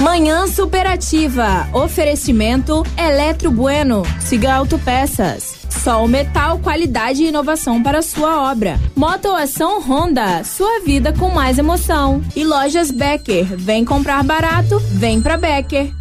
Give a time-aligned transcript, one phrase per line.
[0.00, 1.68] Manhã superativa.
[1.72, 4.02] Oferecimento Eletro Bueno.
[4.20, 5.66] Siga Autopeças.
[5.68, 8.78] Sol Metal, qualidade e inovação para sua obra.
[8.94, 12.22] Motoação Honda, sua vida com mais emoção.
[12.36, 15.92] E lojas Becker, vem comprar barato, vem pra Becker.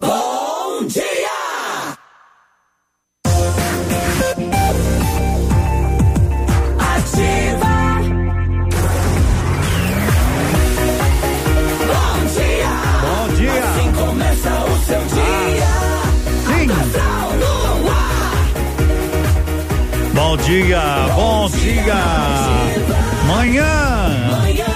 [0.00, 1.15] Bom dia!
[21.76, 21.94] Bom dia.
[23.26, 24.30] Manhã.
[24.30, 24.66] Manhã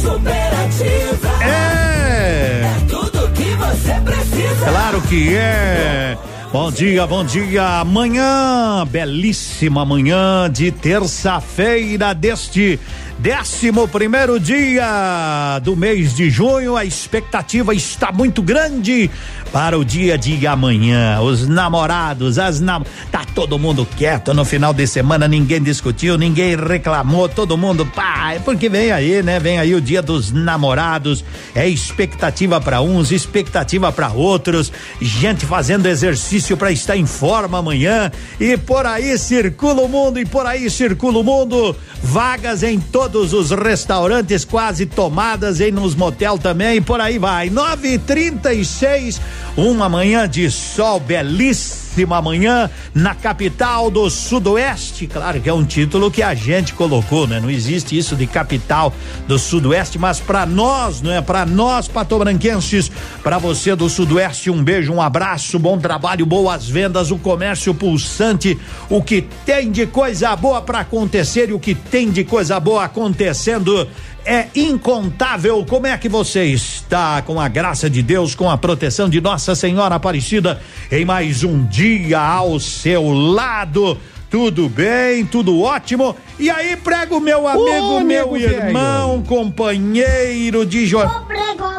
[0.00, 1.44] superativa.
[1.44, 2.62] É.
[2.64, 4.70] É tudo que você precisa.
[4.70, 6.16] Claro que é.
[6.52, 7.80] Bom dia, bom dia.
[7.80, 12.78] Amanhã, belíssima manhã de terça-feira deste
[13.20, 16.76] décimo primeiro dia do mês de junho.
[16.76, 19.08] A expectativa está muito grande
[19.52, 21.20] para o dia de amanhã.
[21.20, 22.82] Os namorados, as nam...
[23.10, 28.34] tá todo mundo quieto no final de semana, ninguém discutiu, ninguém reclamou, todo mundo, pá,
[28.44, 29.38] porque vem aí, né?
[29.38, 31.24] Vem aí o dia dos namorados.
[31.54, 34.72] É expectativa para uns, expectativa para outros.
[35.00, 40.24] Gente fazendo exercício para estar em forma amanhã e por aí circula o mundo e
[40.24, 41.76] por aí circula o mundo.
[42.02, 47.50] Vagas em todos os restaurantes quase tomadas em nos motel também, e por aí vai.
[47.50, 49.20] 9:36
[49.56, 51.80] uma manhã de sol belíssima
[52.22, 55.06] manhã na capital do Sudoeste.
[55.06, 57.40] Claro que é um título que a gente colocou, né?
[57.40, 58.94] Não existe isso de capital
[59.26, 61.20] do Sudoeste, mas para nós, não é?
[61.20, 62.90] Para nós patobranquenses,
[63.22, 68.58] para você do Sudoeste, um beijo, um abraço, bom trabalho, boas vendas, o comércio pulsante,
[68.88, 72.84] o que tem de coisa boa para acontecer e o que tem de coisa boa
[72.84, 73.88] acontecendo
[74.24, 75.64] é incontável.
[75.68, 79.54] Como é que você está com a graça de Deus, com a proteção de Nossa
[79.54, 80.60] Senhora Aparecida
[80.90, 83.98] em mais um dia ao seu lado?
[84.30, 86.14] Tudo bem, tudo ótimo.
[86.38, 87.64] E aí, prego meu amigo,
[87.96, 91.26] Ô, meu amigo irmão, companheiro de jornal.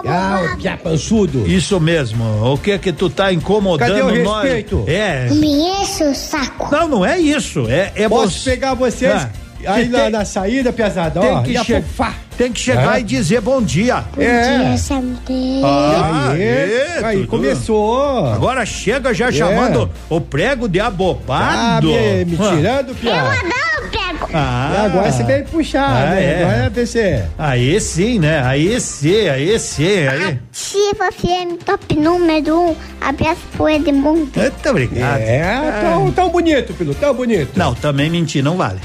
[0.05, 1.47] Ah, pançudo.
[1.49, 2.23] Isso mesmo.
[2.53, 4.43] O que que tu tá incomodando Cadê o nós?
[4.43, 4.83] respeito?
[4.87, 5.29] É.
[5.29, 5.47] Me
[5.81, 6.69] enche o saco.
[6.71, 7.69] Não, não é isso.
[7.69, 8.49] É, é Posso você.
[8.51, 9.29] pegar vocês Ah,
[9.67, 11.41] aí que na, tem- na saída, pesada, Tem ó.
[11.43, 12.19] que, e afofar.
[12.41, 13.01] Tem que chegar É.
[13.01, 14.03] e dizer bom dia.
[14.15, 14.57] Bom É.
[14.69, 15.61] dia, Sandy.
[15.63, 18.25] Ah, aí, é, aí começou.
[18.33, 19.31] Agora chega já É.
[19.31, 21.85] chamando o prego de Ah, abobado.
[21.87, 23.35] me, me tirando, piá.
[23.43, 24.29] Não, pego.
[24.33, 26.23] Ah, Agora você veio puxar, Ah, né?
[26.23, 26.43] é.
[26.43, 27.23] Agora é PC.
[27.37, 28.41] Aí sim, né?
[28.43, 30.07] Aí sim, aí sim.
[30.07, 30.39] Aí.
[30.49, 32.69] Ativa FM top número 1.
[32.71, 32.75] Um.
[33.01, 34.31] Abraço pro Edmundo.
[34.35, 35.19] Muito obrigado.
[35.19, 37.51] É, tão, tão bonito, filho, tão bonito.
[37.55, 38.79] Não, também mentir não vale.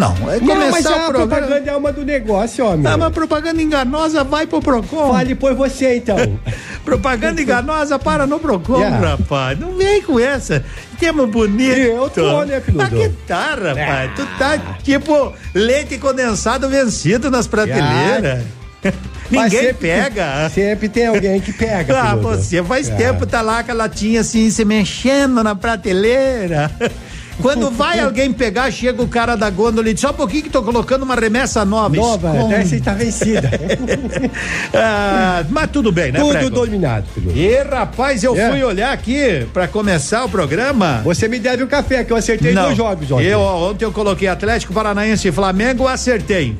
[0.00, 1.26] Não, é Não, mas começar a o programa.
[1.28, 2.80] propaganda é uma do negócio, homem.
[2.82, 5.12] Não, mas propaganda enganosa vai pro Procon.
[5.12, 6.16] Fale por você, então.
[6.84, 9.08] Propaganda enganosa para no Procon, Yeah.
[9.10, 9.58] rapaz.
[9.58, 10.64] Não vem com essa.
[10.98, 11.76] Tema bonito.
[11.76, 12.88] Eu tô, né, Piludo?
[12.90, 14.10] Mas que tá, rapaz?
[14.16, 18.42] Tu tá tipo leite condensado vencido nas prateleiras.
[19.30, 20.24] Mas Ninguém sempre pega.
[20.40, 22.94] tem- sempre tem alguém que pega, Ah, você faz É.
[22.94, 26.70] tempo tá lá com a latinha assim, se mexendo na prateleira.
[27.40, 30.50] Quando vai alguém pegar, chega o cara da gôndola e diz: só um pouquinho que
[30.50, 31.94] tô colocando uma remessa nova.
[31.96, 32.54] Nova, Esconde.
[32.54, 33.50] essa está vencida.
[34.74, 36.50] Ah, mas tudo bem, né, Tudo Prego?
[36.50, 37.36] dominado, Piludo.
[37.38, 38.50] E rapaz, eu É.
[38.50, 41.00] fui olhar aqui pra começar o programa.
[41.04, 43.26] Você me deve o café, que eu acertei Não, dois jogos ontem.
[43.26, 46.56] Eu, ontem eu coloquei Atlético Paranaense e Flamengo, acertei.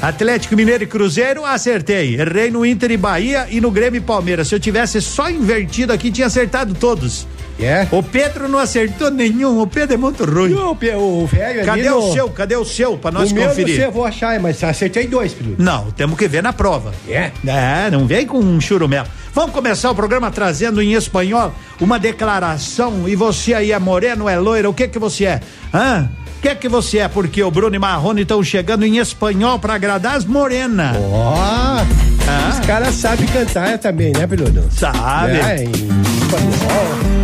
[0.00, 2.20] Atlético Mineiro e Cruzeiro, acertei.
[2.20, 4.48] Errei no Inter e Bahia e no Grêmio e Palmeiras.
[4.48, 7.26] Se eu tivesse só invertido aqui, tinha acertado todos.
[7.64, 7.86] É?
[7.90, 9.60] O Pedro não acertou nenhum.
[9.60, 10.54] O Pedro é muito ruim.
[10.54, 12.28] O, Pe- o velho ali Cadê no- o seu?
[12.30, 13.76] Cadê o seu pra nós o meu não conferir?
[13.76, 15.62] sei, eu vou achar, mas acertei dois, Piludo.
[15.62, 16.92] Não, temos que ver na prova.
[17.08, 17.30] É?
[17.46, 19.06] É, não vem com um churumelo.
[19.34, 23.08] Vamos começar o programa trazendo em espanhol uma declaração.
[23.08, 25.40] E você aí é moreno, é loiro, o que que você é?
[25.72, 26.08] Hã?
[26.38, 27.06] O que que você é?
[27.08, 30.96] Porque o Bruno e Marrone estão chegando em espanhol pra agradar as morenas.
[30.98, 32.50] Ó, Ah.
[32.52, 34.64] os caras sabem cantar também, né, Piludo?
[34.72, 35.36] Sabe?
[35.38, 35.64] É.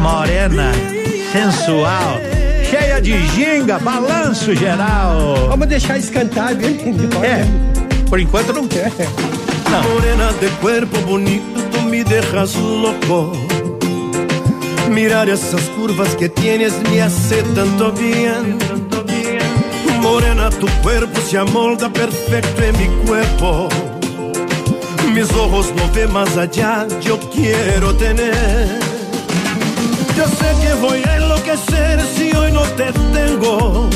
[0.00, 0.72] Morena,
[1.32, 2.20] sensual,
[2.70, 5.48] cheia de ginga, balanço geral.
[5.48, 6.78] Vamos deixar eles cantar, bem.
[7.22, 7.44] É,
[8.08, 8.92] por enquanto não quer.
[9.70, 9.82] Não.
[9.82, 13.32] Morena de cuerpo bonito, tú me dejas loco.
[14.90, 18.58] Mirar esas curvas que tienes me hace tanto bien.
[20.00, 23.68] Morena, tu cuerpo se amolda perfecto en mi cuerpo.
[25.12, 28.87] Mis ojos no ven más allá, yo quiero tener.
[30.18, 33.88] Yo sé que voy a enloquecer si hoy no te tengo.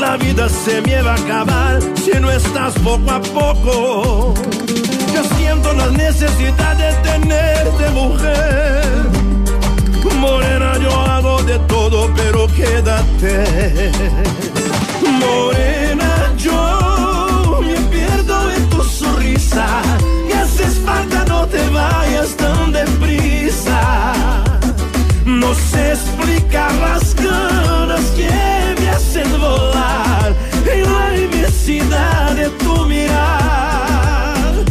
[0.00, 4.34] La vida se me va a acabar si no estás poco a poco.
[5.12, 9.10] Yo siento la necesidad de tenerte mujer.
[10.18, 13.92] Morena, yo hago de todo, pero quédate.
[15.20, 19.66] Morena, yo me pierdo en tu sonrisa.
[20.30, 24.47] Y haces falta, no te vayas tan deprisa.
[25.28, 28.30] No sé explicar las ganas que
[28.80, 30.34] me hacen volar
[30.64, 34.64] en la inmensidad de tu mirar.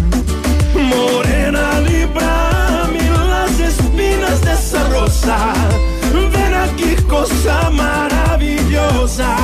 [0.73, 5.53] Morena, librame las espinas de esa rosa.
[6.33, 9.35] Ven aquí, cosa maravillosa.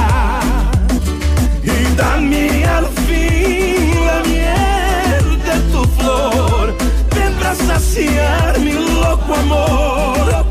[1.62, 6.76] Y dame al fin la miel de tu flor.
[7.16, 10.43] Vendrás a saciar mi loco amor.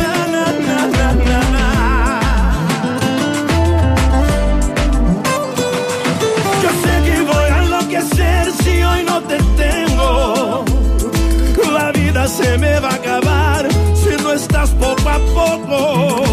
[0.00, 1.66] Na na na na na
[6.62, 7.80] Yo sé que voy a lo
[8.62, 10.64] si hoy no te tengo
[11.72, 16.23] La vida se me va a acabar si no estás poco a poco.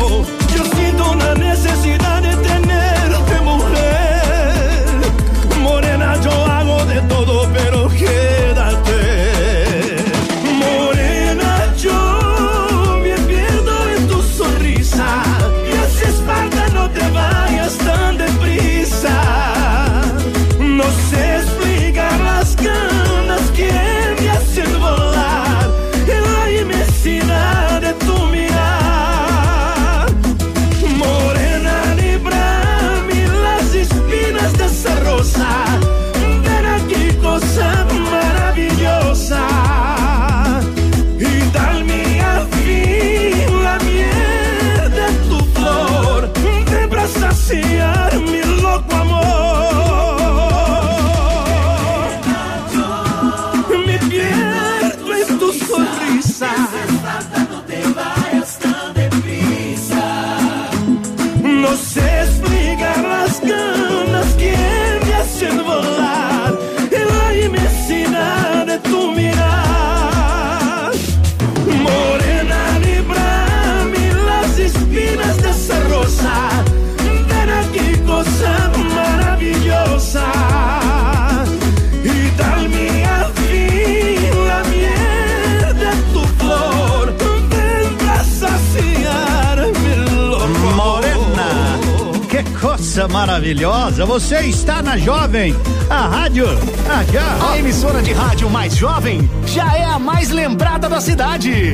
[92.91, 94.05] Coisa maravilhosa.
[94.05, 95.55] Você está na Jovem,
[95.89, 96.45] a rádio.
[96.89, 97.51] Ah, já.
[97.51, 101.73] A emissora de rádio mais jovem já é a mais lembrada da cidade.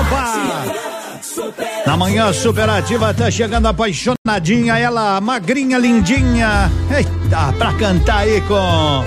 [0.00, 0.64] Opa!
[1.86, 6.68] Na manhã superativa tá chegando apaixonadinha, ela magrinha, lindinha.
[6.90, 9.04] Eita, pra cantar aí com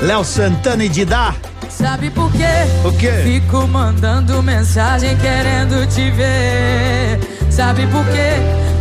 [0.00, 1.34] Léo Santana e Didá.
[1.68, 2.46] Sabe por quê?
[2.82, 3.12] O quê?
[3.24, 7.20] Fico mandando mensagem querendo te ver.
[7.50, 8.61] Sabe por quê?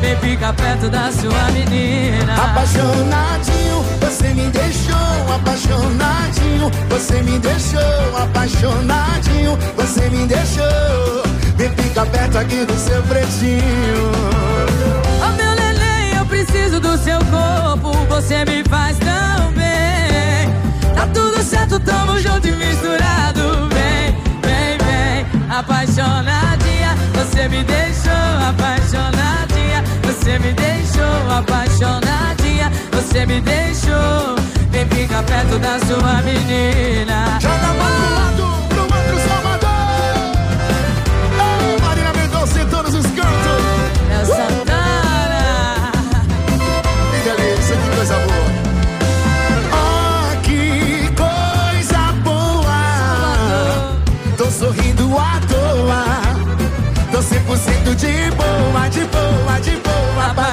[0.00, 2.34] Vem ficar perto da sua menina.
[2.34, 6.70] Apaixonadinho, você me deixou apaixonadinho.
[6.88, 9.58] Você me deixou apaixonadinho.
[9.76, 11.22] Você me deixou.
[11.56, 14.12] Vem ficar perto aqui do seu pretinho.
[15.20, 20.48] Oh meu neném, eu preciso do seu corpo, você me faz tão bem.
[20.94, 23.68] Tá tudo certo, tamo junto e misturado.
[23.70, 26.96] Vem, vem, vem, apaixonadinha.
[27.14, 28.57] Você me deixou.
[30.38, 32.70] Você me deixou apaixonadinha.
[32.92, 34.36] Você me deixou.
[34.70, 37.40] Vem ficar perto da sua menina.
[37.40, 39.68] Joga pra um lado, pro outro Salvador.
[41.82, 43.64] Marina Mendonça em todos os cantos.
[44.12, 45.90] É o Santana.
[47.10, 48.50] Que delícia, que coisa boa.
[49.74, 52.80] Oh, que coisa boa.
[54.36, 56.04] Tô sorrindo à toa.
[57.10, 59.87] Tô 100% de boa, de boa, de boa.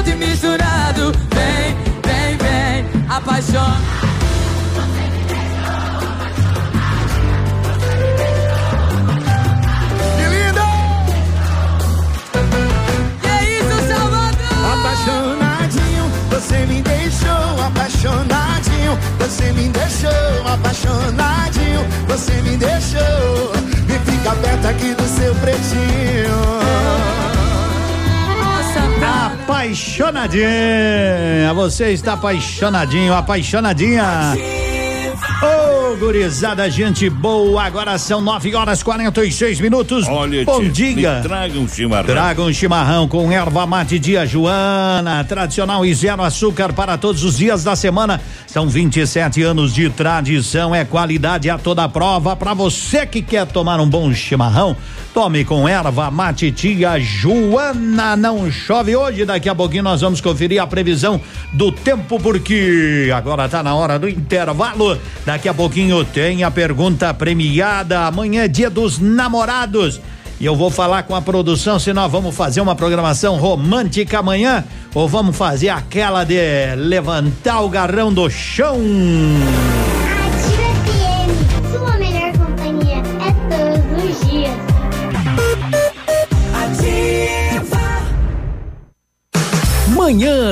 [0.00, 1.12] junto e misturado.
[1.34, 4.00] Vem, vem, vem, é apaixonado.
[16.30, 23.52] Você me deixou apaixonadinho, você me deixou apaixonadinho, você me deixou.
[23.86, 27.29] Me fica perto aqui do seu pretinho.
[29.10, 31.52] Apaixonadinha.
[31.54, 34.04] Você está apaixonadinho, apaixonadinha.
[35.42, 37.64] Ô, gurizada, gente boa.
[37.64, 40.06] Agora são 9 horas 46 minutos.
[40.06, 41.20] Olha, Bom dia.
[41.22, 42.06] traga um chimarrão.
[42.06, 47.38] Traga um chimarrão com erva mate dia Joana, tradicional e zero açúcar para todos os
[47.38, 48.20] dias da semana.
[48.46, 52.36] São 27 anos de tradição, é qualidade a toda prova.
[52.36, 54.76] Para você que quer tomar um bom chimarrão,
[55.12, 58.16] tome com erva mate tia Joana.
[58.16, 61.20] Não chove hoje, daqui a pouquinho nós vamos conferir a previsão
[61.52, 64.98] do tempo, porque agora tá na hora do intervalo.
[65.24, 68.06] Daqui a pouquinho tem a pergunta premiada.
[68.06, 70.00] Amanhã é dia dos namorados.
[70.40, 74.64] E eu vou falar com a produção se nós vamos fazer uma programação romântica amanhã
[74.94, 78.78] ou vamos fazer aquela de levantar o garrão do chão.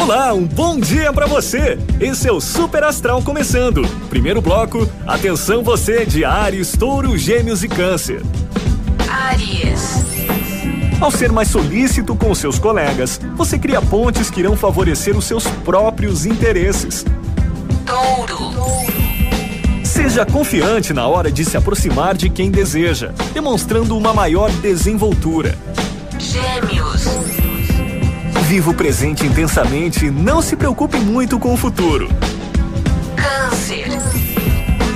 [0.01, 1.77] Olá, um bom dia pra você.
[2.01, 3.83] Esse é o Super Astral começando.
[4.09, 8.23] Primeiro bloco, atenção você de Ares, Touro, Gêmeos e Câncer.
[9.09, 10.05] Aries.
[11.01, 15.47] Ao ser mais solícito com seus colegas, você cria pontes que irão favorecer os seus
[15.65, 17.05] próprios interesses.
[17.85, 18.53] Touro.
[19.85, 25.59] Seja confiante na hora de se aproximar de quem deseja, demonstrando uma maior desenvoltura.
[26.19, 26.98] Gêmeos.
[28.49, 32.09] Viva o presente intensamente e não se preocupe muito com o futuro.
[33.15, 33.89] Câncer.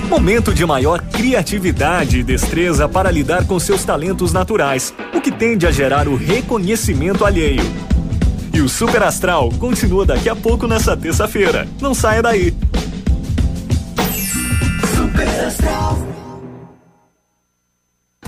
[0.08, 5.66] Momento de maior criatividade e destreza para lidar com seus talentos naturais, o que tende
[5.66, 7.62] a gerar o reconhecimento alheio.
[8.54, 11.68] E o Super Astral continua daqui a pouco nessa terça-feira.
[11.78, 12.56] Não saia daí.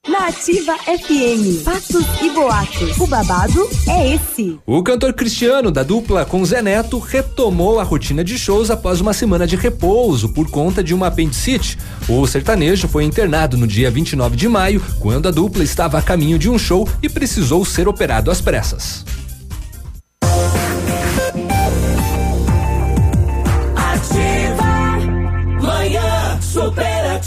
[0.07, 2.97] Na Ativa FM, fatos e boatos.
[2.97, 4.57] O babado é esse.
[4.65, 9.13] O cantor Cristiano, da dupla com Zé Neto, retomou a rotina de shows após uma
[9.13, 11.77] semana de repouso por conta de uma apendicite.
[12.07, 16.39] O sertanejo foi internado no dia 29 de maio, quando a dupla estava a caminho
[16.39, 19.03] de um show e precisou ser operado às pressas.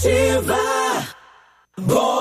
[0.02, 0.56] Ativa!
[1.76, 2.19] Bom!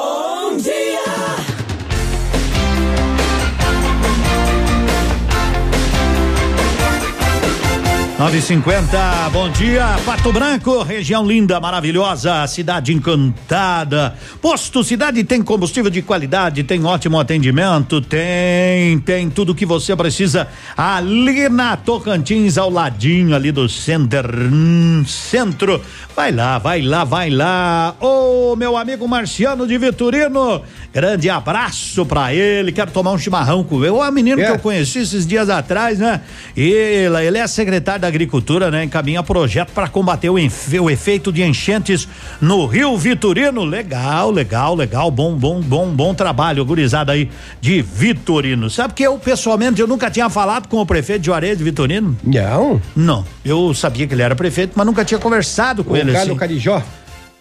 [8.19, 14.13] 950, bom dia, Pato Branco, região linda, maravilhosa, cidade encantada.
[14.41, 20.49] Posto Cidade tem combustível de qualidade, tem ótimo atendimento, tem, tem tudo que você precisa
[20.75, 25.81] ali na Tocantins, ao ladinho ali do center, hum, centro.
[26.13, 27.95] Vai lá, vai lá, vai lá.
[28.01, 30.61] Ô, meu amigo Marciano de Vitorino,
[30.93, 32.73] grande abraço pra ele.
[32.73, 33.91] Quero tomar um chimarrão com ele.
[33.91, 34.45] O menino É.
[34.45, 36.19] que eu conheci esses dias atrás, né?
[36.57, 38.83] Ele, ele é secretário da Agricultura, né?
[38.83, 42.07] Encaminha projeto para combater o, o efeito de enchentes
[42.41, 43.63] no Rio Vitorino.
[43.63, 45.09] Legal, legal, legal.
[45.09, 47.29] Bom, bom, bom, bom trabalho, gurizada aí
[47.61, 48.69] de Vitorino.
[48.69, 52.17] Sabe que eu, pessoalmente, eu nunca tinha falado com o prefeito de Juarez de Vitorino?
[52.23, 52.81] Não.
[52.95, 53.25] Não.
[53.45, 56.35] Eu sabia que ele era prefeito, mas nunca tinha conversado com O ele Galo assim.
[56.35, 56.81] Carijó?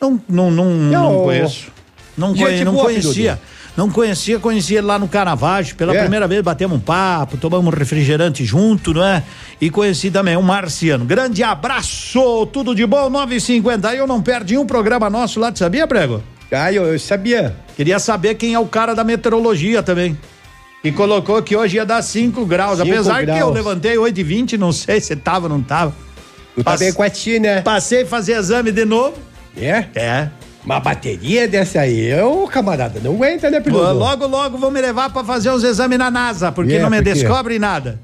[0.00, 1.66] Não, não, não, não, Não, conheço.
[2.16, 3.36] Não, gente conhe, não boa, conhecia.
[3.36, 3.57] Piludo.
[3.78, 5.76] Não conhecia, conhecia ele lá no Carnavaggio.
[5.76, 6.00] Pela É.
[6.00, 9.22] primeira vez batemos um papo, tomamos um refrigerante junto, não é?
[9.60, 11.04] E conheci também o Marciano.
[11.04, 13.94] Grande abraço, tudo de bom, 9h50.
[13.94, 16.20] Eu não perdi um programa nosso lá, tu sabia, Prego?
[16.50, 17.54] Ah, eu, eu sabia.
[17.76, 20.18] Queria saber quem é o cara da meteorologia também.
[20.82, 22.78] E colocou que hoje ia dar 5 graus.
[22.80, 23.54] Cinco Apesar que eu graus.
[23.54, 25.94] levantei 8 e 20 não sei se tava ou não tava.
[26.56, 27.60] Tu tá bem com a ti, né?
[27.62, 29.16] Passei a fazer exame de novo.
[29.56, 29.84] É?
[29.94, 30.28] É.
[30.64, 33.94] Uma bateria dessa aí, ô camarada, não aguenta, né, piloto?
[33.98, 36.98] Logo, logo vão me levar pra fazer uns exames na NASA, porque É, não me
[36.98, 37.12] por quê?
[37.14, 37.98] descobre nada.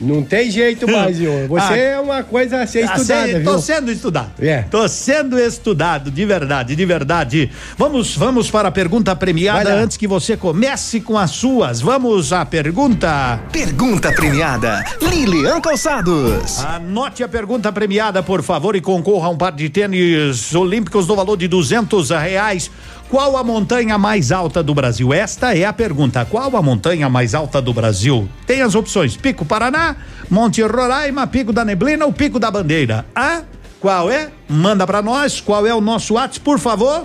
[0.00, 1.46] Não tem jeito mais, viu?
[1.48, 1.76] Você Ah.
[1.76, 3.44] é uma coisa a ser Ah, estudada, sei, viu?
[3.44, 4.30] Tô sendo estudado.
[4.40, 4.62] É.
[4.62, 7.50] Tô sendo estudado, de verdade, de verdade.
[7.76, 11.80] Vamos, vamos para a pergunta premiada antes que você comece com as suas.
[11.80, 13.38] Vamos à pergunta.
[13.52, 16.64] Pergunta premiada, Lilian Calçados.
[16.64, 21.14] Anote a pergunta premiada, por favor, e concorra a um par de tênis olímpicos no
[21.16, 22.70] valor de duzentos reais.
[23.10, 25.12] Qual a montanha mais alta do Brasil?
[25.12, 26.24] Esta é a pergunta.
[26.24, 28.28] Qual a montanha mais alta do Brasil?
[28.46, 29.96] Tem as opções: Pico Paraná,
[30.30, 33.04] Monte Roraima, Pico da Neblina ou Pico da Bandeira.
[33.12, 33.42] Ah,
[33.80, 34.30] qual é?
[34.48, 35.40] Manda pra nós.
[35.40, 37.04] Qual é o nosso WhatsApp, por favor?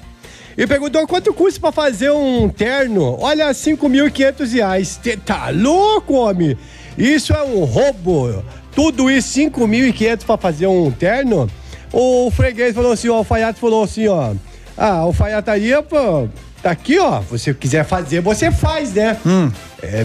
[0.55, 3.17] e perguntou quanto custa pra fazer um terno.
[3.19, 4.99] Olha, cinco mil e quinhentos reais.
[5.01, 6.55] Cê tá louco, homem?
[6.97, 8.43] Isso é um roubo.
[8.75, 11.49] Tudo isso, cinco mil e quinhentos pra fazer um terno?
[11.93, 14.33] O freguês falou assim, o alfaiate falou assim, ó.
[14.75, 16.27] Ah, alfaiataria, pô,
[16.61, 17.19] tá aqui, ó.
[17.21, 19.15] Você quiser fazer, você faz, né?
[19.23, 19.51] Hum.
[19.85, 20.03] É,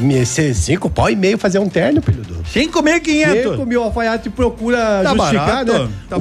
[0.55, 2.43] cinco pau e meio fazer um terno, piloto.
[2.53, 3.53] Cinco mil e quinhentos.
[3.53, 5.91] Cinco mil alfaiate procura Tá justificar, barato, né?
[6.09, 6.21] tá o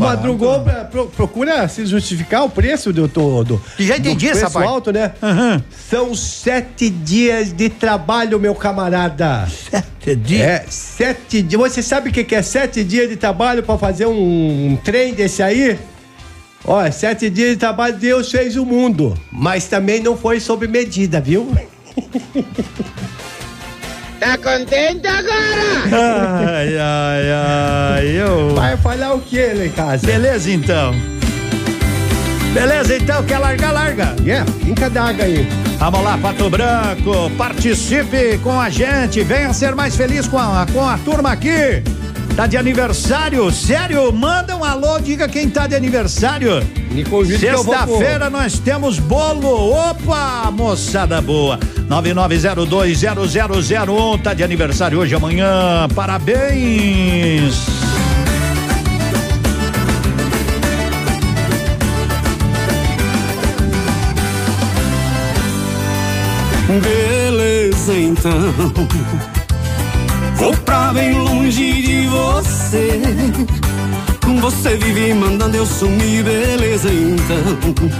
[0.64, 3.60] pra- pro- procura se justificar o preço do todo.
[3.80, 4.68] Já entendi essa parte.
[4.70, 5.12] alto, né?
[5.90, 9.48] São sete dias de trabalho, meu camarada.
[9.72, 10.42] Sete dias?
[10.42, 11.60] É, sete dias.
[11.60, 15.14] Você sabe o que que é sete dias de trabalho pra fazer um, um trem
[15.16, 15.80] desse aí?
[16.64, 19.18] Ó, sete dias de trabalho, Deus fez o mundo.
[19.32, 21.52] Mas também não foi sob medida, viu?
[24.20, 25.86] Tá contente agora?
[25.92, 28.56] Ai, ai, ai, eu.
[28.56, 30.06] Vai falar o que lá em casa?
[30.08, 30.96] Beleza, então.
[32.54, 34.16] Beleza, então, quer largar, larga.
[34.24, 35.48] Yeah, fica d'água aí.
[35.78, 40.88] Vamos lá, Pato Branco, participe com a gente, venha ser mais feliz com a, com
[40.88, 41.84] a turma aqui.
[42.38, 43.52] Tá de aniversário?
[43.52, 44.14] Sério?
[44.14, 46.62] Manda um alô, diga quem tá de aniversário.
[47.40, 49.72] Sexta-feira nós temos bolo.
[49.72, 51.58] Opa, moçada boa.
[51.90, 55.88] 99020001 tá de aniversário hoje, amanhã.
[55.96, 57.66] Parabéns.
[66.84, 68.54] Beleza, então.
[70.38, 73.02] Vou pra bem longe de você.
[74.40, 77.92] Você vive mandando eu sumir, beleza, então.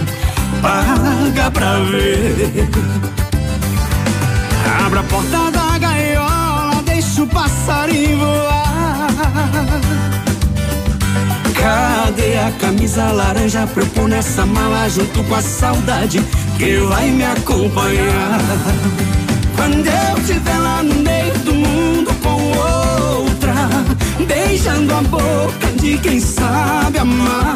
[0.62, 2.68] Paga pra ver.
[4.84, 9.08] Abra a porta da gaiola, deixa o passarinho voar.
[11.60, 16.22] Cadê a camisa laranja pra eu pôr nessa mala junto com a saudade
[16.56, 18.38] que vai me acompanhar?
[19.68, 23.54] Quando eu estiver lá no meio do mundo com outra,
[24.26, 27.54] beijando a boca de quem sabe amar.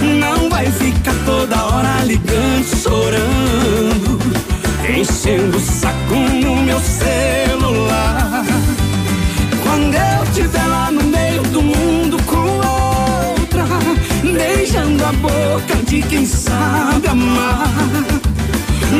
[0.00, 4.18] Não vai ficar toda hora ligando, chorando,
[4.88, 8.44] enchendo o saco no meu celular.
[9.64, 12.60] Quando eu estiver lá no meio do mundo com
[13.32, 13.66] outra,
[14.22, 18.15] beijando a boca de quem sabe amar.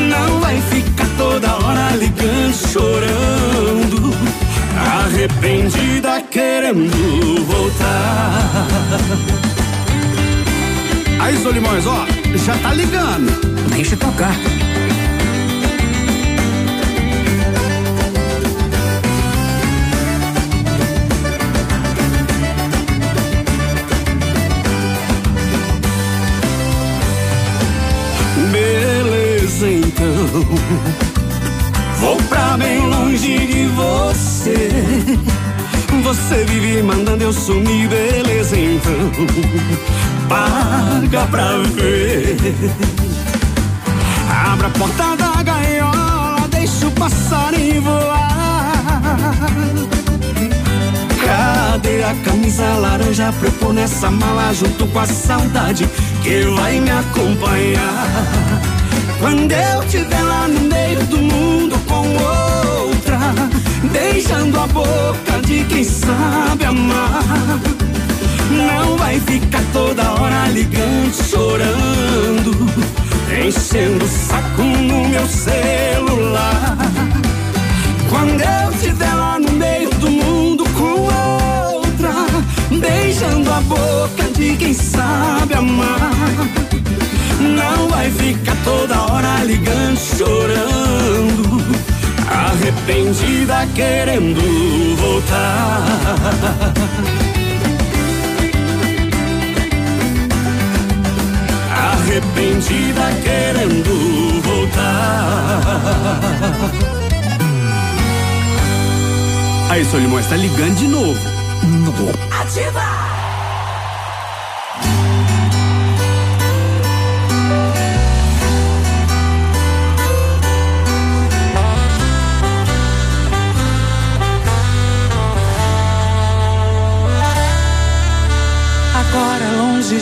[0.09, 4.13] Não vai ficar toda hora ligando, chorando,
[5.05, 8.67] arrependida querendo voltar.
[11.21, 13.31] Aí, Solimões, ó, já tá ligando.
[13.71, 14.35] Deixa tocar.
[29.97, 30.45] Então.
[31.99, 34.71] Vou pra bem longe de você.
[36.03, 39.11] Você vive mandando eu sumir, beleza, então.
[40.29, 42.37] Paga pra ver.
[44.31, 48.37] Abra a porta da gaiola, deixa o passarinho voar.
[51.25, 55.89] Cadê a camisa laranja pra eu pôr nessa mala junto com a saudade
[56.23, 58.46] que vai me acompanhar?
[59.19, 62.07] Quando eu estiver lá no meio do mundo com
[62.87, 63.19] outra,
[63.91, 67.25] beijando a boca de quem sabe amar.
[68.51, 72.53] Não vai ficar toda hora ligando, chorando,
[73.45, 76.77] enchendo o saco no meu celular.
[78.11, 81.09] Quando eu estiver lá no meio do mundo com
[81.79, 82.13] outra,
[82.79, 86.11] beijando a boca de quem sabe amar.
[87.57, 91.63] Não vai ficar toda hora ligando, chorando,
[92.29, 95.87] arrependida querendo voltar.
[101.73, 105.61] Arrependida querendo voltar.
[109.71, 111.19] Aí, Solimões, tá ligando de novo.
[112.31, 113.06] Ativa!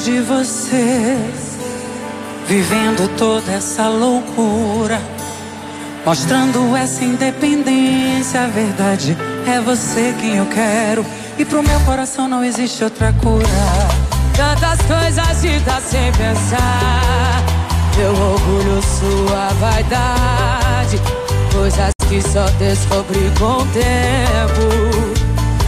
[0.05, 1.17] De você,
[2.47, 5.01] vivendo toda essa loucura,
[6.05, 8.43] mostrando essa independência.
[8.43, 11.07] A verdade é você quem eu quero,
[11.39, 13.47] e pro meu coração não existe outra cura.
[14.37, 17.43] Tantas coisas dar sem pensar,
[17.97, 21.01] meu orgulho, sua vaidade,
[21.51, 24.69] coisas que só descobri com o tempo.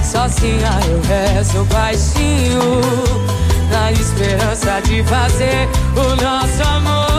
[0.05, 3.46] Sozinha eu rezo baixinho
[3.77, 7.16] Na esperança de fazer o nosso amor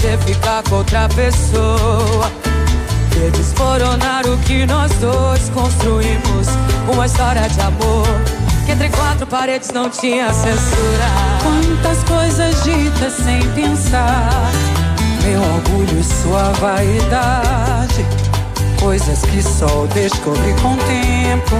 [0.00, 2.32] você ficar com outra pessoa
[3.10, 6.48] Ver desmoronar o que nós dois construímos
[6.90, 8.06] Uma história de amor
[8.64, 11.06] Que entre quatro paredes não tinha censura
[11.42, 14.50] Quantas coisas ditas sem pensar
[15.22, 18.06] meu orgulho e sua vaidade.
[18.80, 21.56] Coisas que só descobri com o tempo.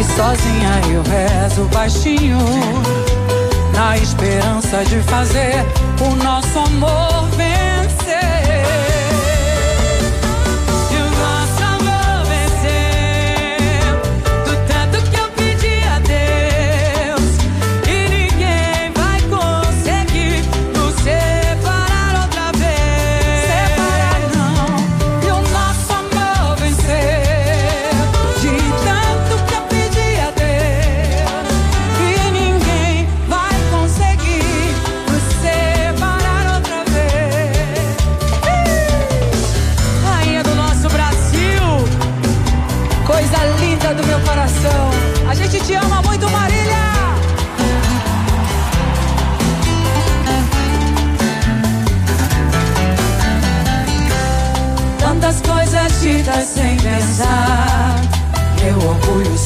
[0.00, 2.38] E sozinha eu rezo baixinho.
[3.74, 5.64] Na esperança de fazer
[6.00, 7.51] o nosso amor vencer.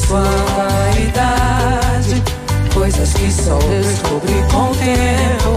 [0.07, 0.21] Sua
[0.55, 2.23] vaidade.
[2.73, 5.51] Coisas que só descobri com o tempo.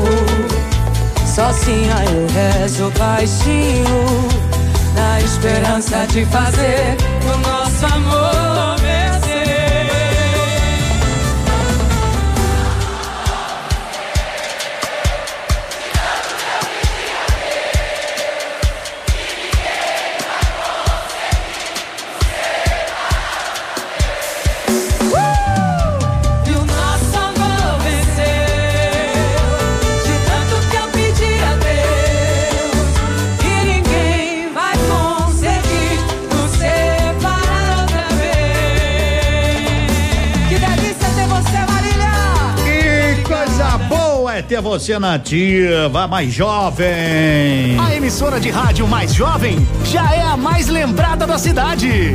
[1.25, 2.27] Sozinha eu
[2.61, 4.29] rezo baixinho.
[4.95, 6.97] Na esperança de fazer
[7.33, 8.50] o nosso amor
[44.51, 47.79] ter você nativa, mais jovem.
[47.79, 52.13] A emissora de rádio mais jovem já é a mais lembrada da cidade.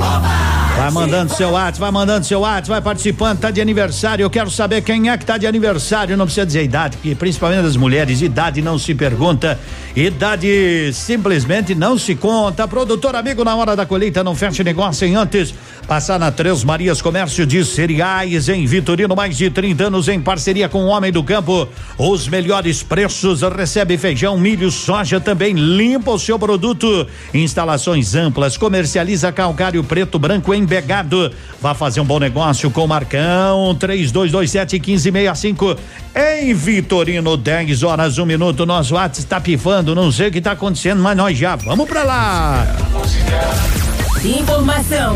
[0.75, 4.23] Vai mandando seu WhatsApp, vai mandando seu WhatsApp, vai participando, tá de aniversário.
[4.23, 6.17] Eu quero saber quem é que tá de aniversário.
[6.17, 9.57] Não precisa dizer idade, porque principalmente das mulheres, idade não se pergunta,
[9.95, 12.67] idade simplesmente não se conta.
[12.67, 15.53] Produtor amigo, na hora da colheita, não feche negócio sem antes
[15.85, 20.67] passar na Três Marias Comércio de Cereais em Vitorino, mais de 30 anos em parceria
[20.67, 21.67] com o Homem do Campo.
[21.97, 27.07] Os melhores preços, recebe feijão, milho, soja, também limpa o seu produto.
[27.33, 31.31] Instalações amplas, comercializa calcário preto, branco embegado.
[31.61, 35.75] Vá fazer um bom negócio com o Marcão, três dois, dois sete, quinze, meia, cinco.
[36.15, 40.51] Em Vitorino, 10 horas, um minuto, nosso WhatsApp está pifando, não sei o que está
[40.51, 42.67] acontecendo, mas nós já vamos para lá.
[44.23, 45.15] Informação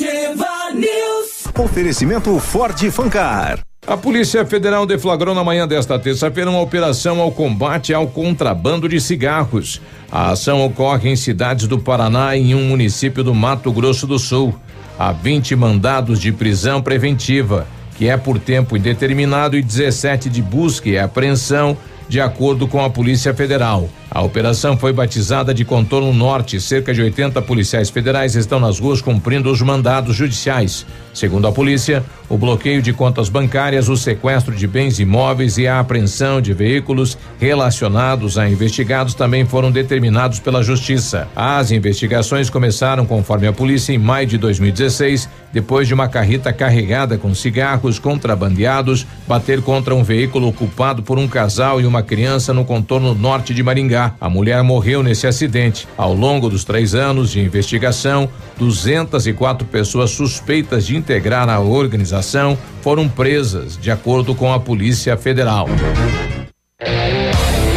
[0.00, 1.52] News.
[1.58, 3.60] Oferecimento Ford Fancar.
[3.86, 8.98] A Polícia Federal deflagrou na manhã desta terça-feira uma operação ao combate ao contrabando de
[8.98, 9.82] cigarros.
[10.10, 14.18] A ação ocorre em cidades do Paraná e em um município do Mato Grosso do
[14.18, 14.54] Sul.
[14.98, 17.66] Há 20 mandados de prisão preventiva,
[17.98, 21.76] que é por tempo indeterminado, e 17 de busca e apreensão,
[22.08, 23.90] de acordo com a Polícia Federal.
[24.14, 26.60] A operação foi batizada de Contorno Norte.
[26.60, 30.84] Cerca de 80 policiais federais estão nas ruas cumprindo os mandados judiciais.
[31.14, 35.80] Segundo a polícia, o bloqueio de contas bancárias, o sequestro de bens imóveis e a
[35.80, 41.28] apreensão de veículos relacionados a investigados também foram determinados pela Justiça.
[41.36, 47.18] As investigações começaram, conforme a polícia, em maio de 2016, depois de uma carreta carregada
[47.18, 52.64] com cigarros contrabandeados bater contra um veículo ocupado por um casal e uma criança no
[52.64, 54.01] contorno norte de Maringá.
[54.20, 55.86] A mulher morreu nesse acidente.
[55.96, 63.08] Ao longo dos três anos de investigação, 204 pessoas suspeitas de integrar a organização foram
[63.08, 65.68] presas, de acordo com a Polícia Federal.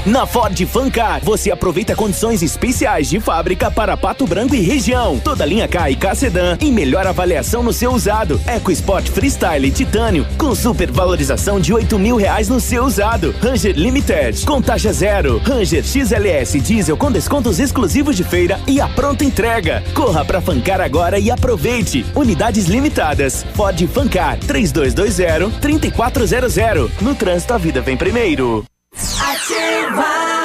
[0.05, 5.17] Na Ford Fancar, você aproveita condições especiais de fábrica para Pato Branco e região.
[5.17, 8.39] Toda linha K e K Sedan em melhor avaliação no seu usado.
[8.45, 13.33] EcoSport Freestyle Titânio com super valorização de oito mil reais no seu usado.
[13.41, 15.41] Ranger Limited com taxa zero.
[15.43, 19.83] Ranger XLS Diesel com descontos exclusivos de feira e a pronta entrega.
[19.95, 22.05] Corra pra Fancar agora e aproveite.
[22.13, 23.43] Unidades limitadas.
[23.55, 26.91] Ford Fancar 3220 3400.
[27.01, 28.63] No trânsito a vida vem primeiro.
[28.97, 30.44] Ativa!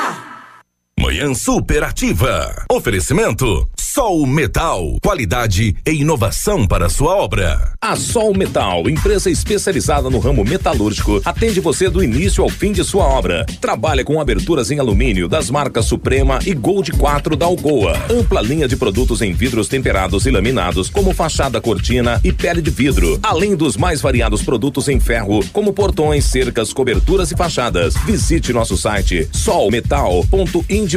[1.11, 2.65] Manhã Superativa.
[2.71, 4.97] Oferecimento Sol Metal.
[5.03, 7.73] Qualidade e inovação para sua obra.
[7.81, 12.85] A Sol Metal, empresa especializada no ramo metalúrgico, atende você do início ao fim de
[12.85, 13.45] sua obra.
[13.61, 17.99] Trabalha com aberturas em alumínio das marcas Suprema e Gold 4 da Algoa.
[18.09, 22.71] Ampla linha de produtos em vidros temperados e laminados, como fachada cortina e pele de
[22.71, 23.19] vidro.
[23.21, 27.97] Além dos mais variados produtos em ferro, como portões, cercas, coberturas e fachadas.
[28.07, 29.29] Visite nosso site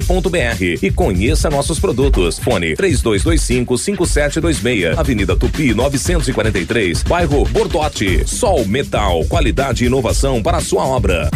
[0.03, 2.37] solmetal.ind.br e conheça nossos produtos.
[2.39, 8.27] Fone 3225 5726, Avenida Tupi 943, bairro Bordote.
[8.27, 11.29] Sol Metal, qualidade e inovação para a sua obra.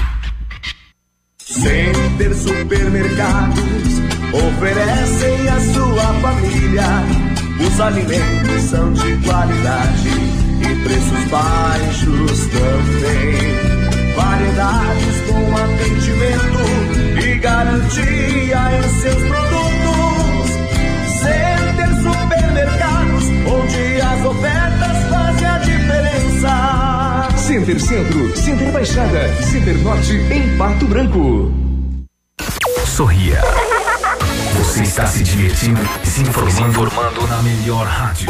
[1.38, 3.58] Center Supermercados
[4.34, 6.84] oferecem à sua família.
[7.65, 10.10] Os alimentos são de qualidade
[10.62, 13.67] e preços baixos também.
[14.15, 16.87] Variedades com atendimento
[17.39, 20.52] garantia em seus produtos.
[21.21, 27.38] Center Supermercados, onde as ofertas fazem a diferença.
[27.38, 31.52] Center Centro, Center Baixada, Center Norte, em Pato Branco.
[32.86, 33.41] Sorria.
[34.58, 38.30] Você está se divertindo e se informando, informando na melhor rádio.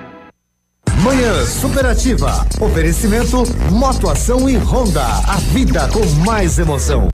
[1.01, 2.45] Manhã Superativa.
[2.59, 5.03] Oferecimento Motoação e Honda.
[5.03, 7.09] A vida com mais emoção.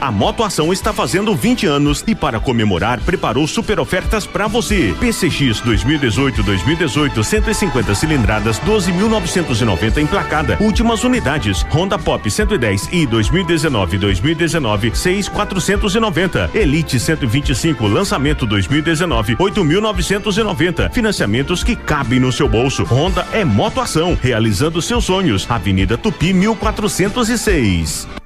[0.00, 4.94] A Motoação está fazendo 20 anos e para comemorar preparou super ofertas para você.
[5.00, 10.58] PCX 2018-2018 150 cilindradas 12.990 emplacada.
[10.60, 11.62] Últimas unidades.
[11.70, 16.54] Honda Pop 110 e 2019-2019 6.490.
[16.54, 20.92] Elite 125 lançamento 2019 8.990.
[20.92, 22.84] Financiamentos que cabem no seu bolso.
[22.84, 25.46] Honda é Motoação, realizando seus sonhos.
[25.50, 28.25] Avenida Tupi 1406.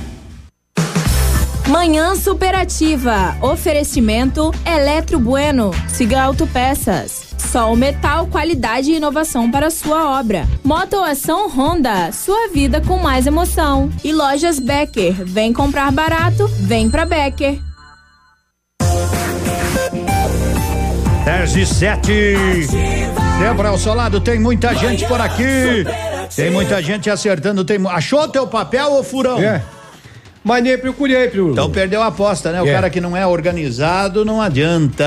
[1.71, 3.37] Manhã Superativa.
[3.41, 5.71] Oferecimento Eletro Bueno.
[5.87, 7.33] Siga Autopeças.
[7.37, 10.45] Sol Metal, qualidade e inovação para sua obra.
[10.65, 13.89] Motoação Honda, sua vida com mais emoção.
[14.03, 17.57] E lojas Becker, vem comprar barato, vem pra Becker.
[21.23, 22.11] 10 e 7.
[23.39, 25.85] Débora ao seu lado, tem muita gente por aqui.
[26.35, 27.63] Tem muita gente acertando.
[27.63, 27.77] Tem...
[27.87, 29.41] Achou teu papel ou furão?
[29.41, 29.63] É.
[30.43, 31.51] Mas nem procurei, Pirulo.
[31.51, 32.59] Então perdeu a aposta, né?
[32.63, 32.71] O É.
[32.73, 35.05] cara que não é organizado não adianta.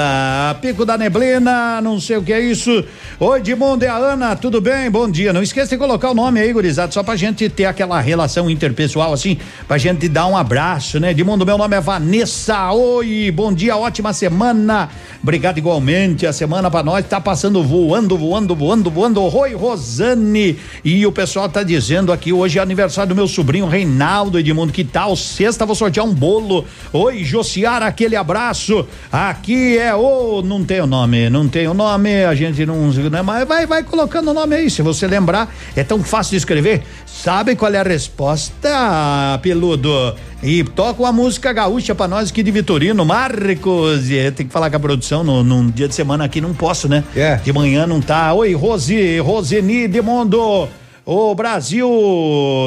[0.62, 2.84] Pico da neblina, não sei o que é isso.
[3.18, 4.88] Oi, Edmundo e a Ana, tudo bem?
[4.88, 5.32] Bom dia.
[5.32, 9.12] Não esqueça de colocar o nome aí, gurizada, só pra gente ter aquela relação interpessoal
[9.12, 11.10] assim, pra gente dar um abraço, né?
[11.10, 12.70] Edmundo, meu nome é Vanessa.
[12.70, 14.88] Oi, bom dia, ótima semana.
[15.20, 16.28] Obrigado igualmente.
[16.28, 19.20] A semana pra nós tá passando voando, voando, voando, voando.
[19.36, 20.56] Oi, Rosane.
[20.84, 24.84] E o pessoal tá dizendo aqui, hoje é aniversário do meu sobrinho Reinaldo Edmundo, que
[24.84, 25.16] tal?
[25.24, 26.64] Sexta vou sortear um bolo.
[26.92, 28.86] Oi, Josiara, aquele abraço.
[29.10, 30.42] Aqui é o.
[30.42, 32.90] Não tem o nome, não tem o nome, a gente não.
[32.90, 35.52] Né, mas vai, vai colocando o nome aí, se você lembrar.
[35.74, 36.82] É tão fácil de escrever.
[37.06, 40.14] Sabe qual é a resposta, peludo?
[40.42, 44.10] E toca uma música gaúcha pra nós aqui de Vitorino, Marcos.
[44.10, 46.88] E tem que falar com a produção no, num dia de semana aqui, não posso,
[46.88, 47.02] né?
[47.16, 47.36] É.
[47.36, 48.32] De manhã não tá.
[48.34, 50.68] Oi, Rose, Roseni de Mundo.
[51.06, 51.88] O Brasil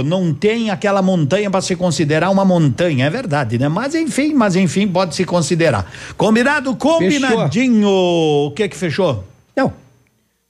[0.05, 3.67] não tem aquela montanha para se considerar uma montanha, é verdade, né?
[3.67, 5.91] Mas enfim, mas enfim, pode se considerar.
[6.15, 7.89] Combinado, combinadinho.
[7.89, 9.23] O que que fechou?
[9.55, 9.73] Não.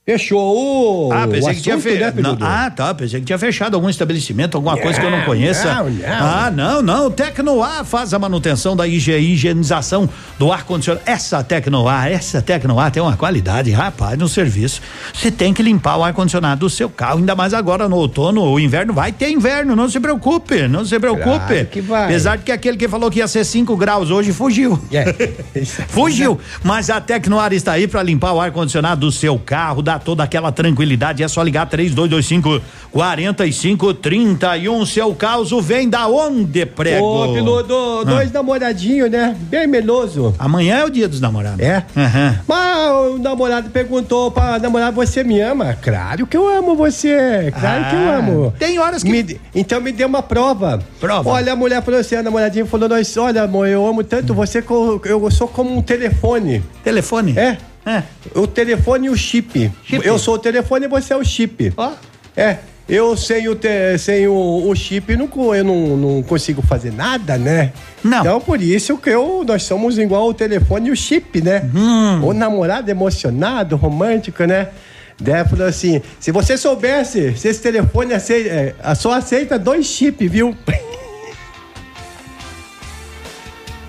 [0.10, 1.12] Fechou.
[1.12, 2.22] Ah, pensei o que tinha fechado.
[2.22, 2.94] né, ah, tá.
[2.94, 5.74] Pensei que tinha fechado algum estabelecimento, alguma coisa que eu não conheça.
[5.76, 6.06] não, não.
[6.08, 7.12] Ah, não, não.
[7.12, 11.04] Tecnoar faz a manutenção da higienização do ar-condicionado.
[11.06, 14.82] Essa Tecnoar, essa Tecnoar tem uma qualidade, rapaz, no serviço.
[15.14, 18.58] Você tem que limpar o ar-condicionado do seu carro, ainda mais agora no outono, o
[18.62, 21.48] inverno vai ter inverno, não se preocupe, não se preocupe.
[21.48, 22.06] Claro que vai.
[22.06, 24.80] Apesar de que aquele que falou que ia ser 5 graus hoje fugiu.
[25.90, 26.40] Fugiu.
[26.64, 31.24] Mas a Tecnoar está aí para limpar o ar-condicionado do seu carro, toda aquela tranquilidade.
[31.24, 34.86] É só ligar 3225 4531.
[34.86, 37.06] Seu caos vem da onde, prego?
[37.06, 39.36] Ô, piloto, dois namoradinhos, né?
[39.42, 40.36] Bem meloso.
[40.40, 41.60] Amanhã é o dia dos namorados.
[41.60, 41.84] É?
[41.96, 42.40] Aham.
[42.48, 42.78] Mas
[43.16, 45.74] o namorado perguntou pra namorada, você me ama?
[45.82, 48.54] Claro que eu amo você, claro que eu Ah, amo.
[48.58, 49.10] Tem horas que...
[49.10, 50.80] Me- então me dê uma prova.
[51.00, 51.30] Prova.
[51.30, 54.62] Olha, a mulher falou assim, a namoradinha falou, nós, olha amor, eu amo tanto você
[54.62, 56.64] que eu, eu sou como um telefone.
[56.84, 57.34] Telefone?
[57.38, 57.58] É.
[57.88, 58.04] É.
[58.36, 59.72] O telefone e o chip.
[59.86, 60.06] Chip.
[60.06, 61.74] Eu sou o telefone e você é o chip.
[62.36, 62.58] É.
[62.90, 64.34] Eu sem o, te- sem o,
[64.70, 67.74] o chip não, eu não, não consigo fazer nada, né?
[68.04, 68.20] Não.
[68.20, 71.70] Então por isso que eu, nós somos igual o telefone e o chip, né?
[71.76, 72.24] Hum.
[72.26, 74.70] O namorado emocionado, romântico, né?
[75.20, 80.30] Daí falou assim: se você soubesse se esse telefone aceita, é, só aceita dois chips,
[80.32, 80.56] viu?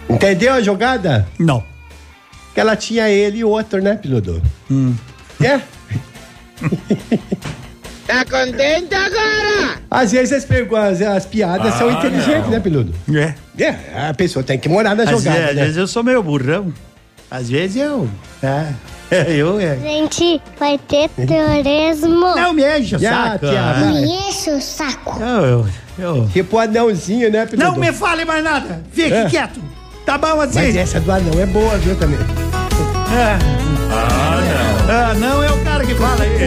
[0.08, 1.28] Entendeu a jogada?
[1.38, 1.62] Não.
[2.58, 4.42] Que ela tinha ele e outro, né, piloto?
[4.68, 4.92] Hum.
[5.40, 5.60] É?
[8.04, 9.80] Tá contente agora?
[9.88, 12.50] Às vezes as, as, as piadas são Ah, inteligentes, não.
[12.50, 12.92] né, Piludo?
[13.14, 13.34] É.
[13.62, 15.62] É, a pessoa tem que morar na Às, jogada, vezes, às né?
[15.62, 16.72] vezes eu sou meio burrão.
[17.30, 18.08] Às vezes eu.
[19.10, 19.32] É.
[19.32, 19.76] Eu, é.
[19.76, 22.34] Gente, vai ter terrorismo.
[22.34, 23.46] Não me enche o saco.
[23.46, 23.74] ah.
[23.90, 25.18] Me enche o saco.
[25.22, 25.66] Eu, eu,
[25.98, 26.28] eu.
[26.32, 27.70] Tipo anãozinho, né, Piludo?
[27.70, 28.82] Não me fale mais nada.
[28.92, 29.24] Fique É.
[29.26, 29.60] quieto.
[30.08, 30.54] Tá bom assim?
[30.54, 32.18] Mas essa do anão é boa, viu, também?
[32.18, 33.38] É.
[33.92, 34.88] Ah, não.
[34.90, 36.44] Ah, não é o cara que fala aí.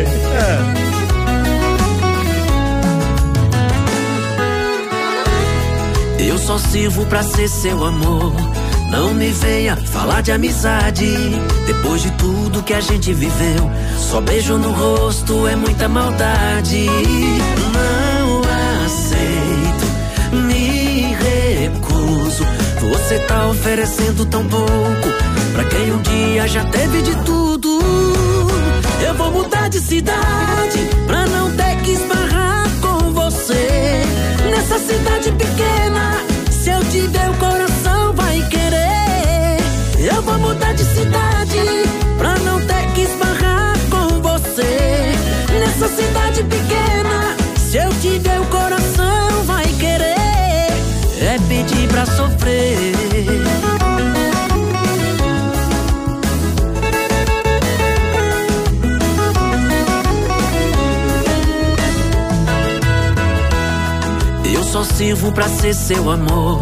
[6.18, 6.28] É.
[6.28, 8.34] Eu só sirvo pra ser seu amor.
[8.90, 11.06] Não me venha falar de amizade.
[11.68, 16.88] Depois de tudo que a gente viveu, só beijo no rosto é muita maldade.
[16.88, 18.01] Não
[23.12, 25.10] Você tá oferecendo tão pouco
[25.52, 27.82] pra quem um dia já teve de tudo.
[29.06, 34.04] Eu vou mudar de cidade pra não ter que esbarrar com você.
[34.50, 39.58] Nessa cidade pequena, se eu tiver o coração vai querer.
[40.00, 41.60] Eu vou mudar de cidade
[42.18, 45.12] pra não ter que esbarrar com você.
[45.60, 49.11] Nessa cidade pequena, se eu tiver o coração.
[51.24, 52.96] É pedir pra sofrer.
[64.52, 66.60] Eu só sirvo pra ser seu amor.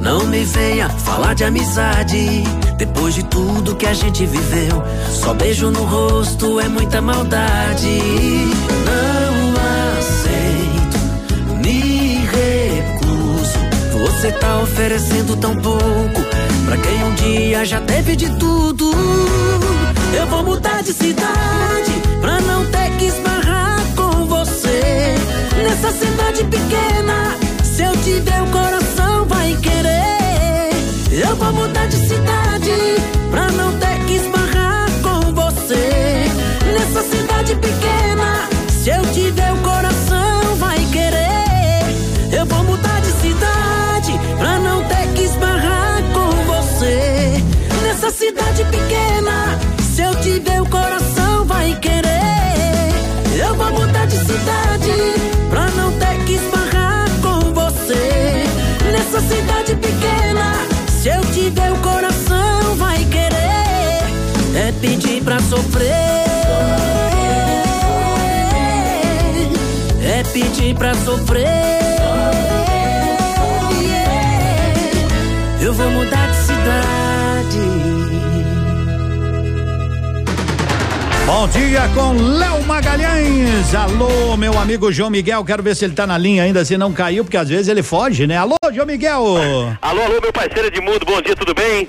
[0.00, 2.44] Não me venha falar de amizade.
[2.78, 8.00] Depois de tudo que a gente viveu, só beijo no rosto é muita maldade.
[8.86, 9.07] Não
[14.18, 16.20] Você tá oferecendo tão pouco
[16.66, 18.90] pra quem um dia já teve de tudo.
[20.12, 25.14] Eu vou mudar de cidade pra não ter que esbarrar com você.
[25.62, 30.72] Nessa cidade pequena, se eu tiver o coração vai querer.
[31.12, 32.72] Eu vou mudar de cidade
[33.30, 36.24] pra não ter que esbarrar com você.
[36.76, 38.48] Nessa cidade pequena,
[38.82, 39.87] se eu tiver o coração
[48.18, 52.90] cidade pequena, se eu tiver o coração vai querer.
[53.46, 54.92] Eu vou mudar de cidade
[55.48, 58.42] pra não ter que esbarrar com você.
[58.90, 60.52] Nessa cidade pequena,
[61.00, 64.66] se eu tiver o coração vai querer.
[64.66, 65.86] É pedir pra sofrer.
[70.02, 71.46] É pedir pra sofrer.
[75.60, 77.87] Eu vou mudar de cidade.
[81.28, 83.74] Bom dia com Léo Magalhães.
[83.74, 85.44] Alô, meu amigo João Miguel.
[85.44, 87.82] Quero ver se ele tá na linha ainda, se não caiu, porque às vezes ele
[87.82, 88.38] foge, né?
[88.38, 89.22] Alô, João Miguel.
[89.82, 91.86] Alô, alô, meu parceiro Edmundo, bom dia, tudo bem?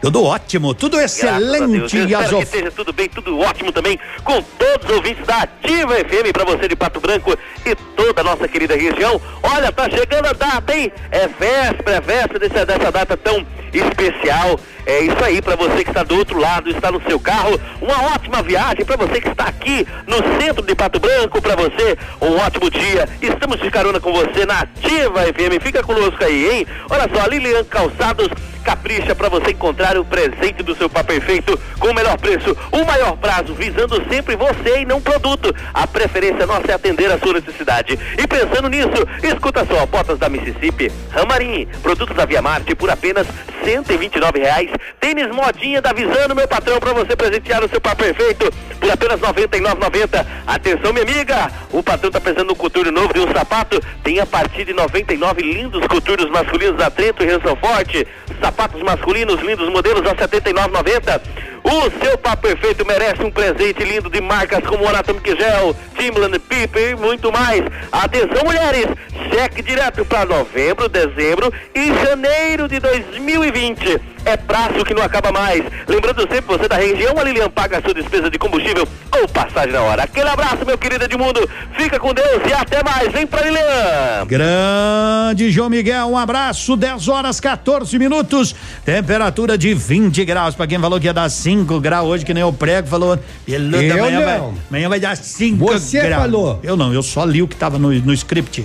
[0.00, 1.94] Tudo ótimo, tudo excelente.
[1.94, 4.96] Eu E as espero que of- esteja tudo bem, tudo ótimo também, com todos os
[4.96, 9.20] ouvintes da Ativa FM para você de Pato Branco e toda a nossa querida região.
[9.42, 10.90] Olha, tá chegando a data, hein?
[11.10, 14.58] É véspera, é véspera dessa, dessa data tão especial.
[14.86, 18.14] É isso aí, para você que está do outro lado, está no seu carro, uma
[18.14, 22.36] ótima viagem para você que está aqui no centro de Pato Branco, para você um
[22.38, 23.08] ótimo dia.
[23.20, 25.62] Estamos de carona com você na Ativa FM.
[25.62, 26.66] Fica conosco aí, hein?
[26.88, 28.28] Olha só, Lilian Calçados
[28.60, 32.84] capricha para você encontrar o presente do seu par perfeito com o melhor preço, o
[32.84, 35.54] maior prazo, visando sempre você e não produto.
[35.72, 37.98] A preferência nossa é atender a sua necessidade.
[38.18, 43.26] E pensando nisso, escuta só, botas da Mississippi, Ramarim, produtos da Via Marte por apenas
[43.64, 44.70] 129 reais.
[44.98, 49.20] Tênis modinha da Visano, meu patrão, para você presentear o seu par perfeito por apenas
[49.20, 50.26] R$ 99,90.
[50.46, 54.26] Atenção, minha amiga, o patrão tá pensando no coturno novo de um sapato, tem a
[54.26, 58.06] partir de 99 lindos coturnos masculinos da Trento e Ranção Forte.
[58.40, 61.20] Sapatos masculinos, lindos modelos a R$ 79,90.
[61.64, 66.90] O seu par perfeito merece um presente lindo de marcas como Anatomic Gel, Timberland, Piper
[66.90, 67.62] e muito mais.
[67.92, 68.86] Atenção, mulheres!
[69.30, 74.00] Cheque direto para novembro, dezembro e janeiro de 2020.
[74.24, 75.64] É prazo que não acaba mais.
[75.88, 78.86] Lembrando sempre, você da região, a Lilian paga a sua despesa de combustível
[79.18, 80.02] ou passagem na hora.
[80.04, 81.48] Aquele abraço, meu querido Edmundo.
[81.76, 83.10] Fica com Deus e até mais.
[83.12, 84.26] Vem pra Lilian!
[84.26, 88.54] Grande João Miguel, um abraço, 10 horas 14 minutos,
[88.84, 90.54] temperatura de 20 graus.
[90.54, 93.18] Pra quem falou que ia dar 5 graus hoje, que nem o prego falou.
[93.46, 95.82] Pelo Eu manhã, vai, amanhã vai dar 5 graus.
[95.82, 96.60] Você falou.
[96.62, 98.64] Eu não, eu só li o que tava no, no script.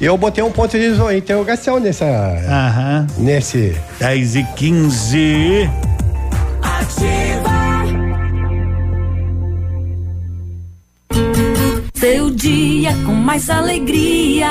[0.00, 2.06] Eu botei um ponto de interrogação nessa.
[2.06, 3.06] Aham.
[3.18, 3.76] Nesse.
[3.98, 5.70] 10 e 15.
[11.94, 14.48] Seu dia com mais alegria.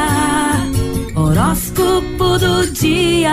[1.15, 3.31] Horóscopo do dia.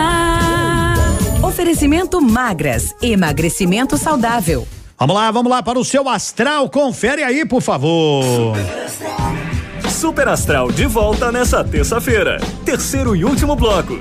[1.43, 4.67] Oferecimento magras, emagrecimento saudável.
[4.99, 6.67] Vamos lá, vamos lá para o seu astral.
[6.67, 8.57] Confere aí, por favor.
[9.97, 12.39] Super Astral de volta nessa terça-feira.
[12.63, 13.99] Terceiro e último bloco.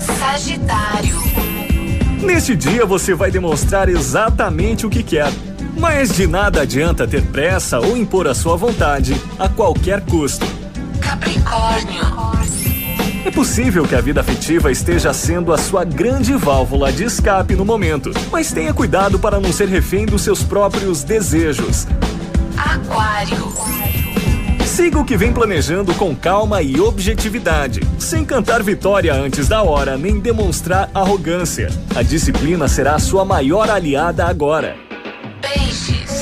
[0.00, 1.16] Sagitário.
[2.20, 5.32] Neste dia você vai demonstrar exatamente o que quer.
[5.78, 10.44] Mas de nada adianta ter pressa ou impor a sua vontade a qualquer custo.
[11.00, 12.02] Capricórnio.
[13.24, 17.64] É possível que a vida afetiva esteja sendo a sua grande válvula de escape no
[17.64, 21.86] momento, mas tenha cuidado para não ser refém dos seus próprios desejos.
[22.56, 23.55] Aquário.
[24.76, 29.96] Siga o que vem planejando com calma e objetividade, sem cantar vitória antes da hora
[29.96, 31.70] nem demonstrar arrogância.
[31.94, 34.76] A disciplina será a sua maior aliada agora.
[35.40, 36.20] Peixes.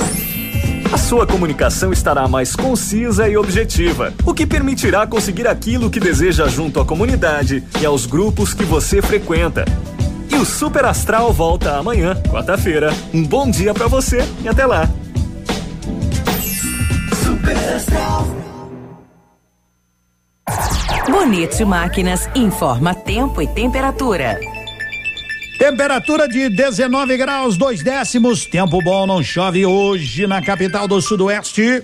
[0.89, 6.47] A sua comunicação estará mais concisa e objetiva, o que permitirá conseguir aquilo que deseja
[6.47, 9.65] junto à comunidade e aos grupos que você frequenta.
[10.31, 12.93] E o Super Astral volta amanhã, quarta-feira.
[13.13, 14.89] Um bom dia para você e até lá.
[21.09, 24.39] Bonito Máquinas informa tempo e temperatura.
[25.59, 28.45] Temperatura de 19 graus, dois décimos.
[28.45, 31.83] Tempo bom, não chove hoje na capital do Sudoeste.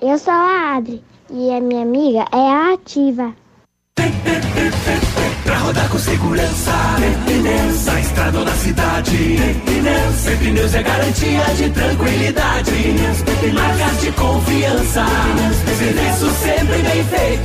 [0.00, 3.34] Eu sou a Adri e a minha amiga é a Ativa.
[5.44, 6.72] Pra rodar com segurança,
[7.26, 9.38] pneus, na estrada ou na cidade.
[9.64, 12.70] Pneus, pneus é garantia de tranquilidade.
[13.52, 15.06] Marcas de confiança,
[15.78, 17.42] serviço sempre bem feito.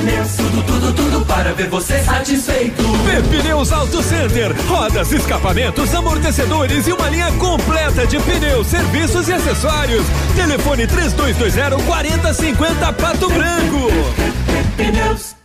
[0.00, 2.82] Pneus, tudo, tudo, tudo para ver você satisfeito.
[3.30, 10.06] Pneus Auto Center, rodas, escapamentos, amortecedores e uma linha completa de pneus, serviços e acessórios.
[10.34, 13.88] Telefone 3220 4050 Pato Branco.
[14.76, 15.36] Pneus.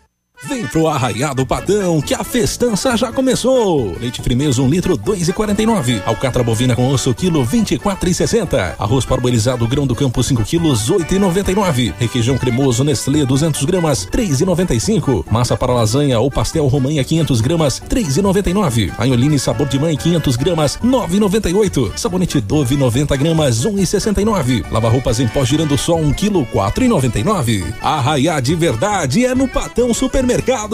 [0.44, 3.96] Vem pro Arraiado Padão, que a festança já começou.
[4.00, 6.02] Leite Frimeso, um litro, dois e quarenta e nove.
[6.04, 8.76] Alcatra bovina com osso, quilo, vinte e quatro e sessenta.
[8.80, 11.94] Arroz parboilizado, grão do campo, 5 quilos, oito e noventa e nove.
[12.00, 15.24] Requeijão cremoso, Nestlé, 200 gramas, três e noventa e cinco.
[15.30, 18.92] Massa para lasanha ou pastel romanha, 500 gramas, três e noventa e nove.
[18.98, 21.94] Anholine sabor de mãe, 500 gramas, nove e noventa e oito.
[21.96, 24.66] Sabonete Dove, 90 gramas, um e sessenta e nove.
[24.72, 27.64] Lava roupas em pó girando só, um quilo, quatro e noventa e nove.
[27.80, 30.31] Arraiá de verdade é no Patão Supermercado,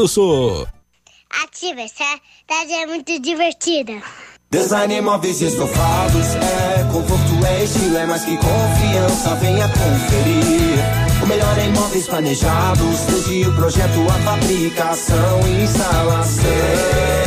[0.07, 0.67] Sô.
[1.43, 3.93] Ativa, essa cidade é muito divertida.
[4.51, 9.35] Design móveis e estofados é conforto, é estilo, é mais que confiança.
[9.35, 11.23] Venha conferir.
[11.23, 17.26] O melhor em móveis planejados, desde o projeto, a fabricação e instalação.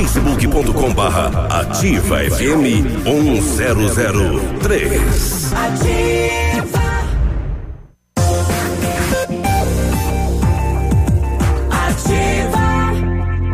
[0.00, 1.28] facebook.com barra
[1.60, 5.52] ativa FM 1003.
[5.52, 6.80] Ativa.
[11.70, 12.64] Ativa.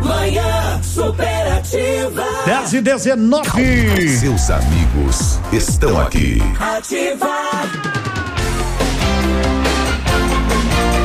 [0.01, 2.23] Manhã superativa.
[2.45, 4.07] 10 e 19.
[4.07, 6.41] Seus amigos estão aqui.
[6.59, 7.27] Ativa.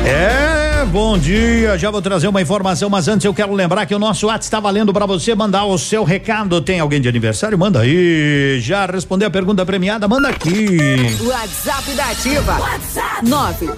[0.06, 0.51] É,
[0.86, 1.78] bom dia.
[1.78, 4.58] Já vou trazer uma informação, mas antes eu quero lembrar que o nosso WhatsApp está
[4.58, 6.60] valendo para você mandar o seu recado.
[6.60, 7.56] Tem alguém de aniversário?
[7.58, 8.58] Manda aí.
[8.60, 10.08] Já respondeu a pergunta premiada?
[10.08, 10.78] Manda aqui.
[11.22, 12.58] WhatsApp da Ativa.
[12.58, 13.24] WhatsApp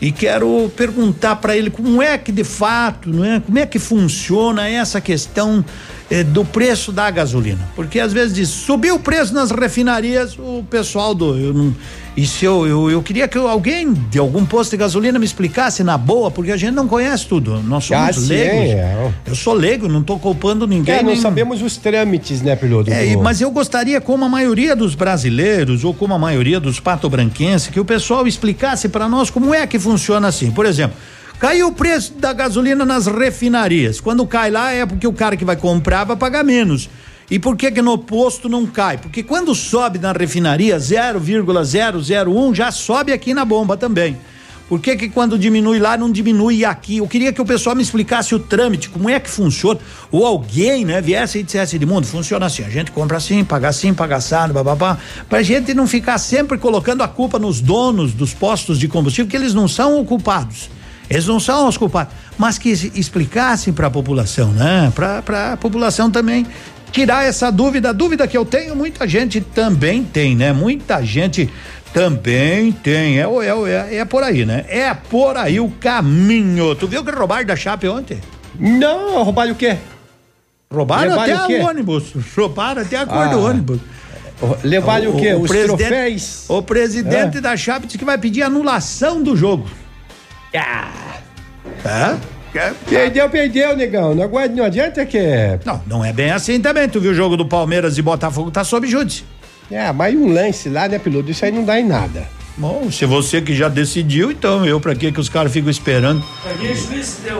[0.00, 3.40] e quero perguntar para ele como é que de fato, não é?
[3.40, 5.64] Como é que funciona essa questão
[6.10, 7.60] eh, do preço da gasolina?
[7.74, 11.74] Porque às vezes diz, subiu o preço nas refinarias, o pessoal do eu não,
[12.16, 15.84] e se eu, eu eu queria que alguém de algum posto de gasolina me explicasse
[15.84, 17.60] na boa, porque a gente não conhece tudo.
[17.62, 18.70] Nós somos Ah, leigos.
[18.70, 19.12] é.
[19.26, 20.94] Eu sou leigo, não tô culpando ninguém.
[20.94, 22.90] É, não nem- sabemos os trâmites, né, piloto?
[22.90, 27.68] é, mas eu gostaria, como a maioria dos brasileiros, ou como a maioria dos patobranquenses,
[27.68, 30.50] que o pessoal explicasse para nós como é que funciona assim.
[30.50, 30.96] Por exemplo,
[31.38, 34.00] caiu o preço da gasolina nas refinarias.
[34.00, 36.88] Quando cai lá é porque o cara que vai comprar vai pagar menos.
[37.30, 38.98] E por que que no posto não cai?
[38.98, 44.16] Porque quando sobe na refinaria 0,001 já sobe aqui na bomba também.
[44.68, 46.96] Por que que quando diminui lá não diminui aqui?
[46.96, 49.78] Eu queria que o pessoal me explicasse o trâmite, como é que funciona,
[50.10, 53.68] ou alguém, né, viesse e dissesse de mundo, funciona assim, a gente compra assim, paga
[53.68, 58.34] assim, paga assado, bababá, pra gente não ficar sempre colocando a culpa nos donos dos
[58.34, 60.68] postos de combustível, que eles não são o culpados.
[61.08, 64.92] Eles não são os culpados, mas que se explicassem para a população, né?
[64.94, 66.46] Para a população também
[66.90, 70.52] tirar essa dúvida, a dúvida que eu tenho, muita gente também tem, né?
[70.52, 71.48] Muita gente
[71.92, 74.64] também tem, é, é, é, é por aí, né?
[74.68, 76.74] É por aí o caminho.
[76.74, 78.18] Tu viu que roubaram da Chape ontem?
[78.58, 79.76] Não, roubaram o quê?
[80.72, 82.04] Roubaram Levaram até o o ônibus,
[82.36, 83.26] roubaram até a cor Ah.
[83.28, 83.78] do ônibus.
[84.64, 85.32] Levaram o, quê?
[85.34, 86.44] Os presidente- troféus?
[86.48, 87.40] O presidente É.
[87.40, 89.66] da Chape disse que vai pedir anulação do jogo.
[90.54, 92.16] É?
[92.88, 94.14] Perdeu, perdeu, negão.
[94.14, 95.18] Não, aguenta, não adianta que.
[95.64, 96.88] Não, não é bem assim também.
[96.88, 99.24] Tu viu o jogo do Palmeiras e Botafogo tá sob júdice.
[99.70, 101.30] É, mas um lance lá, né, piloto?
[101.30, 102.26] Isso aí não dá em nada.
[102.56, 106.24] Bom, se você que já decidiu, então eu pra que que os caras ficam esperando?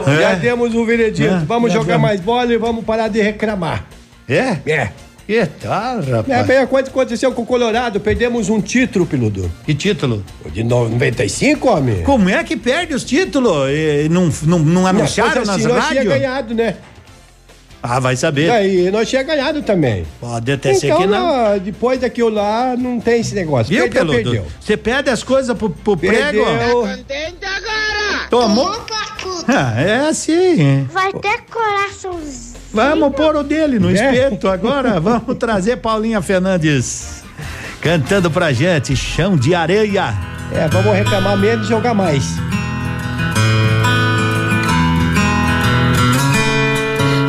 [0.07, 0.21] É.
[0.21, 1.33] Já demos o veredito.
[1.35, 2.03] É, vamos já jogar demos.
[2.03, 3.87] mais bola e vamos parar de reclamar.
[4.29, 4.59] É?
[4.67, 4.91] É.
[5.27, 6.29] Que tal, rapaz?
[6.29, 7.99] É bem a coisa que aconteceu com o Colorado.
[7.99, 9.51] Perdemos um título, piloto.
[9.65, 10.25] Que título?
[10.45, 12.03] O de 95, homem.
[12.05, 13.69] Como é que perde os títulos?
[13.69, 16.05] E não, não, não anunciaram Não, nas assim, nós tinha rádios?
[16.15, 16.77] ganhado, né?
[17.83, 18.51] Ah, vai E saber.
[18.51, 20.05] aí, nós tinha ganhado também.
[20.21, 21.51] Pode até ser então, que não.
[21.51, 23.73] não, depois daquilo lá, não tem esse negócio.
[23.75, 24.31] Viu, perdeu, Peludo?
[24.31, 24.47] perdeu.
[24.61, 26.15] Você pede as coisas pro, pro prego?
[26.17, 26.81] Perdeu.
[26.83, 28.29] Contente agora!
[28.31, 28.87] Tomou?
[29.49, 30.85] Ah, é assim.
[30.93, 32.56] Vai ter coraçãozinho.
[32.77, 33.95] Vamos pôr o dele no É.
[33.95, 35.01] espeto agora.
[35.01, 37.25] Vamos trazer Paulinha Fernandes
[37.81, 40.15] cantando pra gente, chão de areia.
[40.53, 42.25] É, vamos reclamar menos e jogar mais.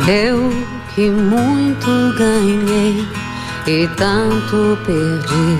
[0.06, 0.50] Eu
[0.94, 3.06] que muito ganhei
[3.66, 5.58] e tanto perdi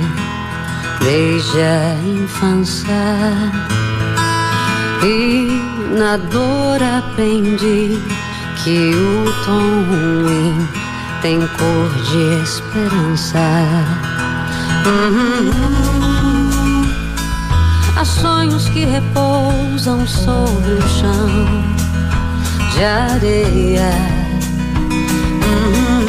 [1.04, 2.88] desde a infância.
[5.04, 5.48] E
[5.98, 7.98] na dor aprendi
[8.64, 10.68] que o tom ruim
[11.22, 13.38] tem cor de esperança.
[14.86, 15.50] Uhum.
[17.96, 21.28] Há sonhos que repousam sobre o chão
[22.72, 23.90] de areia.
[25.44, 26.06] Uhum.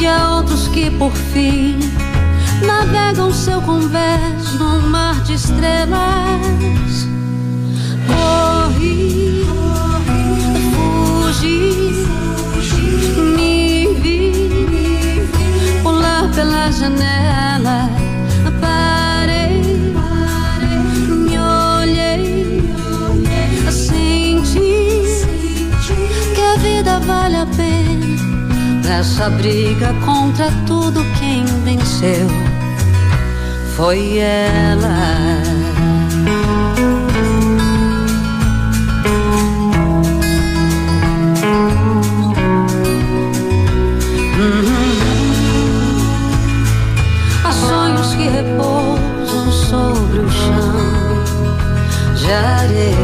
[0.00, 1.78] E há outros que por fim
[2.66, 7.08] navegam seu convés num mar de estrelas.
[8.06, 9.13] Corri,
[16.44, 17.88] pela janela.
[18.60, 19.62] Parei,
[21.24, 22.62] me olhei,
[23.70, 25.02] senti
[26.34, 28.04] que a vida vale a pena.
[28.86, 32.28] Nessa briga contra tudo, quem venceu
[33.76, 35.63] foi ela.
[52.34, 53.03] De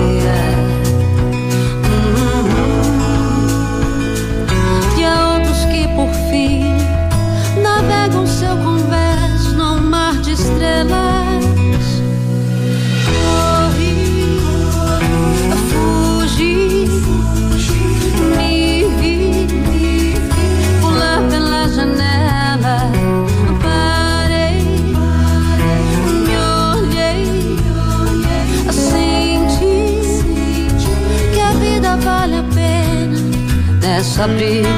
[34.38, 34.69] Nessa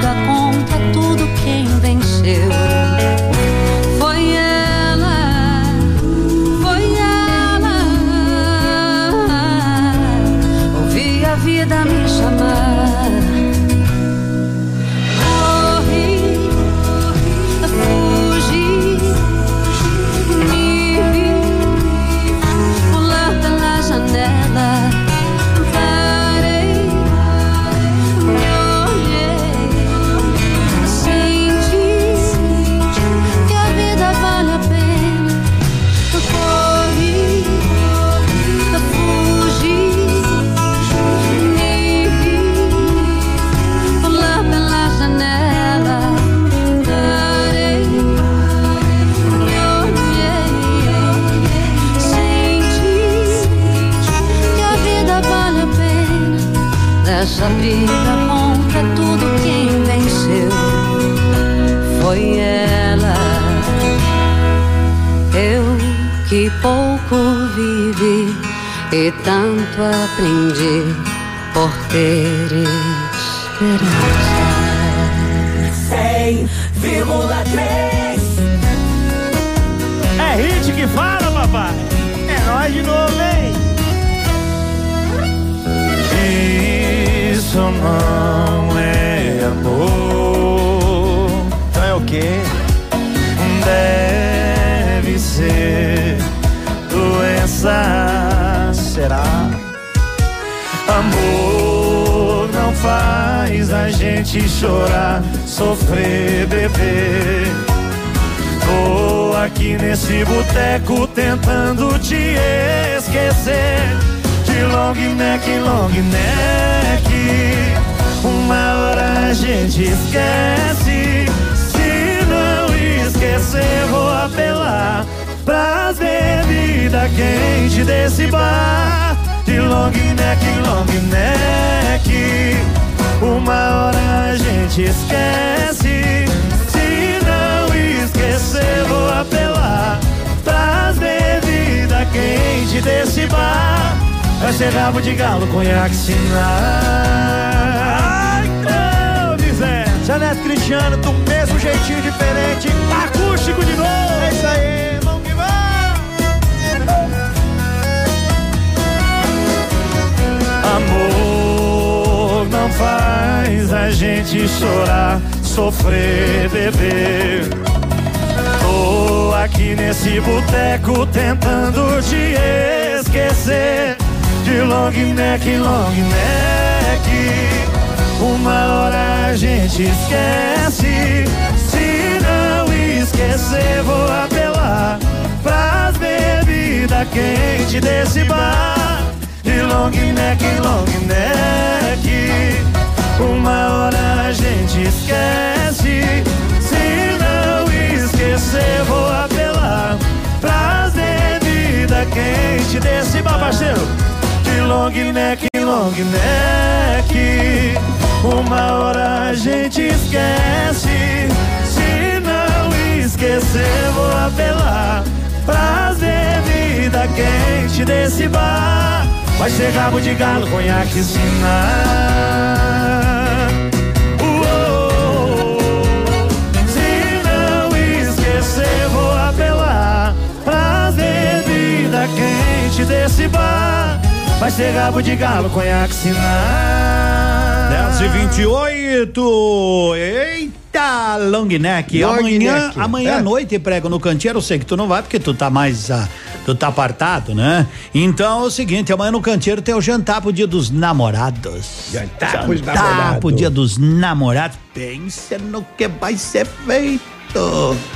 [241.57, 242.00] long neck.
[242.03, 242.80] Long amanhã, neck.
[242.80, 243.14] amanhã É.
[243.18, 244.38] à noite prego no canteiro.
[244.38, 245.90] Eu sei que tu não vai porque tu tá mais.
[245.90, 246.09] ah,
[246.44, 247.66] tu tá apartado, né?
[247.94, 251.90] Então é o seguinte: amanhã no canteiro tem o jantar pro dia dos namorados.
[251.92, 253.18] Jantar pros Jantar namorados.
[253.20, 254.59] pro dia dos namorados.
[254.74, 257.03] Pensa no que vai ser feito.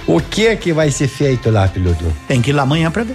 [0.06, 2.04] O que é que vai ser feito lá, piloto?
[2.26, 3.14] Tem que ir lá amanhã pra ver.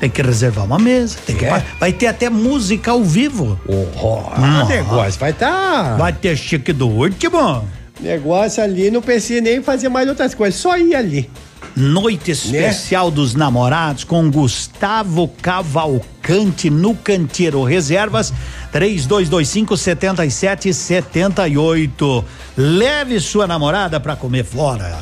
[0.00, 1.18] Tem que reservar uma mesa.
[1.26, 1.62] Tem que É?
[1.80, 3.58] vai ter até música ao vivo.
[3.66, 5.96] O negócio vai estar.
[5.96, 7.68] Vai ter chique do último.
[8.00, 11.30] Negócio ali, não precisa nem fazer mais outras coisas, só ir ali.
[11.76, 17.62] Noite especial dos namorados com Gustavo Cavalcante no Canteiro.
[17.62, 18.32] Reservas
[18.72, 22.24] 3225 7778.
[22.56, 24.98] Leve sua namorada pra comer fora.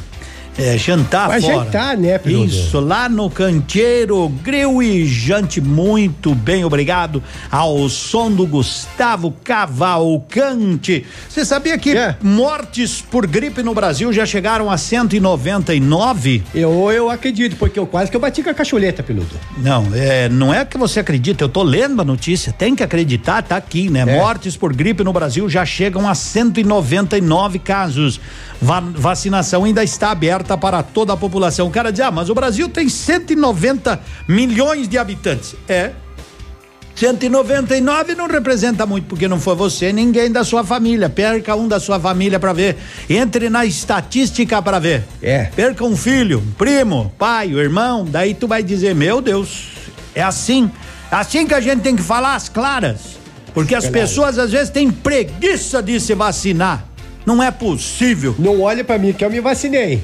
[0.59, 1.55] É, jantar Vai fora.
[1.65, 2.47] jantar, né, Piludo?
[2.47, 11.05] Isso, lá no Canteiro, grill e jante muito bem, obrigado ao som do Gustavo Cavalcante.
[11.29, 12.17] Você sabia que É.
[12.23, 16.43] mortes por gripe no Brasil já chegaram a 199?
[16.55, 19.37] Eu, eu acredito, porque eu quase que eu bati com a cacholeta, piloto.
[19.59, 23.43] Não, é, não é que você acredita, eu tô lendo a notícia, tem que acreditar,
[23.43, 24.01] tá aqui, né?
[24.01, 24.17] É.
[24.19, 28.21] Mortes por gripe no Brasil já chegam a 199 casos.
[28.61, 31.67] Va- vacinação ainda está aberta para toda a população.
[31.67, 35.55] O cara diz, ah, mas o Brasil tem 190 milhões de habitantes.
[35.69, 35.93] É.
[36.95, 41.11] 199 não representa muito, porque não foi você, ninguém da sua família.
[41.11, 42.79] Perca um da sua família para ver.
[43.09, 45.05] Entre na estatística para ver.
[45.23, 45.45] É.
[45.55, 49.69] Perca um filho, um primo, pai, o irmão, daí tu vai dizer, meu Deus,
[50.15, 50.71] é assim.
[51.11, 53.17] Assim que a gente tem que falar as claras.
[53.53, 56.85] Porque as pessoas às vezes têm preguiça de se vacinar.
[57.27, 58.35] Não é possível.
[58.39, 60.01] Não olha pra mim que eu me vacinei.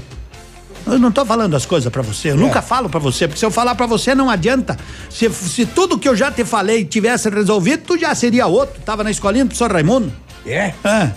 [0.85, 2.37] Eu não tô falando as coisas pra você, eu É.
[2.37, 4.77] nunca falo pra você, porque se eu falar pra você não adianta.
[5.09, 8.83] Se, se tudo que eu já te falei tivesse resolvido, tu já seria outro.
[8.85, 10.13] Tava na escolinha do professor Raimundo.
[10.45, 10.75] É?
[10.83, 11.11] É.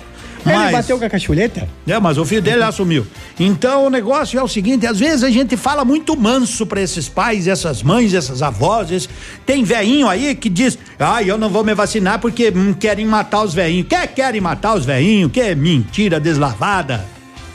[0.45, 1.67] Ele bateu com a cachuleta?
[1.87, 3.05] É, mas o filho dele assumiu.
[3.39, 7.09] Então o negócio é o seguinte: às vezes a gente fala muito manso pra esses
[7.09, 8.91] pais, essas mães, essas avós.
[8.91, 9.09] esses-
[9.45, 13.43] Tem velhinho aí que diz: ah, eu não vou me vacinar porque hum, querem matar
[13.43, 13.87] os velhinhos.
[13.87, 15.31] Que querem matar os velhinhos?
[15.31, 17.05] Que mentira deslavada.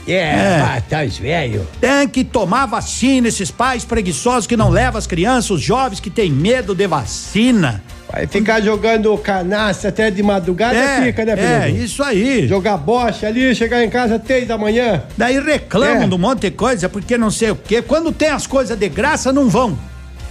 [0.07, 1.63] É, matar os velhos.
[1.79, 6.09] Tem que tomar vacina, esses pais preguiçosos que não levam as crianças, os jovens que
[6.09, 7.83] têm medo de vacina.
[8.11, 11.83] Vai ficar jogando canastra até de madrugada, É, fica, né, é, Peludo?
[11.83, 12.45] isso aí.
[12.47, 15.03] Jogar bocha ali, chegar em casa três da manhã.
[15.17, 16.07] Daí reclamam É.
[16.07, 17.81] de um monte de coisa porque não sei o quê.
[17.81, 19.77] Quando tem as coisas de graça, não vão.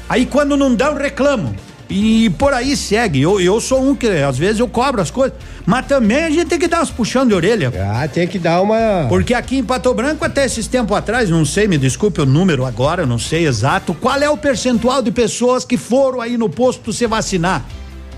[0.09, 1.55] Aí quando não dão, reclamam.
[1.91, 3.21] E por aí segue.
[3.21, 5.37] Eu, eu sou um que às vezes eu cobro as coisas,
[5.67, 7.73] mas também a gente tem que dar umas puxão de orelha.
[7.93, 9.07] Ah, tem que dar uma.
[9.09, 12.65] Porque aqui em Pato Branco, até esses tempos atrás, não sei, me desculpe o número
[12.65, 16.93] agora, não sei exato, qual é o percentual de pessoas que foram aí no posto
[16.93, 17.65] se vacinar?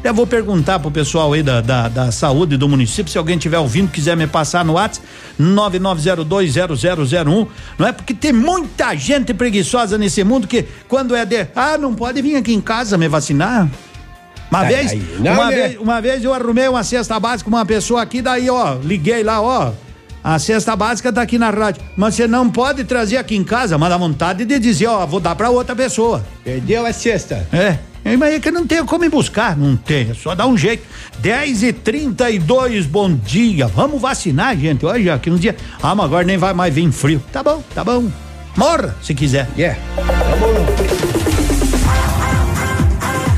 [0.04, 3.58] Eu vou perguntar pro pessoal aí da, da, da saúde do município, se alguém tiver
[3.58, 5.06] ouvindo, quiser me passar no WhatsApp,
[5.40, 7.46] 99020001,
[7.78, 7.92] não é?
[7.92, 12.34] Porque tem muita gente preguiçosa nesse mundo que quando é de, ah, não pode vir
[12.34, 13.70] aqui em casa me vacinar.
[14.50, 14.92] Uma Tá vez.
[15.20, 15.56] Não, uma né?
[15.56, 19.22] vez, uma vez eu arrumei uma cesta básica com uma pessoa aqui, daí, ó, liguei
[19.22, 19.70] lá, ó.
[20.22, 21.82] A cesta básica tá aqui na rádio.
[21.96, 25.20] Mas você não pode trazer aqui em casa, mas dá vontade de dizer, ó, vou
[25.20, 26.22] dar pra outra pessoa.
[26.44, 27.46] Perdeu a cesta.
[27.52, 27.78] É.
[28.04, 30.84] Mas é que não tem como ir buscar, não tem, é só dar um jeito.
[31.20, 33.66] 10 e 32 bom dia.
[33.68, 34.84] Vamos vacinar, gente.
[34.84, 35.56] Olha, aqui um dia.
[35.82, 37.22] Ah, mas agora nem vai mais vir frio.
[37.32, 38.10] Tá bom, tá bom.
[38.56, 39.48] Morra, se quiser.
[39.56, 39.78] Yeah.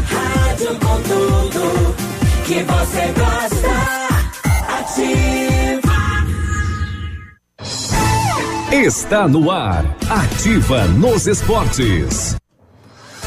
[0.08, 1.94] Rádio com tudo
[2.44, 3.74] que você gosta.
[4.78, 5.94] Ativa.
[8.72, 9.84] Está no ar.
[10.08, 12.36] Ativa nos esportes.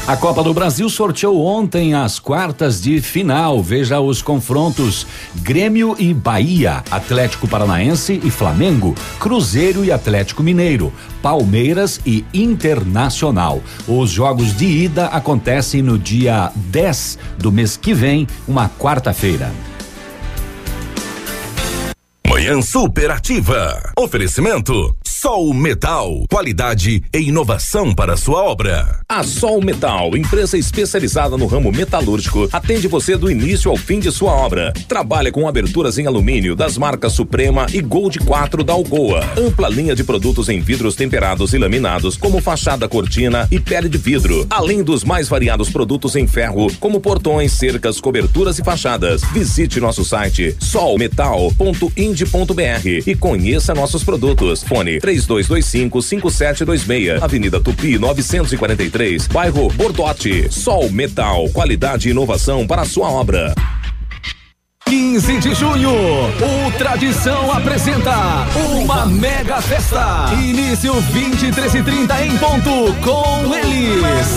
[0.08, 3.62] A Copa do Brasil sorteou ontem as quartas de final.
[3.62, 5.06] Veja os confrontos:
[5.42, 10.90] Grêmio e Bahia, Atlético Paranaense e Flamengo, Cruzeiro e Atlético Mineiro,
[11.20, 13.62] Palmeiras e Internacional.
[13.86, 19.52] Os jogos de ida acontecem no dia 10 do mês que vem, uma quarta-feira.
[22.26, 23.92] Manhã Superativa.
[23.98, 26.24] Oferecimento Sol Metal.
[26.30, 29.00] Qualidade e inovação para sua obra.
[29.08, 34.12] A Sol Metal, empresa especializada no ramo metalúrgico, atende você do início ao fim de
[34.12, 34.72] sua obra.
[34.86, 39.24] Trabalha com aberturas em alumínio das marcas Suprema e Gold 4 da Algoa.
[39.36, 43.98] Ampla linha de produtos em vidros temperados e laminados, como fachada cortina e pele de
[43.98, 44.46] vidro.
[44.48, 49.22] Além dos mais variados produtos em ferro, como portões, cercas, coberturas e fachadas.
[49.32, 54.62] Visite nosso site solmetal.ind.br e conheça nossos produtos.
[54.62, 60.52] Fone 3225 5726, Avenida Tupi 943, bairro Bordote.
[60.52, 63.54] Sol Metal, qualidade e inovação para a sua obra.
[64.86, 70.30] 15 de junho, o Tradição apresenta uma mega festa.
[70.34, 74.28] Início 23 e 30 em ponto com eles.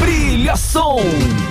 [0.00, 1.49] Brilha Som.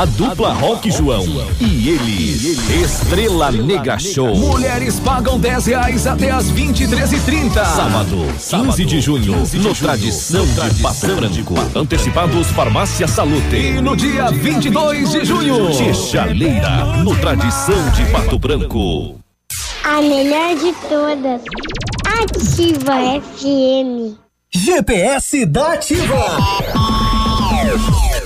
[0.00, 1.26] A dupla Rock João
[1.60, 2.42] e eles.
[2.70, 4.34] Estrela Negra Show.
[4.34, 10.46] Mulheres pagam 10 reais até as 23 e 30 Sábado, 15 de junho, no Tradição
[10.46, 11.54] de Pato Branco.
[11.78, 13.54] Antecipados Farmácia Salute.
[13.54, 19.20] E no dia 22 de junho, de Chaleira, no Tradição de Pato Branco.
[19.84, 21.42] A melhor de todas.
[22.06, 24.16] Ativa FM.
[24.50, 26.89] GPS da Ativa.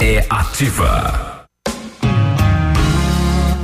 [0.00, 1.27] É ativa.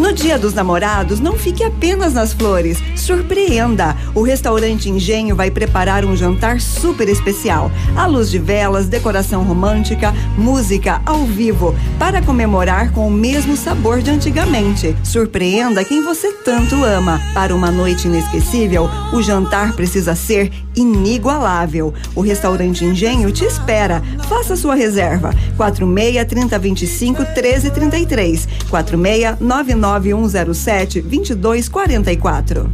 [0.05, 2.77] No Dia dos Namorados, não fique apenas nas flores.
[2.95, 3.97] surpreenda.
[4.15, 7.71] O restaurante Engenho vai preparar um jantar super especial.
[7.97, 14.03] À luz de velas, decoração romântica, música ao vivo, para comemorar com o mesmo sabor
[14.03, 14.95] de antigamente.
[15.03, 17.19] Surpreenda quem você tanto ama.
[17.33, 21.95] Para uma noite inesquecível, o jantar precisa ser inigualável.
[22.15, 24.03] O restaurante Engenho te espera.
[24.29, 25.35] Faça sua reserva.
[25.57, 28.49] 46 3025 1333.
[28.69, 29.37] 46
[30.01, 32.71] 99107 2244.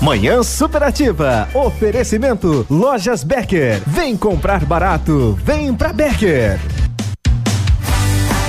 [0.00, 1.48] Manhã Superativa.
[1.54, 3.82] Oferecimento Lojas Becker.
[3.86, 5.36] Vem comprar barato.
[5.42, 6.60] Vem pra Becker.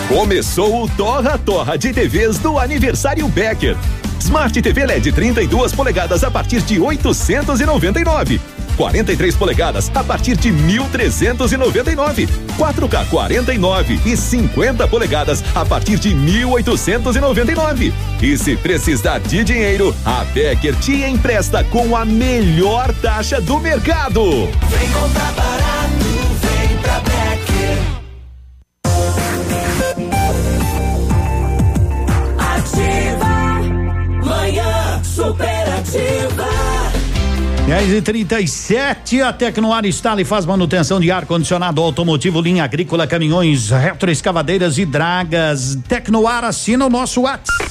[0.07, 3.75] Começou o Torra Torra de TVs do Aniversário Becker.
[4.19, 8.39] Smart TV LED 32 polegadas a partir de 899.
[8.77, 12.29] 43 polegadas a partir de 1.399.
[12.57, 17.91] 4K 49 e 50 polegadas a partir de 1.899.
[18.21, 24.21] E se precisar de dinheiro, a Becker te empresta com a melhor taxa do mercado.
[24.21, 26.05] Vem comprar barato,
[26.41, 27.77] vem pra Becker.
[32.37, 33.27] Ativa,
[34.23, 36.46] manhã superativa.
[37.67, 43.71] 10 e 37 a Tecnoar instala e faz manutenção de ar-condicionado automotivo, linha agrícola, caminhões,
[43.71, 45.77] retroescavadeiras e dragas.
[45.85, 47.67] Tecnoar assina o nosso WhatsApp.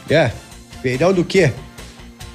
[0.08, 0.30] É?
[0.80, 1.52] Feirão do quê?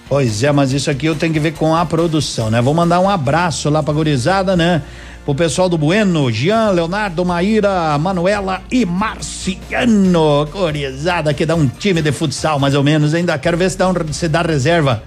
[0.07, 2.61] Pois é, mas isso aqui eu tenho que ver com a produção, né?
[2.61, 4.83] Vou mandar um abraço lá pra gurizada, né?
[5.25, 10.45] Pro pessoal do Bueno, Jean, Leonardo, Maíra, Manuela e Marciano.
[10.51, 13.15] Gurizada que dá um time de futsal, mais ou menos.
[13.15, 15.03] Ainda quero ver se dá, um, se dá reserva.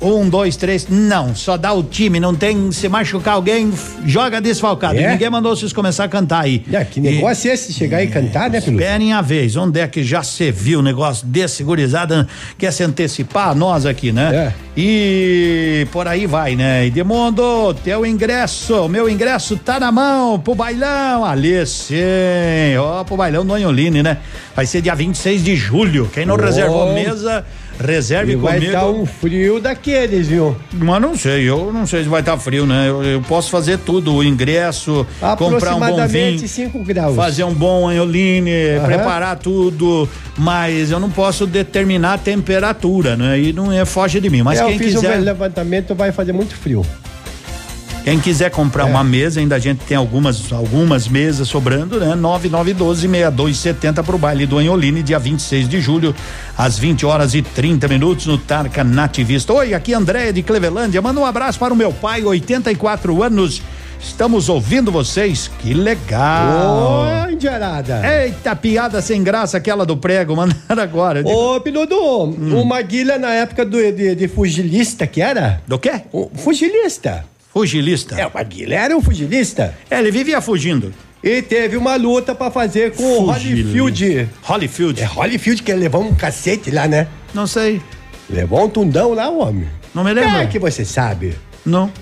[0.00, 0.86] Um, dois, três.
[0.88, 2.18] Não, só dá o time.
[2.18, 2.72] Não tem.
[2.72, 3.72] Se machucar alguém,
[4.04, 4.98] joga desfalcado.
[4.98, 5.12] É?
[5.12, 6.64] Ninguém mandou vocês começar a cantar aí.
[6.72, 7.72] É, que negócio é esse?
[7.72, 8.80] Chegar e cantar, né, Pilu?
[8.80, 9.56] Esperem a vez.
[9.56, 12.26] Onde é que já se viu um negócio desse, gurizada?
[12.58, 14.52] Quer se antecipar a nós aqui, né?
[14.76, 16.86] E por aí vai, né?
[16.86, 21.24] Edmundo, teu ingresso, meu ingresso tá na mão pro bailão.
[21.24, 21.94] Ali sim,
[22.78, 24.16] ó, pro bailão do Anholine, né?
[24.56, 26.10] Vai ser dia 26 de julho.
[26.12, 26.38] Quem não Ó.
[26.38, 27.44] reservou mesa,
[27.82, 28.72] reserve E vai comigo.
[28.72, 30.56] dar um frio daqueles, viu?
[30.72, 32.88] Mas não sei, eu não sei se vai estar frio, né?
[32.88, 35.06] Eu, eu posso fazer tudo, o ingresso,
[35.36, 36.38] comprar um bom vinho.
[36.48, 37.16] 5 graus.
[37.16, 38.86] Fazer um bom anholine, Aham.
[38.86, 40.08] preparar tudo,
[40.38, 43.38] mas eu não posso determinar a temperatura, né?
[43.40, 44.42] E não é foge de mim.
[44.42, 46.84] Mas É, quem eu fiz quiser, um levantamento, vai fazer muito frio.
[48.04, 48.50] Quem quiser É.
[48.50, 52.14] comprar uma mesa, ainda a gente tem algumas algumas mesas sobrando, né?
[52.14, 56.14] 9912 6270 pro baile do Anholine, dia 26 de julho,
[56.58, 59.52] às 20 horas e 30 minutos no Tarca Nativista.
[59.52, 61.00] Oi, aqui Andréia de Clevelândia.
[61.00, 63.62] Manda um abraço para o meu pai, 84 anos.
[64.00, 65.48] Estamos ouvindo vocês.
[65.60, 67.06] Que legal.
[67.28, 68.02] Ô, indiarada.
[68.24, 71.20] Eita, piada sem graça aquela do prego, mandaram agora.
[71.20, 75.62] Eu digo, Ô, Pinudo, o Maguila na época do, de, de fugilista que era?
[75.68, 76.02] Do quê?
[76.12, 77.24] O fugilista.
[77.52, 78.18] Fugilista?
[78.20, 79.76] É, o Maguila era um fugilista.
[79.90, 80.92] É, ele vivia fugindo.
[81.22, 83.68] E teve uma luta pra fazer com o Fugilista.
[83.78, 84.28] Holyfield.
[84.42, 85.00] Holyfield?
[85.02, 87.06] É Holyfield que ele levou um cacete lá, né?
[87.32, 87.80] Não sei.
[88.28, 89.68] Levou um tundão lá, homem.
[89.94, 90.30] Não me lembro.
[90.38, 91.34] É que você sabe.
[91.64, 91.92] Não.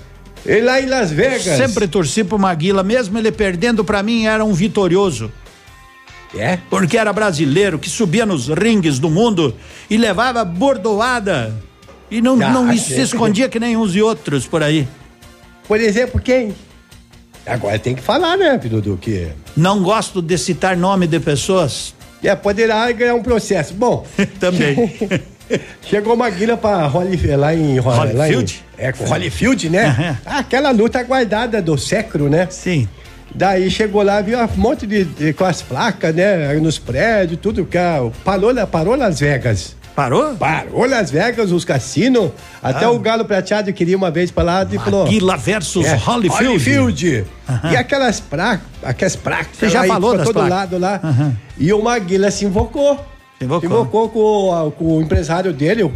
[0.45, 1.43] E lá em Las Vegas.
[1.43, 5.31] Sempre torci pro Maguila, mesmo ele perdendo pra mim, era um vitorioso.
[6.35, 6.57] É?
[6.69, 9.53] Porque era brasileiro que subia nos ringues do mundo
[9.89, 11.53] e levava bordoada.
[12.09, 14.87] E não, Ah, não se escondia que nem uns e outros por aí.
[15.71, 16.53] Por exemplo, quem?
[17.47, 19.29] Agora tem que falar, né, Pinudo, que...
[19.55, 21.95] Não gosto de citar nome de pessoas.
[22.21, 23.73] É, poderá ganhar um processo.
[23.73, 24.05] Bom...
[24.37, 24.75] Também.
[25.83, 27.79] Chegou Maguila pra Holyfield, lá em...
[27.79, 28.63] Ho- lá em- Holyfield?
[28.77, 30.17] É, com Holyfield, né?
[30.25, 32.49] Ah, Aquela luta aguardada do século, né?
[32.51, 32.85] Sim.
[33.33, 36.53] Daí chegou lá, viu um monte de, de com as placas, né?
[36.55, 37.77] Nos prédios, tudo que
[38.25, 39.77] parou, parou Las Vegas.
[39.95, 40.35] Parou?
[40.35, 42.31] Parou Las Vegas, os cassinos.
[42.63, 42.91] Até Ah.
[42.91, 45.03] o Galo Prateado queria uma vez pra lá e falou.
[45.05, 46.47] Maguila versus É, Holyfield.
[46.47, 47.25] Holyfield.
[47.49, 47.71] Aham.
[47.71, 49.57] E aquelas placas, aquelas placas.
[49.57, 50.49] Você já falou pra das todo placas.
[50.57, 50.99] lado lá.
[51.03, 51.37] Aham.
[51.57, 52.95] E o Maguila se invocou.
[53.37, 53.69] Se invocou.
[53.69, 55.83] Invocou com, a- com o empresário dele.
[55.83, 55.91] o-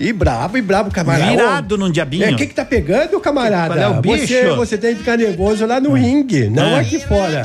[0.00, 1.30] E brabo, e brabo, camarada.
[1.30, 2.24] Virado num diabinho.
[2.24, 3.74] É, o que que tá pegando, camarada?
[3.74, 4.26] Qual é o bicho?
[4.28, 6.80] Você, você tem que ficar nervoso lá no ringue, não Ah.
[6.80, 7.42] aqui fora.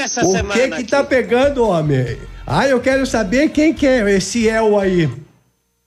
[0.00, 0.54] essa O semana.
[0.54, 2.16] que que tá pegando, homem?
[2.50, 5.06] Ah, eu quero saber quem que é esse El aí.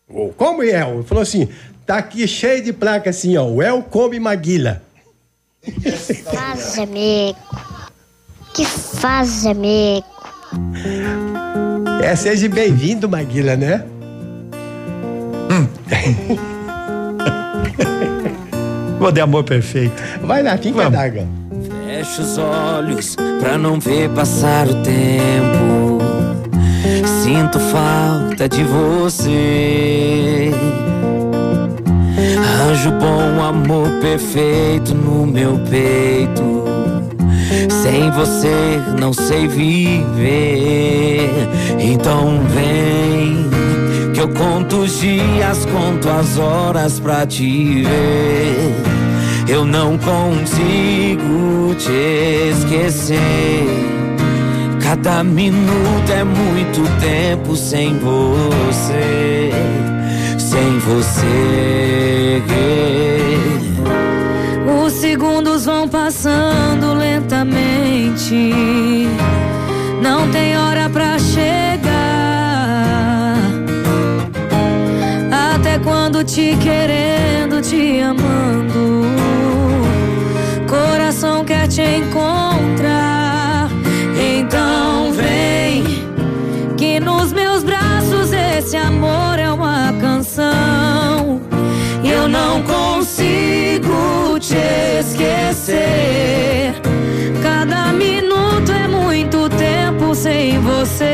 [0.07, 0.93] Ô, Como El?
[0.93, 1.49] Ele falou assim,
[1.87, 3.45] tá aqui cheio de placa assim, ó.
[3.45, 4.79] O El come Maguila.
[6.31, 7.35] Faz, amigo.
[8.53, 10.05] que faz, amigo?
[12.03, 13.83] É, seja bem-vindo, Maguila, né?
[18.99, 19.95] Vou de amor perfeito.
[20.21, 21.27] Vai lá, quem quer d'água?
[21.87, 25.90] Fecha os olhos pra não ver passar o tempo.
[27.23, 30.51] Sinto falta de você.
[32.69, 36.65] Anjo bom, amor perfeito no meu peito.
[37.69, 41.29] Sem você não sei viver.
[41.79, 43.49] Então vem
[44.13, 48.75] que eu conto os dias, conto as horas pra te ver.
[49.47, 54.00] Eu não consigo te esquecer.
[54.93, 59.49] Cada minuto é muito tempo sem você,
[60.37, 62.43] sem você.
[64.83, 68.51] Os segundos vão passando lentamente.
[70.01, 71.87] Não tem hora pra chegar.
[75.55, 79.05] Até quando te querendo, te amando.
[80.67, 82.80] Coração quer te encontrar.
[92.31, 94.55] Não consigo te
[94.99, 96.73] esquecer.
[97.43, 101.10] Cada minuto é muito tempo sem você,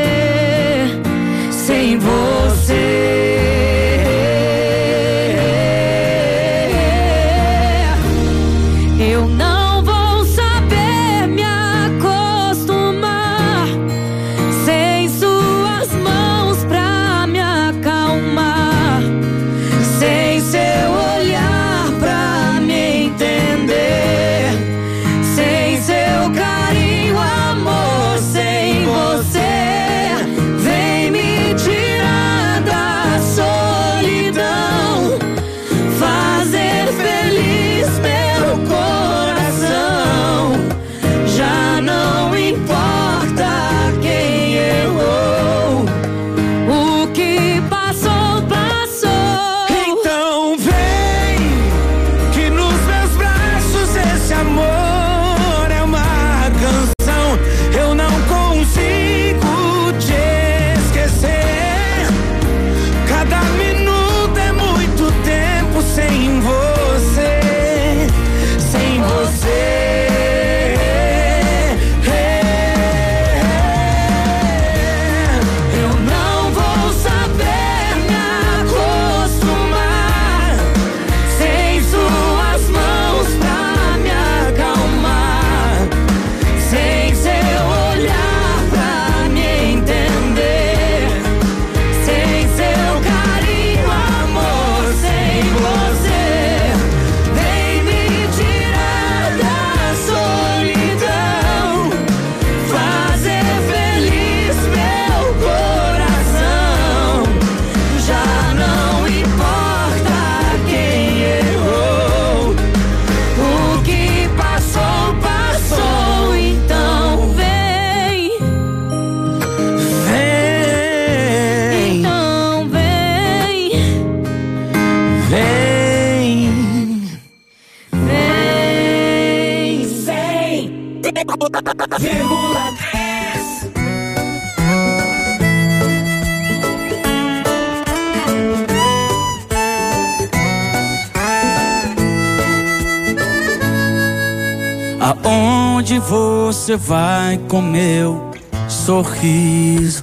[147.28, 148.30] vai com meu
[148.66, 150.02] sorriso?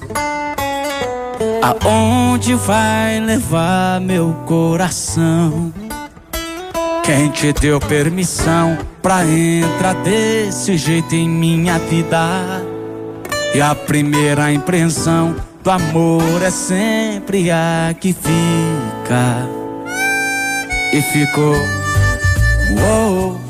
[1.60, 5.72] Aonde vai levar meu coração?
[7.02, 12.62] Quem te deu permissão pra entrar desse jeito em minha vida?
[13.52, 15.34] E a primeira impressão
[15.64, 19.48] do amor é sempre a que fica.
[20.92, 21.56] E ficou.
[22.78, 23.45] Uou,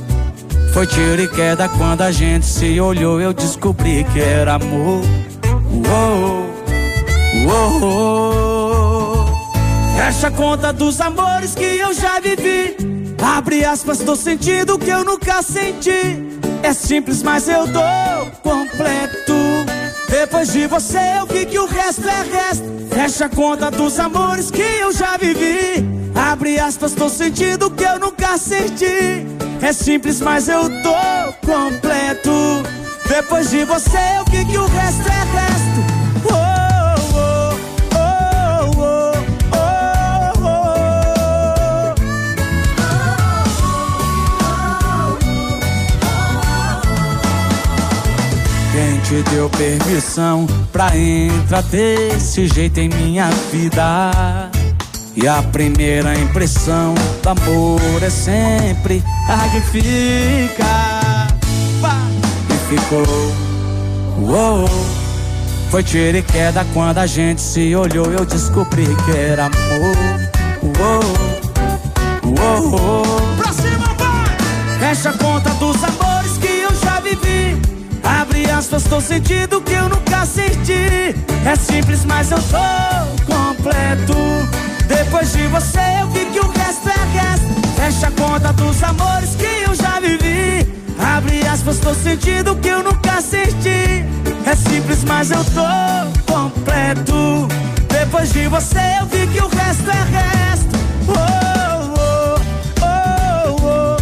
[0.76, 3.18] foi tiro e queda quando a gente se olhou.
[3.18, 5.02] Eu descobri que era amor.
[5.72, 6.50] Uou,
[7.80, 9.26] uou.
[9.96, 12.76] Fecha a conta dos amores que eu já vivi.
[13.18, 16.22] Abre aspas, tô sentindo que eu nunca senti.
[16.62, 19.32] É simples, mas eu dou completo.
[20.10, 22.64] Depois de você, eu vi que o resto é resto.
[22.90, 25.88] Fecha a conta dos amores que eu já vivi.
[26.14, 29.35] Abre aspas, tô sentindo que eu nunca senti.
[29.60, 32.30] É simples, mas eu tô completo.
[33.08, 35.96] Depois de você eu vi que o resto é resto.
[48.72, 54.50] Quem te deu permissão pra entrar desse jeito em minha vida?
[55.16, 60.66] E a primeira impressão do amor é sempre a que fica.
[62.50, 63.32] E ficou.
[64.18, 64.68] Uou,
[65.70, 68.12] foi tiro e queda quando a gente se olhou.
[68.12, 69.96] Eu descobri que era amor.
[70.62, 71.00] Uou,
[72.38, 73.02] uou.
[73.38, 74.78] Pra cima, vai!
[74.78, 77.58] Fecha a conta dos amores que eu já vivi.
[78.04, 81.14] Abre aspas, tô sentindo que eu nunca senti.
[81.46, 84.65] É simples, mas eu tô completo.
[84.98, 87.46] Depois de você eu vi que o resto é resto.
[87.76, 90.66] Fecha a conta dos amores que eu já vivi.
[90.98, 94.06] Abre aspas, tô sentindo que eu nunca senti.
[94.46, 97.46] É simples, mas eu tô completo.
[97.90, 100.76] Depois de você eu vi que o resto é resto.
[101.08, 101.12] Oh,
[102.00, 102.40] oh,
[102.80, 103.96] oh, oh.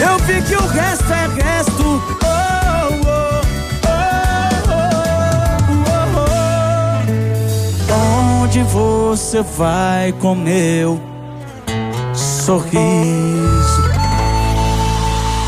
[0.00, 1.51] Eu vi que o resto é resto.
[8.52, 11.00] Onde você vai com meu
[12.14, 12.62] sorriso?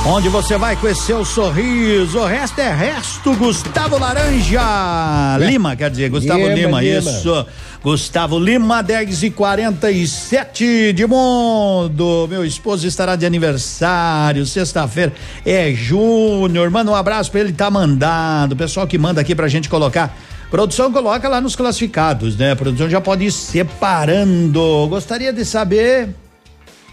[0.06, 2.18] Onde você vai com esse seu sorriso?
[2.18, 5.36] O resto é resto, Gustavo Laranja.
[5.38, 6.98] Lima, quer dizer, Gustavo Lima, Lima, Lima.
[6.98, 7.46] isso.
[7.82, 12.26] Gustavo Lima, 10 e 47 de mundo.
[12.30, 15.12] Meu esposo estará de aniversário, sexta-feira.
[15.44, 16.70] É Júnior.
[16.70, 18.52] Manda um abraço pra ele, tá mandado.
[18.52, 20.16] O pessoal que manda aqui pra gente colocar.
[20.54, 22.52] Produção coloca lá nos classificados, né?
[22.52, 24.86] A produção já pode ir separando.
[24.88, 26.10] Gostaria de saber.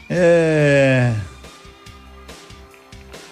[0.10, 1.12] É.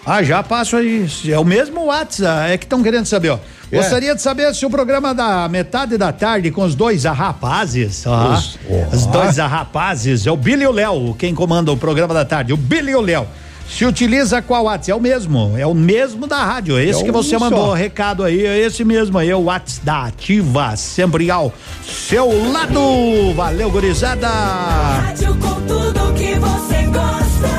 [0.06, 1.08] Ah, já passo aí.
[1.28, 2.52] É o mesmo WhatsApp.
[2.52, 3.40] É que estão querendo saber, ó.
[3.72, 3.78] É.
[3.78, 8.34] Gostaria de saber se o programa da metade da tarde com os dois rapazes, ó,
[8.34, 8.60] Os-
[8.94, 9.10] os, ó.
[9.10, 12.58] dois rapazes, é o Billy e o Léo, quem comanda o programa da tarde, o
[12.58, 13.28] Billy e o Léo.
[13.70, 14.92] Se utiliza qual WhatsApp?
[14.92, 17.68] É o mesmo, é o mesmo da rádio, é esse É que você um mandou,
[17.68, 17.74] só.
[17.74, 21.54] recado aí, é esse mesmo aí, é o WhatsApp da Ativa, sempre ao
[21.86, 23.34] seu lado.
[23.36, 24.28] Valeu, gurizada.
[24.28, 27.50] Rádio com tudo que você gosta.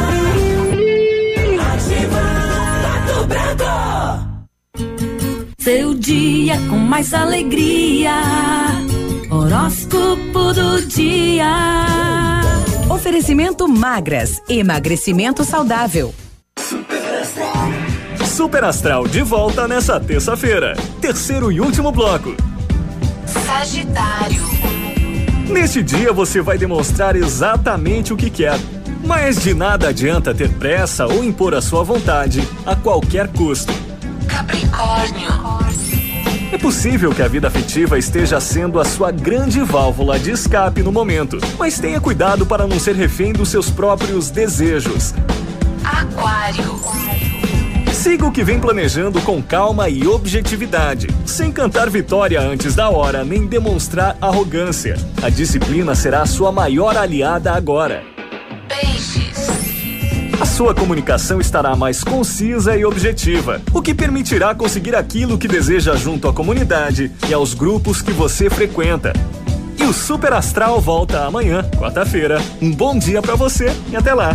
[1.72, 2.22] Ativa
[2.82, 4.84] Pato Branco.
[5.58, 8.12] Seu dia com mais alegria.
[9.30, 11.46] Horóscopo do dia.
[12.90, 16.12] Oferecimento magras, emagrecimento saudável.
[18.26, 20.74] Super Astral de volta nessa terça-feira.
[21.00, 22.34] Terceiro e último bloco.
[23.26, 24.42] Sagitário.
[25.48, 28.58] Neste dia você vai demonstrar exatamente o que quer.
[29.04, 33.72] Mas de nada adianta ter pressa ou impor a sua vontade a qualquer custo.
[34.26, 35.30] Capricórnio.
[36.52, 40.90] É possível que a vida afetiva esteja sendo a sua grande válvula de escape no
[40.90, 45.14] momento, mas tenha cuidado para não ser refém dos seus próprios desejos.
[45.84, 46.80] Aquário.
[47.92, 53.22] Siga o que vem planejando com calma e objetividade, sem cantar vitória antes da hora
[53.22, 54.96] nem demonstrar arrogância.
[55.22, 58.02] A disciplina será a sua maior aliada agora.
[58.66, 59.29] Peixes.
[60.40, 65.94] A sua comunicação estará mais concisa e objetiva, o que permitirá conseguir aquilo que deseja
[65.94, 69.12] junto à comunidade e aos grupos que você frequenta.
[69.78, 72.40] E o Super Astral volta amanhã, quarta-feira.
[72.60, 74.34] Um bom dia pra você e até lá.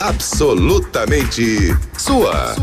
[0.00, 2.54] Absolutamente sua.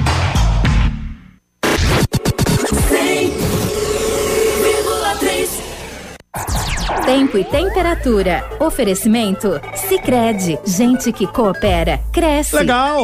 [7.05, 8.49] Tempo e temperatura.
[8.59, 9.59] Oferecimento?
[9.75, 12.55] Sicredi Gente que coopera, cresce.
[12.55, 13.03] Legal,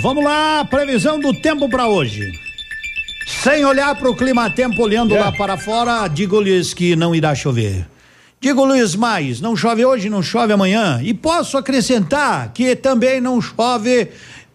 [0.00, 2.32] vamos lá, previsão do tempo para hoje.
[3.24, 7.86] Sem olhar para o clima-tempo, olhando lá para fora, digo-lhes que não irá chover.
[8.40, 11.00] Digo-lhes mais, não chove hoje, não chove amanhã.
[11.02, 14.08] E posso acrescentar que também não chove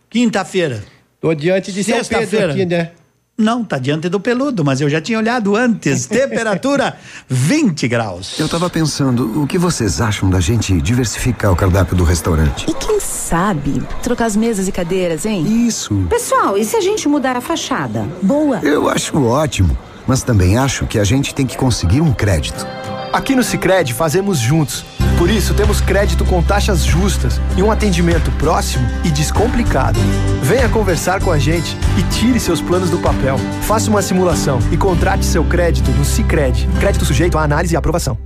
[0.09, 0.83] quinta-feira.
[1.19, 2.51] Tô diante de São Pedro Sexta-feira.
[2.53, 2.91] aqui, né?
[3.41, 6.05] Não, tá diante do peludo, mas eu já tinha olhado antes.
[6.07, 6.95] Temperatura
[7.27, 8.39] 20 graus.
[8.39, 12.69] Eu tava pensando, o que vocês acham da gente diversificar o cardápio do restaurante?
[12.69, 15.67] E quem sabe trocar as mesas e cadeiras, hein?
[15.67, 16.05] Isso.
[16.09, 18.07] Pessoal, e se a gente mudar a fachada?
[18.21, 18.59] Boa.
[18.61, 22.65] Eu acho ótimo, mas também acho que a gente tem que conseguir um crédito.
[23.13, 24.85] Aqui no Sicredi fazemos juntos.
[25.17, 29.99] Por isso temos crédito com taxas justas e um atendimento próximo e descomplicado.
[30.41, 33.37] Venha conversar com a gente e tire seus planos do papel.
[33.63, 36.67] Faça uma simulação e contrate seu crédito no Sicredi.
[36.79, 38.17] Crédito sujeito à análise e aprovação.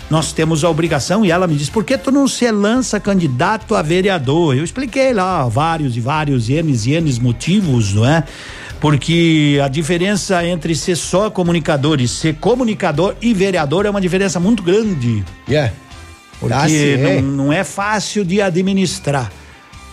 [0.09, 3.75] nós temos a obrigação e ela me disse, por que tu não se lança candidato
[3.75, 4.55] a vereador?
[4.55, 8.23] Eu expliquei lá vários e vários N's e N's motivos, não é?
[8.79, 14.39] Porque a diferença entre ser só comunicador e ser comunicador e vereador é uma diferença
[14.39, 15.23] muito grande.
[15.49, 15.73] Yeah.
[16.39, 19.31] Porque Ah, não, não é fácil de administrar.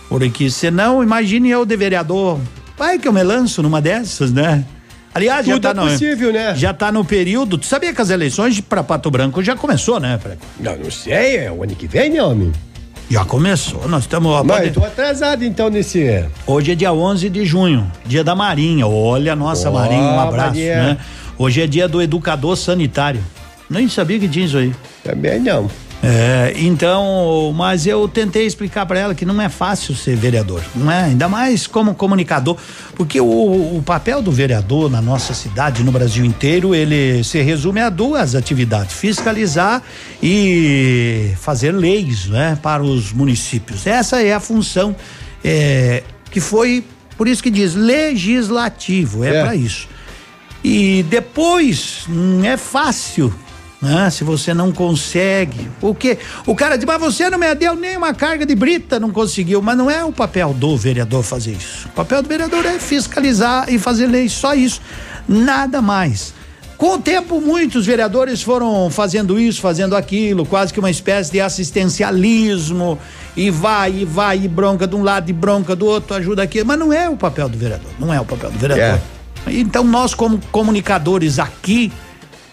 [0.07, 2.39] Porque senão, imagine eu de vereador.
[2.77, 4.63] Vai que eu me lanço numa dessas, né?
[5.15, 6.53] Aliás, já Tudo tá é no, possível, né?
[6.55, 7.57] Já tá no período.
[7.57, 10.37] Tu sabia que as eleições para Pato Branco já começou, né, Fred?
[10.59, 12.51] Não, não sei, é o ano que vem, né, homem?
[13.09, 13.87] Já começou.
[13.87, 14.29] Nós estamos.
[14.43, 16.25] Mas pode- eu tô atrasado então nesse.
[16.45, 18.85] Hoje é dia 11 de junho, dia da Marinha.
[18.87, 20.75] Olha a nossa Ó, Marinha, um abraço, Marinha.
[20.83, 20.97] né?
[21.37, 23.23] Hoje é dia do educador sanitário.
[23.69, 24.73] Nem sabia que tinha isso aí.
[25.03, 25.69] Também não.
[26.07, 30.91] É, então, mas eu tentei explicar para ela que não é fácil ser vereador, não
[30.91, 31.05] é?
[31.05, 32.57] Ainda mais como comunicador,
[32.95, 37.79] porque o, o papel do vereador na nossa cidade, no Brasil inteiro, ele se resume
[37.81, 39.81] a duas atividades: fiscalizar
[40.21, 43.87] e fazer leis, né, para os municípios.
[43.87, 44.95] Essa é a função
[45.43, 46.83] é, que foi,
[47.17, 49.41] por isso que diz legislativo, é, É.
[49.43, 49.87] para isso.
[50.63, 53.33] E depois não é fácil,
[53.85, 54.09] né?
[54.09, 55.69] Se você não consegue.
[55.81, 56.17] O quê?
[56.45, 59.61] O cara diz, mas você não me deu nem uma carga de brita, não conseguiu.
[59.61, 61.87] Mas não é o papel do vereador fazer isso.
[61.87, 64.81] O papel do vereador é fiscalizar e fazer leis, só isso.
[65.27, 66.33] Nada mais.
[66.77, 71.39] Com o tempo, muitos vereadores foram fazendo isso, fazendo aquilo, quase que uma espécie de
[71.39, 72.99] assistencialismo,
[73.35, 76.65] e vai, e vai, e bronca de um lado, e bronca do outro, ajuda aqui.
[76.65, 78.99] Mas não é o papel do vereador, não é o papel do vereador.
[79.47, 81.93] Então, nós, como comunicadores aqui,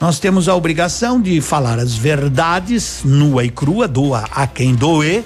[0.02, 5.22] nós temos a obrigação de falar as verdades nua e crua, doa a quem doer,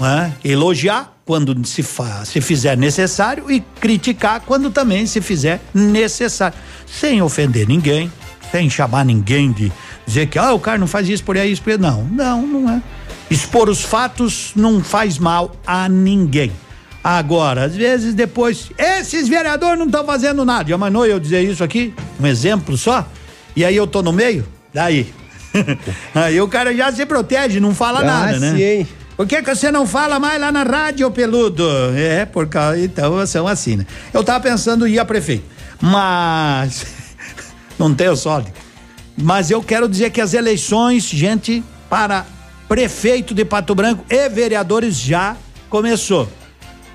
[0.00, 0.32] né?
[0.42, 1.84] elogiar quando se,
[2.24, 8.10] se fizer necessário e criticar quando também se fizer necessário, sem ofender ninguém,
[8.50, 9.70] sem chamar ninguém de
[10.04, 11.78] dizer que ah, o cara não faz isso por aí, isso por aí.
[11.78, 12.82] Não, não, não é.
[13.30, 16.50] Expor os fatos não faz mal a ninguém.
[17.04, 20.70] Agora, às vezes depois, esses vereadores não estão fazendo nada.
[20.70, 21.94] Já manou eu dizer isso aqui?
[22.18, 23.06] Um exemplo só?
[23.54, 24.46] E aí eu tô no meio?
[24.72, 25.12] Daí.
[26.14, 28.56] aí o cara já se protege, não fala Ah, nada, né?
[28.56, 28.86] sim.
[29.16, 31.64] Por que, que você não fala mais lá na rádio, peludo?
[31.94, 32.78] É, por causa.
[32.80, 33.86] Então são assim, né?
[34.12, 35.44] Eu tava pensando em ir a prefeito,
[35.80, 36.86] mas.
[37.78, 38.52] não tenho sorte.
[39.16, 42.24] Mas eu quero dizer que as eleições, gente, para
[42.66, 45.36] prefeito de Pato Branco e vereadores já
[45.68, 46.26] começou.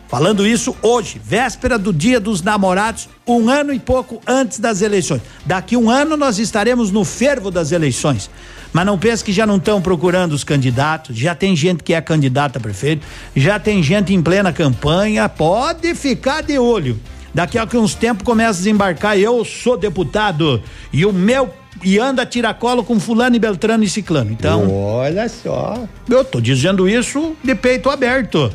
[0.07, 5.21] Falando isso hoje, véspera do Dia dos Namorados, um ano e pouco antes das eleições.
[5.45, 8.29] Daqui um ano nós estaremos no fervo das eleições.
[8.71, 12.01] Mas não pense que já não estão procurando os candidatos, já tem gente que é
[12.01, 13.05] candidata a prefeito,
[13.35, 16.99] já tem gente em plena campanha, pode ficar de olho.
[17.33, 20.61] Daqui a uns tempos começa a desembarcar, eu sou deputado
[20.91, 21.53] e o meu
[21.83, 24.31] e anda tiracolo com fulano e beltrano e ciclano.
[24.31, 25.83] Então, olha só.
[26.09, 28.51] Eu tô dizendo isso de peito aberto.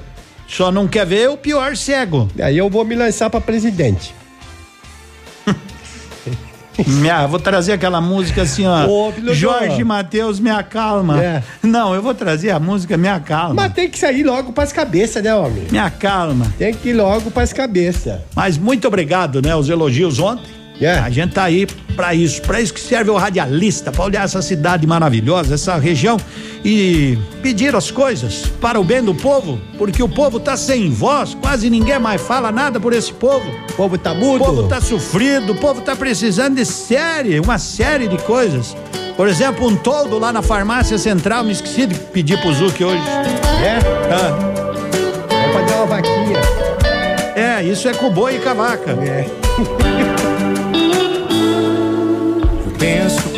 [0.53, 2.29] Só não quer ver o pior cego.
[2.39, 4.15] Aí eu vou me lançar para presidente.
[6.87, 8.87] Minha, vou trazer aquela música assim, ó.
[8.87, 11.23] Ô, Jorge Matheus, me acalma.
[11.23, 11.43] É.
[11.63, 13.55] Não, eu vou trazer a música Me Acalma.
[13.55, 15.67] Mas tem que sair logo pras cabeças, né, homem?
[15.71, 16.53] Me acalma.
[16.59, 18.21] Tem que ir logo pras cabeças.
[18.35, 19.55] Mas muito obrigado, né?
[19.55, 20.62] Os elogios ontem.
[20.85, 20.99] É.
[20.99, 24.43] A gente tá aí pra isso, pra isso que serve o radialista, pra olhar essa
[24.43, 26.17] cidade maravilhosa, essa região
[26.65, 31.35] e pedir as coisas para o bem do povo, porque o povo tá sem voz,
[31.35, 33.49] quase ninguém mais fala nada por esse povo.
[33.71, 34.43] O povo tá mudo.
[34.43, 38.77] O povo tá sofrido, o povo tá precisando de série, uma série de coisas.
[39.17, 43.03] Por exemplo, um toldo lá na farmácia central, me esqueci de pedir pro Zuc hoje.
[43.63, 43.79] É?
[44.11, 44.53] Ah.
[45.45, 46.41] Vou fazer uma vaquinha.
[47.35, 48.93] É, isso é com boi e cavaca.
[48.93, 49.27] É.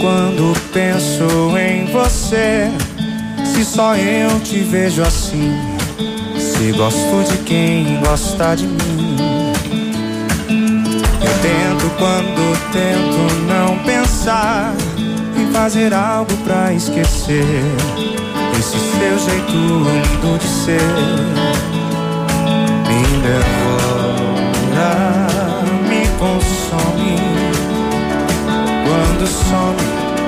[0.04, 2.70] quando penso em você.
[3.42, 5.50] Se só eu te vejo assim.
[6.38, 9.16] Se gosto de quem gosta de mim.
[10.50, 14.74] Eu tento quando tento não pensar
[15.38, 17.64] em fazer algo pra esquecer.
[18.58, 20.82] Esse seu jeito lindo de ser
[22.86, 24.90] me devora,
[25.88, 26.63] me consome.
[28.94, 29.76] Quando some,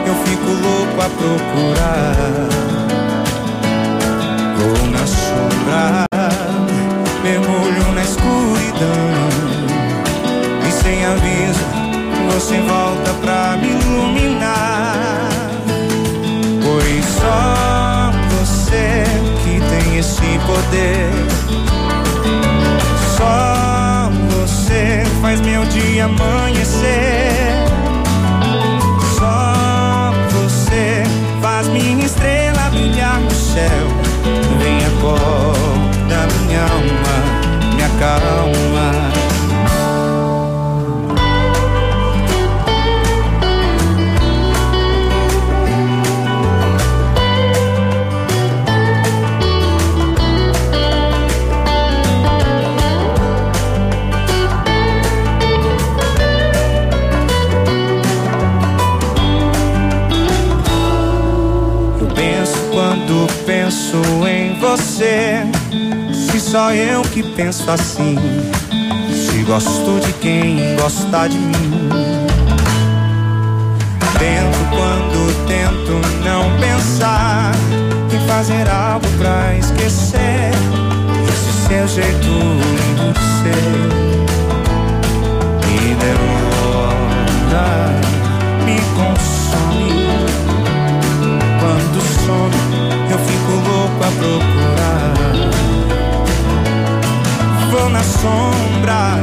[0.08, 2.16] eu fico louco a procurar.
[4.58, 6.04] Vou na sombra,
[7.22, 9.06] mergulho na escuridão.
[10.66, 11.64] E sem aviso,
[12.32, 15.28] você volta pra me iluminar.
[16.64, 19.04] Pois só você
[19.44, 21.12] que tem esse poder.
[23.16, 27.55] Só você faz meu dia amanhecer.
[33.56, 33.88] Céu.
[34.58, 39.05] Vem acorda minha alma, me acalma.
[63.44, 63.96] Penso
[64.26, 65.42] em você.
[66.12, 68.16] Se só eu que penso assim.
[69.12, 71.88] Se gosto de quem gosta de mim.
[74.18, 77.52] Tento quando tento não pensar
[78.12, 80.50] em fazer algo pra esquecer
[81.28, 83.66] esse seu jeito lindo de ser.
[85.66, 87.66] Me devora,
[88.64, 89.15] me consome.
[94.06, 95.14] Louco a procurar.
[97.70, 99.18] Vou na sombra,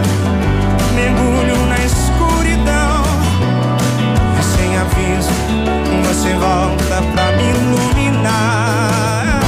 [0.94, 3.04] mergulho na escuridão.
[4.40, 5.32] E sem aviso,
[6.08, 9.40] você volta pra me iluminar.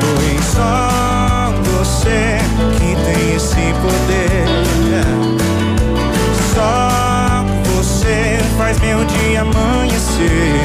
[0.00, 2.38] Pois só você
[2.78, 4.44] que tem esse poder.
[6.54, 10.63] Só você faz meu dia amanhecer.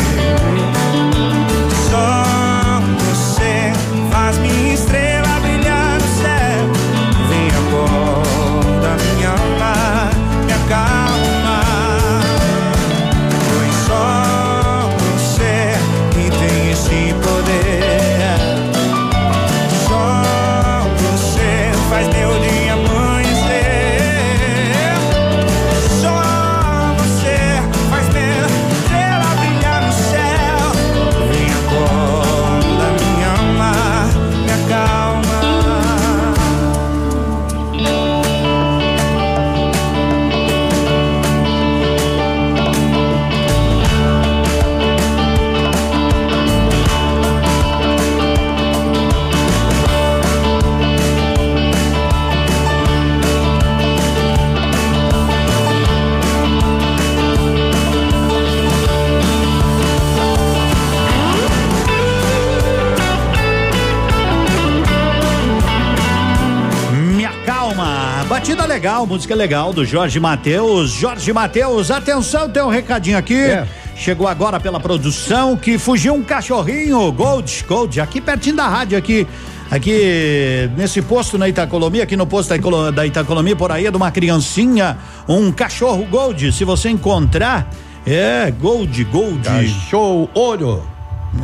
[69.00, 70.92] Legal, música legal do Jorge Matheus.
[70.92, 73.36] Jorge Matheus, atenção, tem um recadinho aqui.
[73.36, 73.66] É.
[73.96, 79.28] Chegou agora pela produção que fugiu um cachorrinho, Gold, Gold, aqui pertinho da rádio aqui.
[79.72, 82.50] Aqui nesse posto na Itacolomia, aqui no posto
[82.92, 84.98] da Itacolomia, por aí é de uma criancinha,
[85.28, 86.52] um cachorro Gold.
[86.52, 87.70] Se você encontrar,
[88.06, 89.44] é Gold, Gold.
[89.48, 90.84] Cachorro ouro.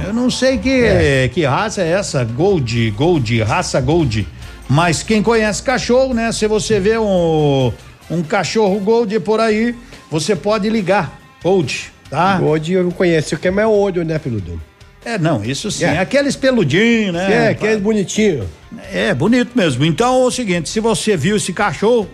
[0.04, 1.30] Eu não sei que, É.
[1.32, 4.28] que raça é essa, Gold, Gold, raça Gold.
[4.70, 6.32] Mas quem conhece cachorro, né?
[6.32, 7.72] Se você vê um,
[8.10, 9.76] um cachorro Gold por aí,
[10.10, 12.38] você pode ligar, Gold, tá?
[12.38, 14.60] Gold eu conheço, o que é mais ouro, né, peludo?
[15.04, 15.86] É, não, isso sim.
[15.86, 16.00] É.
[16.00, 17.46] Aqueles peludinhos, né?
[17.46, 18.50] É, aqueles bonitinho.
[18.92, 19.86] É, bonito mesmo.
[19.86, 22.10] Então é o seguinte, se você viu esse cachorro,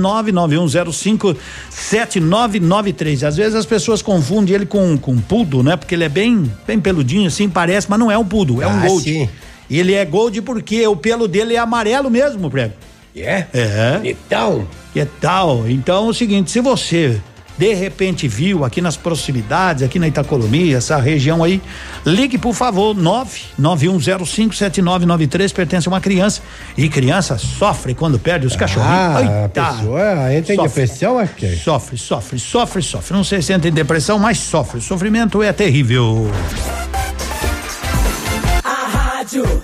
[1.81, 3.27] 991057993.
[3.27, 5.77] Às vezes as pessoas confundem ele com com poodle, né?
[5.77, 8.71] Porque ele é bem bem peludinho assim, parece, mas não é um poodle, é um
[8.81, 9.05] Ah, gold.
[9.05, 9.29] sim.
[9.71, 12.73] E ele é gold porque o pelo dele é amarelo mesmo, prego.
[13.15, 13.45] É?
[13.53, 14.01] É.
[14.05, 14.67] Então.
[14.93, 15.69] Que tal?
[15.69, 17.21] Então é o seguinte, se você
[17.59, 21.61] de repente viu aqui nas proximidades, aqui na Itacolomia, essa região aí,
[22.07, 26.41] ligue por favor, 991057993, pertence a uma criança.
[26.77, 28.97] E criança sofre quando perde os cachorrinhos.
[28.97, 29.49] Ah, a Eita.
[29.75, 30.69] pessoa entra em Sofre.
[30.69, 31.57] depressão, acho que.
[31.57, 33.17] Sofre, sofre, sofre, sofre.
[33.17, 34.79] Não sei se entra em depressão, mas sofre.
[34.79, 36.31] O sofrimento é terrível.
[38.65, 39.63] A rádio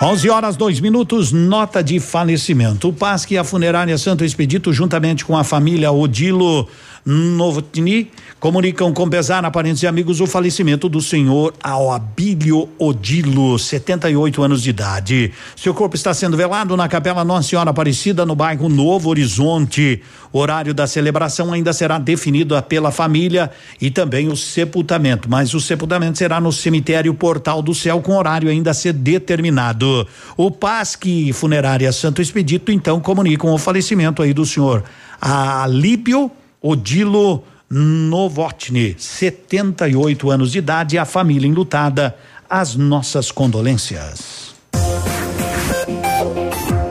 [0.00, 2.88] 11 horas, dois minutos, nota de falecimento.
[2.88, 6.68] O PASC e a funerária Santo Expedito, juntamente com a família Odilo
[7.08, 8.10] Novotny,
[8.40, 14.60] comunicam com pesar a parentes e amigos o falecimento do senhor Abílio Odilo, 78 anos
[14.60, 15.32] de idade.
[15.54, 20.02] Seu corpo está sendo velado na Capela Nossa Senhora Aparecida, no bairro Novo Horizonte.
[20.32, 25.60] O horário da celebração ainda será definido pela família e também o sepultamento, mas o
[25.60, 30.08] sepultamento será no cemitério Portal do Céu, com horário ainda a ser determinado.
[30.36, 34.82] O PASC Funerária Santo Expedito, então, comunicam o falecimento aí do senhor
[35.20, 42.16] Alípio Odilo Novotny, 78 anos de idade, a família enlutada.
[42.48, 44.54] As nossas condolências.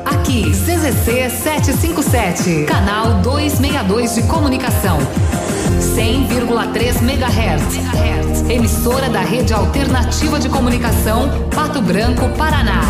[0.04, 4.98] Aqui, CZC 757, canal 262 de comunicação.
[5.96, 8.50] 100,3 MHz.
[8.50, 12.82] Emissora da Rede Alternativa de Comunicação, Pato Branco, Paraná.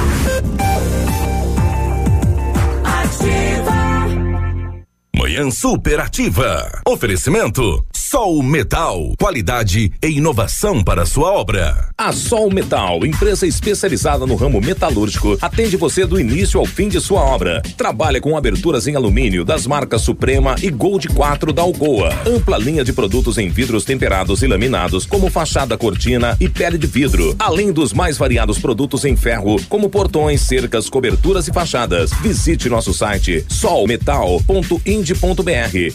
[5.17, 6.81] Manhã superativa.
[6.85, 9.15] Oferecimento Sol Metal.
[9.19, 11.89] Qualidade e inovação para sua obra.
[11.97, 17.01] A Sol Metal, empresa especializada no ramo metalúrgico, atende você do início ao fim de
[17.01, 17.63] sua obra.
[17.75, 22.13] Trabalha com aberturas em alumínio das marcas Suprema e Gold 4 da Algoa.
[22.27, 26.85] Ampla linha de produtos em vidros temperados e laminados, como fachada cortina e pele de
[26.85, 27.35] vidro.
[27.39, 32.11] Além dos mais variados produtos em ferro, como portões, cercas, coberturas e fachadas.
[32.21, 34.83] Visite nosso site solmetal.ind.br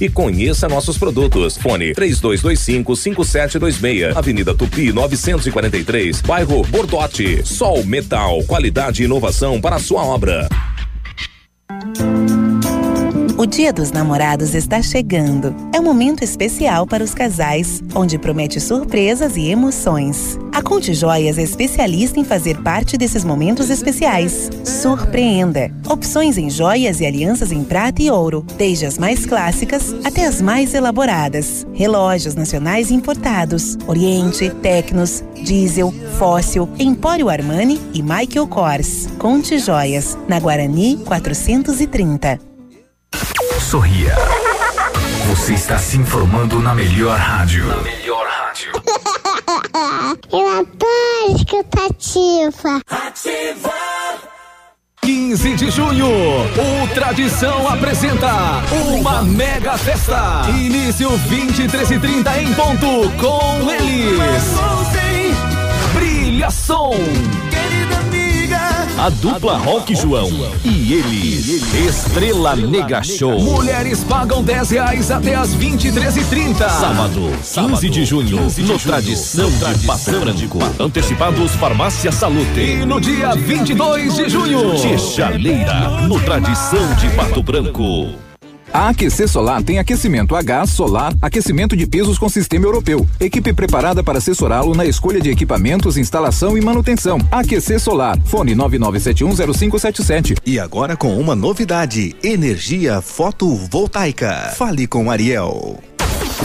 [0.00, 1.56] e conheça nossos produtos.
[1.56, 7.47] Fone 3225-5726, Avenida Tupi 943, bairro Bordote.
[7.47, 10.48] Sol Metal, qualidade e inovação para a sua obra.
[13.40, 15.56] O Dia dos Namorados está chegando.
[15.74, 20.38] É um momento especial para os casais, onde promete surpresas e emoções.
[20.52, 24.50] A Conte Joias é especialista em fazer parte desses momentos especiais.
[24.62, 25.72] Surpreenda!
[25.88, 30.42] Opções em joias e alianças em prata e ouro, desde as mais clássicas até as
[30.42, 31.66] mais elaboradas.
[31.72, 39.08] Relógios nacionais importados, Oriente, Tecnos, Diesel, Fóssil, Empório Armani e Michael Kors.
[39.18, 42.49] Conte Joias, na Guarani 430.
[43.70, 44.16] Sorria.
[45.28, 47.68] Você está se informando na melhor rádio.
[47.68, 48.72] Na melhor rádio.
[50.32, 52.82] Eu adoro escutativa.
[52.90, 53.72] Ativa.
[55.02, 58.32] 15 de junho, o Tradição apresenta
[58.72, 60.51] uma mega festa.
[60.51, 64.18] Início 23 e 30 em ponto com eles.
[65.94, 66.90] Brilha Som.
[68.98, 70.28] A dupla Rock João
[70.64, 71.48] e eles.
[71.74, 73.40] Estrela Mega Show.
[73.40, 79.50] Mulheres pagam 10 reais até as 23 e 30 Sábado, 15 de junho, no Tradição
[79.50, 80.58] de Pato Branco.
[80.78, 82.60] Antecipados Farmácia Salute.
[82.60, 88.30] E no dia 22 de junho, Chaleira, no Tradição de Pato Branco.
[88.72, 93.05] A AQC Solar tem aquecimento a gás, solar, aquecimento de pisos com sistema europeu.
[93.18, 97.18] Equipe preparada para assessorá-lo na escolha de equipamentos, instalação e manutenção.
[97.32, 98.16] AQC Solar.
[98.24, 100.38] Fone 99710577.
[100.47, 104.52] E agora com uma novidade: energia fotovoltaica.
[104.56, 105.80] Fale com Ariel.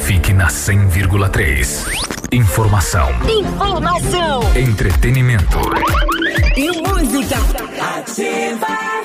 [0.01, 1.85] Fique na 100,3.
[2.31, 5.59] Informação, Informação entretenimento.
[6.57, 7.37] e música.
[7.97, 9.04] Ativa.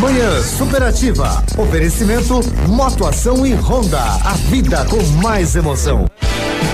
[0.00, 1.44] Manhã Superativa.
[1.58, 4.00] Oferecimento Motoação e Honda.
[4.00, 6.06] A vida com mais emoção.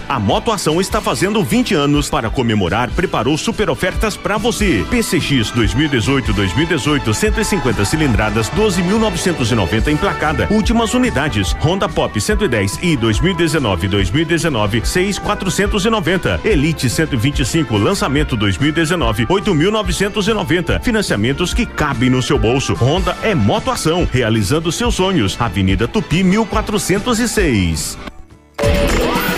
[0.08, 2.08] A Motoação está fazendo 20 anos.
[2.08, 4.86] Para comemorar, preparou super ofertas para você.
[4.88, 10.46] PCX 2018-2018, 150 cilindradas, 12.990 emplacada.
[10.50, 11.52] Últimas unidades.
[11.60, 16.44] Honda Pop 110 e 2019-2019, 6.490.
[16.44, 20.82] Elite 125, lançamento 2019, 8.990.
[20.82, 22.74] Financiamentos que cabem no seu bolso.
[22.74, 25.36] Honda é Motoação, realizando seus sonhos.
[25.40, 28.15] Avenida Tupi 1406.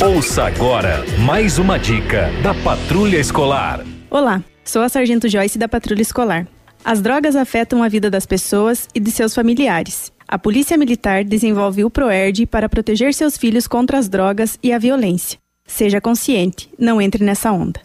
[0.00, 3.84] Ouça agora mais uma dica da Patrulha Escolar.
[4.08, 6.46] Olá, sou a Sargento Joyce da Patrulha Escolar.
[6.84, 10.12] As drogas afetam a vida das pessoas e de seus familiares.
[10.28, 14.78] A Polícia Militar desenvolve o ProERD para proteger seus filhos contra as drogas e a
[14.78, 15.36] violência.
[15.66, 17.80] Seja consciente, não entre nessa onda.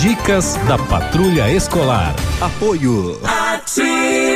[0.00, 2.12] Dicas da Patrulha Escolar.
[2.40, 3.20] Apoio.
[3.24, 4.29] Ativa.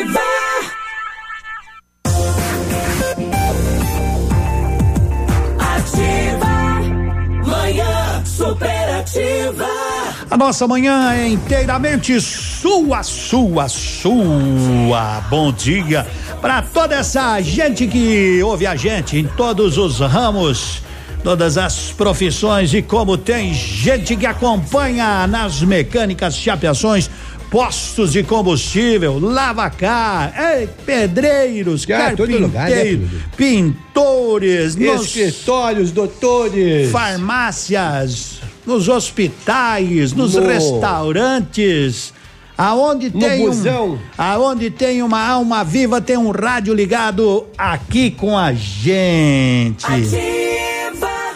[10.35, 15.21] A nossa manhã é inteiramente sua, sua, sua.
[15.31, 16.05] Bom dia
[16.41, 20.83] para toda essa gente que ouve a gente em todos os ramos,
[21.23, 27.09] todas as profissões e como tem gente que acompanha nas mecânicas, chapeações,
[27.49, 31.87] postos de combustível, lavacar, ei, pedreiros,
[32.17, 33.25] todo lugar, né, carpinteiros, Pedro?
[33.37, 36.91] pintores, Escritórios, doutores.
[36.91, 42.13] farmácias, nos hospitais, nos No- restaurantes.
[42.57, 43.95] Aonde No tem busão.
[43.95, 49.85] um, aonde tem uma alma viva, tem um rádio ligado aqui com a gente.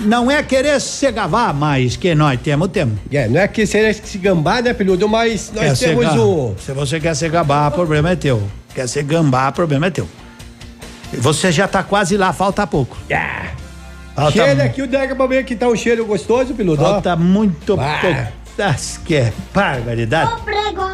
[0.00, 2.96] Não é querer se gabar, mas que nós temos, temos.
[3.10, 5.08] É, não é que seria se gambar, né, peludo?
[5.08, 6.54] Mas nós Quer temos o.
[6.64, 8.40] Se você quer se gabar, problema é teu.
[8.72, 10.08] Quer se gambar, problema é teu.
[11.14, 12.96] Você já tá quase lá, falta pouco.
[14.20, 16.82] Falta Cheira aqui o Dega pra ver que tá um cheiro gostoso, peludo.
[16.82, 16.92] ó.
[16.94, 17.98] Falta muito Ah.
[18.00, 18.38] pouco.
[18.58, 20.32] Das que é barbaridade.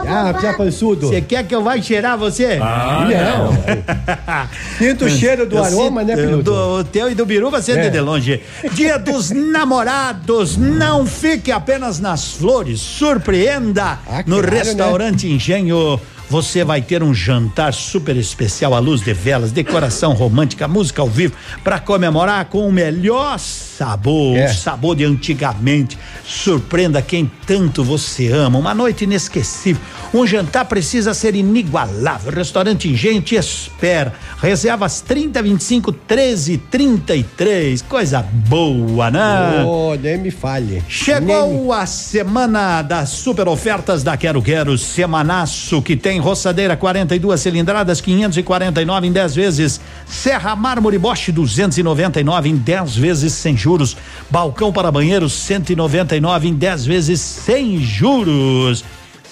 [0.07, 1.09] Ah, já pançudo.
[1.09, 2.59] Você quer que eu vá cheirar você?
[2.61, 4.49] Ah, não.
[4.77, 6.43] Sinto o cheiro do Eu aroma, sinto- né, peludo?
[6.43, 7.89] Do o teu e do biru você É.
[7.89, 8.43] de longe.
[8.75, 14.59] Dia dos namorados, não fique apenas nas flores, surpreenda no claro, né?
[14.59, 15.99] restaurante Engenho.
[16.31, 21.09] Você vai ter um jantar super especial à luz de velas, decoração romântica, música ao
[21.09, 24.47] vivo, para comemorar com o melhor sabor, É.
[24.51, 25.99] o sabor de antigamente.
[26.27, 28.59] Surpreenda quem tanto você ama.
[28.59, 29.81] Uma noite inesquecível.
[30.13, 32.33] Um jantar precisa ser inigualável.
[32.33, 34.13] Restaurante Engenho te espera.
[34.41, 37.83] Reservas 30 25 13 33.
[37.83, 39.65] Coisa boa, né?
[39.67, 40.83] Oh, nem me falhe.
[40.89, 48.01] Chegou a semana das super ofertas da Quero Quero, semanaço que tem roçadeira 42 cilindradas
[48.01, 53.97] 549 em 10 vezes, Serra Mármore Bosch 299 em 10 vezes sem juros,
[54.31, 58.85] balcão para banheiro 199 em 10 vezes sem juros.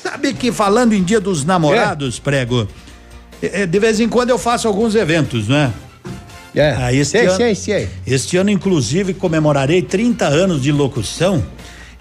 [0.03, 2.67] Sabe que falando em Dia dos Namorados, prego,
[3.43, 5.73] eh, eh, de vez em quando eu faço alguns eventos, né?
[6.55, 6.75] É.
[6.79, 7.89] Ah, este, Sei, ano, sei, sei.
[8.07, 11.43] este ano, inclusive, comemorarei 30 anos de locução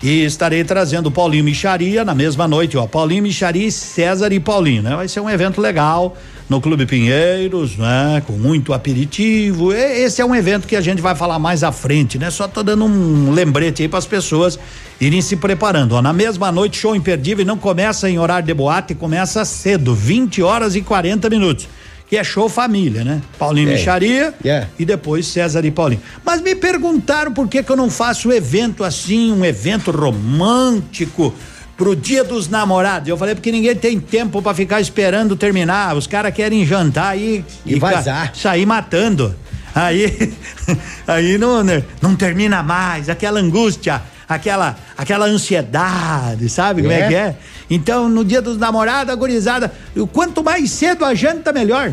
[0.03, 2.87] e estarei trazendo Paulinho Micharia na mesma noite, ó.
[2.87, 4.95] Paulinho Micharia, César e Paulinho, né?
[4.95, 6.17] Vai ser um evento legal
[6.49, 8.21] no Clube Pinheiros, né?
[8.25, 9.71] Com muito aperitivo.
[9.71, 12.31] E- Esse é um evento que a gente vai falar mais à frente, né?
[12.31, 14.57] Só tô dando um lembrete aí para as pessoas
[14.99, 16.01] irem se preparando, ó.
[16.01, 20.41] Na mesma noite, show imperdível e não começa em horário de boate, começa cedo, 20
[20.41, 21.67] horas e 40 minutos
[22.11, 23.21] que é show família, né?
[23.39, 23.75] Paulinho É.
[23.75, 24.67] Micharia Yeah.
[24.77, 26.01] e depois César e Paulinho.
[26.25, 31.33] Mas me perguntaram por que que eu não faço evento assim, um evento romântico
[31.77, 33.07] pro Dia dos Namorados.
[33.07, 35.95] Eu falei porque ninguém tem tempo pra ficar esperando terminar.
[35.95, 38.35] Os caras querem jantar aí E ca- vazar.
[38.35, 39.33] sair matando.
[39.73, 40.33] Aí
[41.07, 44.01] aí não né, não termina mais, aquela angústia,
[44.33, 47.07] aquela aquela ansiedade, sabe como é É.
[47.07, 47.35] que é?
[47.69, 51.91] Então, no Dia dos Namorados, a gurizada, o quanto mais cedo a janta melhor.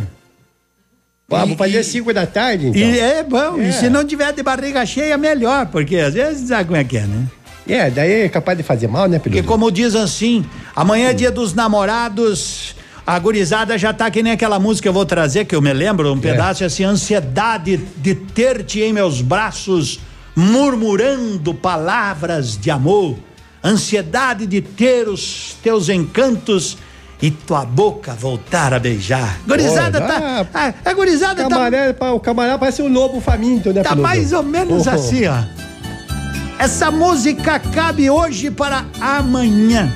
[1.28, 2.80] Vou fazer 5 da tarde, então.
[2.80, 3.68] E é bom, É.
[3.68, 6.96] e se não tiver de barriga cheia, melhor, porque às vezes sabe como é que
[6.96, 7.26] é, né?
[7.68, 9.46] É, daí é capaz de fazer mal, né, Porque peludo?
[9.48, 10.42] como diz assim,
[10.74, 12.74] amanhã é dia dos namorados,
[13.06, 15.72] A gurizada já tá que nem aquela música que eu vou trazer, que eu me
[15.72, 19.98] lembro, um pedaço assim, ansiedade de ter-te em meus braços,
[20.38, 23.16] murmurando palavras de amor,
[23.62, 26.78] ansiedade de ter os teus encantos
[27.20, 29.36] e tua boca voltar a beijar.
[29.44, 33.72] Gurizada Olha, tá, a, a gurizada tá Camaré, pa- o camarada parece um lobo faminto,
[33.72, 34.90] né, Tá mais ou menos Oh.
[34.90, 35.42] assim, ó.
[36.56, 39.92] Essa música cabe hoje para amanhã.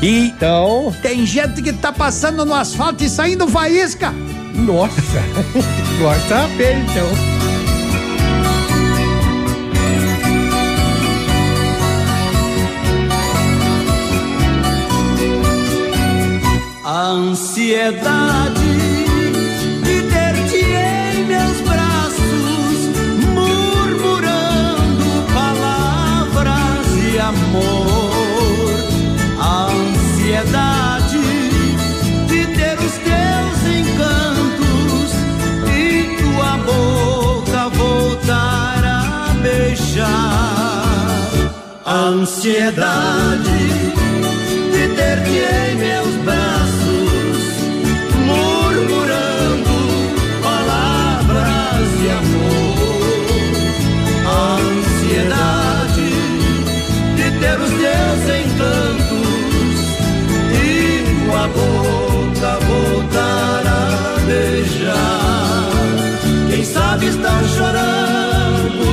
[0.00, 4.10] E então, tem gente que tá passando no asfalto e saindo faísca.
[4.54, 5.22] Nossa.
[6.00, 7.41] Gosta bem, então.
[16.84, 18.58] A ansiedade
[19.84, 22.90] de ter-te em meus braços,
[23.32, 28.74] murmurando palavras de amor.
[29.38, 31.22] A ansiedade
[32.26, 35.12] de ter os teus encantos
[35.72, 40.02] e tua boca voltar a beijar.
[41.84, 43.81] A ansiedade
[67.12, 68.84] estão chorando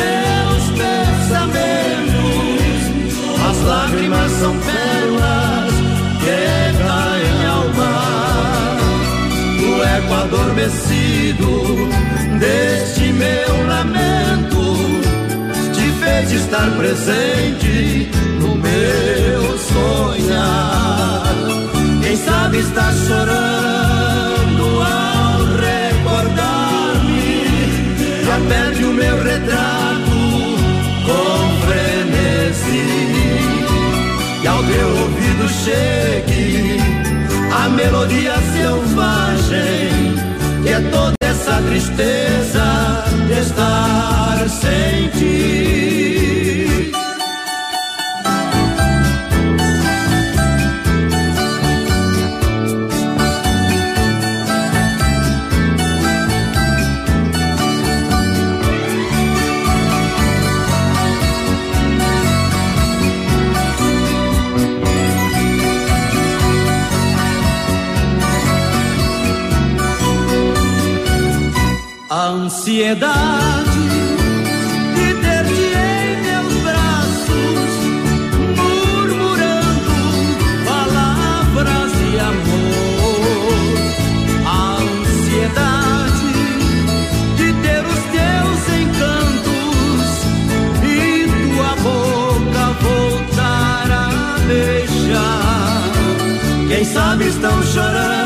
[0.00, 2.16] meus pensamentos.
[3.48, 5.74] As lágrimas são pérolas
[6.22, 6.38] que
[6.82, 8.76] caem ao mar.
[9.60, 11.50] O eco adormecido
[12.38, 14.64] deste meu lamento
[15.72, 18.08] te fez estar presente
[18.40, 21.34] no meu sonhar.
[22.02, 24.35] Quem sabe está chorando
[28.96, 30.18] meu retrato
[31.04, 32.82] com frenesi.
[34.42, 36.80] E ao teu ouvido chegue
[37.52, 40.14] a melodia selvagem,
[40.62, 46.35] que é toda essa tristeza de estar sem ti.
[72.66, 73.78] Ansiedade
[74.96, 77.70] de ter-te em meus braços,
[78.56, 79.94] murmurando
[80.64, 83.54] palavras de amor.
[84.46, 86.32] A ansiedade
[87.36, 90.10] de ter os teus encantos
[90.82, 95.92] e tua boca voltar a beijar.
[96.68, 98.25] Quem sabe estão chorando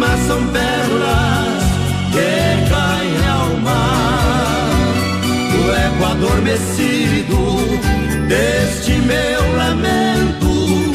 [0.00, 1.62] lágrimas são pérolas
[2.12, 4.70] que caem ao mar.
[5.54, 7.38] O eco adormecido
[8.26, 10.92] deste meu lamento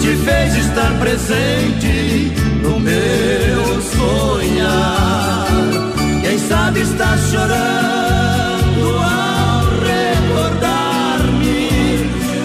[0.00, 2.32] te fez estar presente
[2.62, 5.46] no meu sonhar.
[6.22, 9.64] Quem sabe está chorando ao
[10.40, 11.68] recordar-me.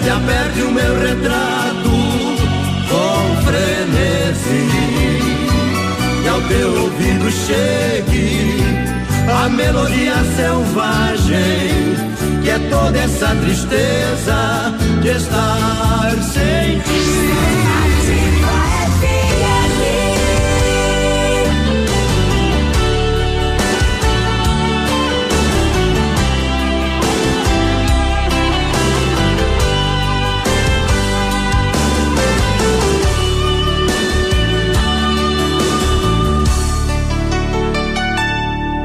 [0.04, 1.67] Já perde o meu retrato
[7.30, 8.58] chegue.
[9.30, 11.96] A melodia selvagem,
[12.42, 16.80] que é toda essa tristeza de estar sem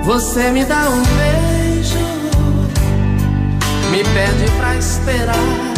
[0.03, 1.97] Você me dá um beijo,
[3.89, 5.73] me pede pra esperar.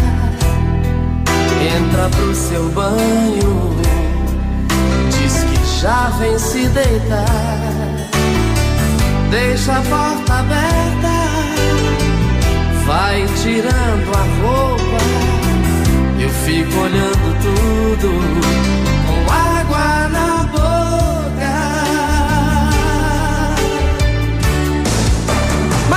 [1.78, 3.76] Entra pro seu banho,
[5.12, 7.26] diz que já vem se deitar.
[9.30, 11.14] Deixa a porta aberta,
[12.86, 15.06] vai tirando a roupa.
[16.20, 18.95] Eu fico olhando tudo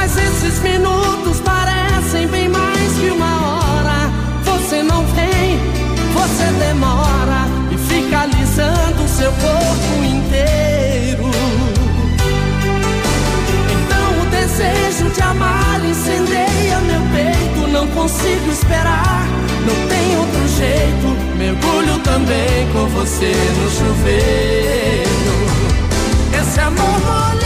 [0.08, 4.10] Mas esses minutos parecem bem mais que uma hora.
[4.42, 5.58] Você não vem,
[6.14, 11.30] você demora e fica alisando o seu corpo inteiro.
[13.76, 17.68] Então o desejo de amar incendeia meu peito.
[17.70, 19.26] Não consigo esperar,
[19.66, 21.36] não tem outro jeito.
[21.36, 25.08] Mergulho também com você no chuveiro.
[26.32, 27.37] Esse amor molha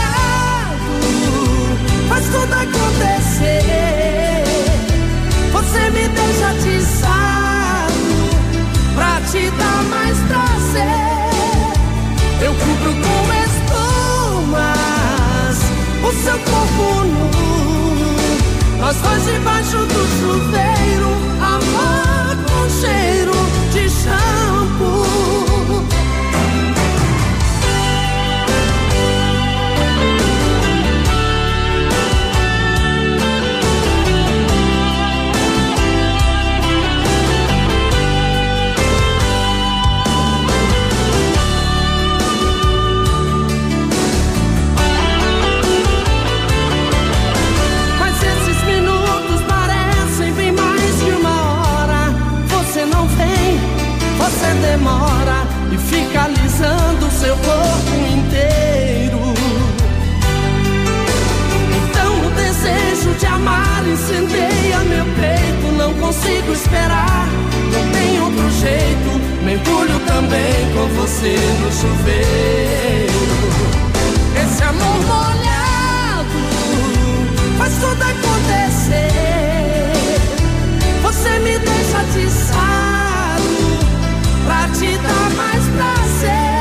[2.32, 3.52] tudo acontecer.
[5.52, 8.02] Você me deixa atiçado
[8.94, 11.12] pra te dar mais prazer.
[12.40, 14.78] Eu cubro com espumas
[16.02, 17.30] o seu corpo nu.
[18.80, 21.10] Nós dois debaixo do chuveiro,
[21.40, 23.36] amor com cheiro
[23.72, 24.41] de shampoo.
[56.62, 59.34] Alisando seu corpo inteiro.
[61.84, 65.72] Então o desejo de amar incendeia meu peito.
[65.76, 67.26] Não consigo esperar,
[67.72, 69.10] não tem outro jeito.
[69.44, 73.22] Mergulho também com você no chuveiro.
[74.43, 76.40] Esse amor molhado
[77.59, 79.12] faz tudo acontecer.
[81.02, 82.62] Você me deixa atiçado
[84.47, 86.52] pra te dar mais prazer.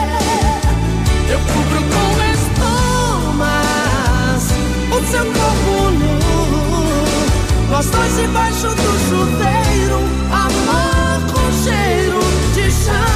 [7.82, 9.98] Nós dois debaixo do chuveiro,
[10.30, 12.20] amor com cheiro
[12.54, 13.11] de shampoo.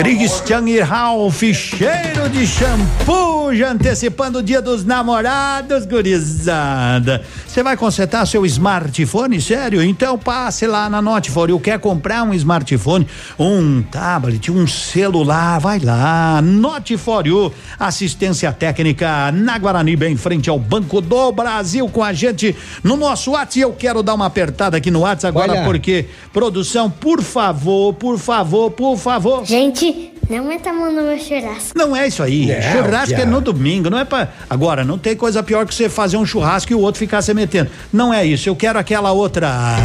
[0.00, 7.20] Christian e Ralph, cheiro de shampoo, já antecipando o dia dos namorados, gurizada.
[7.48, 9.40] Você vai consertar seu smartphone?
[9.40, 9.82] Sério?
[9.82, 11.58] Então passe lá na Note For You.
[11.58, 13.06] Quer comprar um smartphone,
[13.38, 15.58] um tablet, um celular?
[15.58, 16.42] Vai lá.
[16.42, 17.50] Note For You,
[17.80, 22.54] assistência técnica na Guarani, bem em frente ao Banco do Brasil com a gente
[22.84, 23.60] no nosso WhatsApp.
[23.60, 25.64] Eu quero dar uma apertada aqui no WhatsApp agora Olha.
[25.64, 29.44] porque, produção, por favor, por favor, por favor.
[29.46, 31.76] Gente, não meta a mão no meu churrasco.
[31.76, 32.46] Não é isso aí.
[32.46, 33.30] Não, churrasco é piada.
[33.30, 34.28] no domingo, não é pra.
[34.50, 37.32] Agora, não tem coisa pior que você fazer um churrasco e o outro ficar se
[37.48, 37.70] metendo.
[37.92, 38.48] Não é isso.
[38.48, 39.76] Eu quero aquela outra.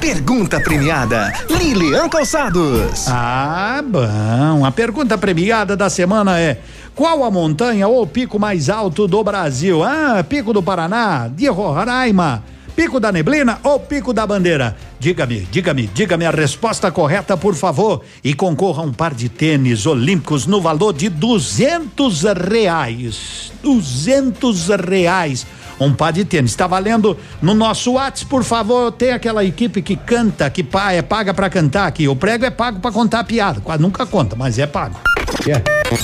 [0.00, 3.06] Pergunta premiada, Lilian Calçados.
[3.06, 4.64] Ah, bom.
[4.64, 6.58] A pergunta premiada da semana é:
[6.94, 9.82] qual a montanha ou pico mais alto do Brasil?
[9.84, 12.42] Ah, Pico do Paraná, de Roraima,
[12.74, 14.74] Pico da Neblina ou Pico da Bandeira?
[14.98, 18.02] Diga-me, diga-me, diga-me a resposta correta, por favor.
[18.24, 23.52] E concorra a um par de tênis olímpicos no valor de duzentos reais.
[23.62, 25.46] Duzentos reais.
[25.80, 26.50] Um par de tênis.
[26.50, 28.92] Está valendo no nosso WhatsApp, por favor.
[28.92, 32.06] Tem aquela equipe que canta, que é paga pra cantar aqui.
[32.06, 33.60] O prego é pago pra contar piada.
[33.60, 34.96] Quase nunca conta, mas é pago.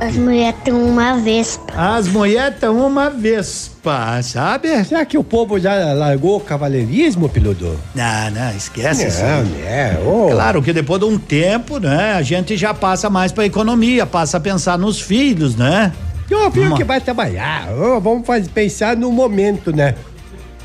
[0.00, 1.72] As mulheres têm uma vespa.
[1.76, 4.84] As mulheres têm uma vespa, sabe?
[4.84, 7.78] Será que o povo já largou o cavaleirismo, piloto?
[7.94, 9.22] Não, não, esquece isso.
[9.22, 9.44] Não, aí.
[9.44, 9.98] né?
[10.04, 10.28] Ô.
[10.30, 14.36] Claro que depois de um tempo, né, a gente já passa mais pra economia, passa
[14.36, 15.92] a pensar nos filhos, né?
[16.30, 17.68] Ô, filho Uma- que vai trabalhar.
[17.72, 19.96] Ô, vamos fazer, pensar no momento, né?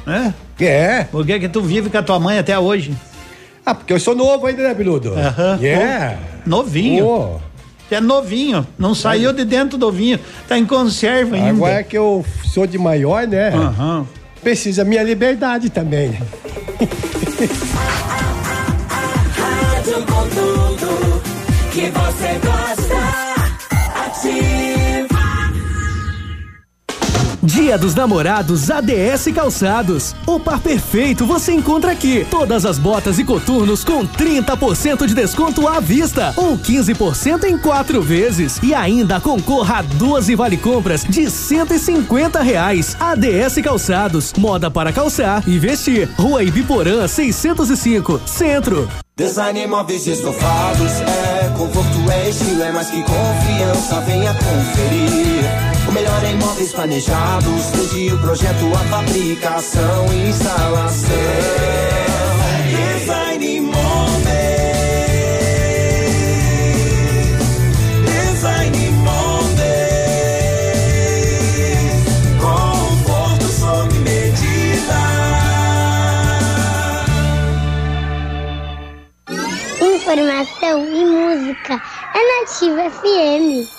[0.05, 0.63] É?
[0.63, 1.03] É.
[1.05, 2.93] Por que que tu vive com a tua mãe até hoje?
[3.65, 5.09] Ah, porque eu sou novo ainda, né, piloto?
[5.09, 5.59] Aham.
[5.63, 6.15] É.
[6.43, 7.05] Pô, Novinho.
[7.07, 7.39] Ô.
[7.87, 11.49] Você é novinho, não saiu de dentro do vinho, tá em conserva ainda.
[11.49, 12.23] Agora que eu
[12.53, 13.49] sou de maior, né?
[13.49, 14.05] Aham.
[14.43, 16.19] Precisa minha liberdade também, né?
[19.35, 21.21] Rádio com tudo
[21.71, 22.98] que você gosta.
[27.41, 30.13] Dia dos Namorados ADS Calçados.
[30.25, 32.25] O par perfeito você encontra aqui.
[32.29, 38.01] Todas as botas e coturnos com 30% de desconto à vista ou 15% em quatro
[38.01, 38.59] vezes.
[38.61, 42.97] E ainda concorra a 12 vale compras de 150 reais.
[42.99, 44.33] ADS Calçados.
[44.37, 46.09] Moda para calçar e vestir.
[46.17, 48.89] Rua Ibiporã 605, Centro.
[49.15, 56.35] Design móveis estofados É conforto, é estilo, é mais que confiança Venha conferir Melhor em
[56.35, 61.09] móveis planejados, desde o projeto, a fabricação e instalação.
[62.69, 64.29] Design Móveis.
[68.05, 69.49] Design Móveis.
[72.39, 75.01] Conforto sob medida.
[79.81, 81.81] Informação e música
[82.13, 83.78] é Nativa FM.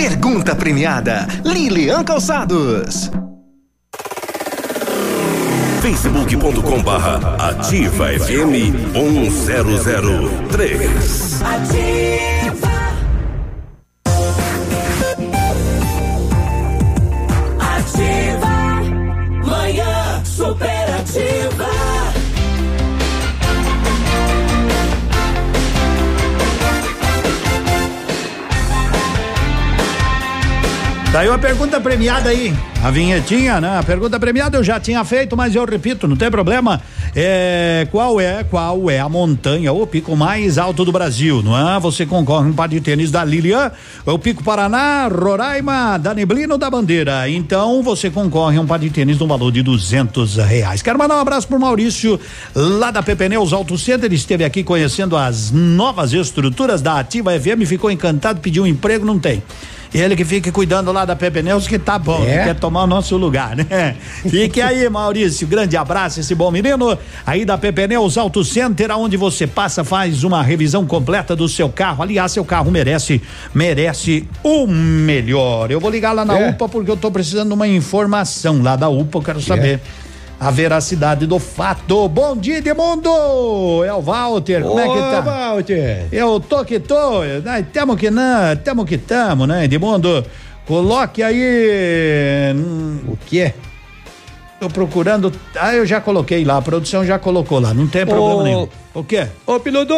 [0.00, 3.10] Pergunta premiada Lilian Calçados.
[5.82, 11.42] facebook.com barra ativa FM 1003.
[11.42, 12.19] Ativa.
[31.12, 32.54] Daí uma pergunta premiada aí,
[32.84, 33.78] a vinhetinha, né?
[33.78, 36.80] A pergunta premiada eu já tinha feito, mas eu repito, não tem problema.
[37.16, 41.80] É, qual é, qual é a montanha ou pico mais alto do Brasil, não é?
[41.80, 43.72] Você concorre um par de tênis da Lilian,
[44.06, 47.28] o Pico Paraná, Roraima, da Neblina ou da Bandeira.
[47.28, 50.80] Então você concorre um par de tênis no valor de duzentos reais.
[50.80, 52.20] Quero mandar um abraço pro Maurício,
[52.54, 57.32] lá da PP Neus Auto Center, ele esteve aqui conhecendo as novas estruturas da Ativa
[57.32, 59.42] FM, ficou encantado, pediu um emprego, não tem.
[59.92, 62.38] Ele que fica cuidando lá da Pepe Neus, que tá bom, É?
[62.38, 63.96] que quer tomar o nosso lugar, né?
[64.28, 66.96] Fique aí, Maurício, grande abraço, esse bom menino.
[67.26, 71.68] Aí da Pepe Neus Auto Center, aonde você passa, faz uma revisão completa do seu
[71.68, 72.02] carro.
[72.04, 73.20] Aliás, seu carro merece,
[73.52, 75.70] merece o melhor.
[75.72, 76.50] Eu vou ligar lá na É.
[76.50, 79.80] UPA porque eu tô precisando de uma informação lá da UPA, eu quero saber.
[80.40, 82.08] A veracidade do fato.
[82.08, 83.84] Bom dia, Edmundo!
[83.84, 85.20] É o Walter, como é que tá?
[85.20, 86.06] Walter.
[86.10, 90.24] Eu tô que tô, nós tamo que não, tamo que tamo, né, Edmundo?
[90.66, 92.54] Coloque aí.
[93.06, 93.52] O quê?
[94.58, 95.30] Tô procurando.
[95.54, 98.68] Ah, eu já coloquei lá, a produção já colocou lá, não tem problema Ô, nenhum.
[98.94, 99.26] O quê?
[99.46, 99.94] Ô, Piludo,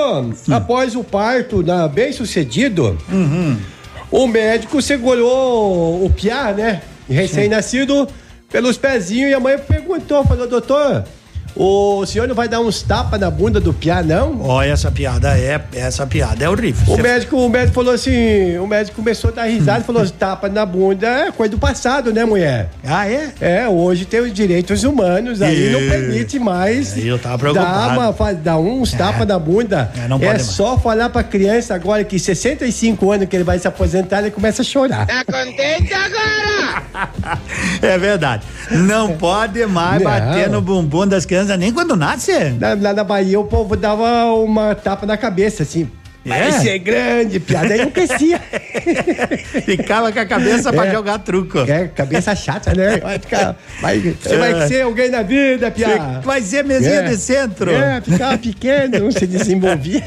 [0.50, 2.98] após o parto na, bem sucedido,
[4.10, 6.82] o médico segurou o piá, né?
[7.08, 8.08] Recém-nascido,
[8.52, 11.04] pelos pezinhos e a mãe perguntou, falou, doutor,
[11.54, 14.40] o senhor não vai dar uns tapas na bunda do piá, não?
[14.42, 16.94] Ó, essa piada é, essa piada é horrível.
[16.94, 20.48] O médico, o médico falou assim, o médico começou a dar risada e falou, tapa
[20.48, 22.70] na bunda é coisa do passado, né, mulher?
[22.84, 23.30] Ah, é?
[23.40, 27.96] É, hoje tem os direitos humanos, aí não E- permite mais Aí eu tava preocupado.
[27.96, 29.90] dar, uma, dar uns tapas na bunda.
[29.96, 30.42] É, não É, pode mais.
[30.46, 34.62] só falar pra criança agora que 65 anos que ele vai se aposentar, ele começa
[34.62, 35.06] a chorar.
[35.06, 36.82] Tá contente agora?
[37.82, 38.42] É verdade.
[38.70, 40.10] Não pode mais Não.
[40.10, 42.32] bater no bumbum das crianças nem quando nasce.
[42.60, 45.88] Lá, lá na Bahia o povo dava uma tapa na cabeça, assim.
[46.24, 46.52] É?
[46.52, 47.74] ser grande, piada.
[47.74, 48.40] Aí não crescia.
[49.64, 50.92] Ficava com a cabeça pra É.
[50.92, 51.58] jogar truco.
[51.58, 52.98] É, cabeça chata, né?
[52.98, 53.56] Vai ficar.
[53.80, 56.20] Vai, você vai ser alguém na vida, piada.
[56.20, 57.70] Vai ser mesinha de centro.
[57.72, 60.04] É, ficava pequeno, não se desenvolvia.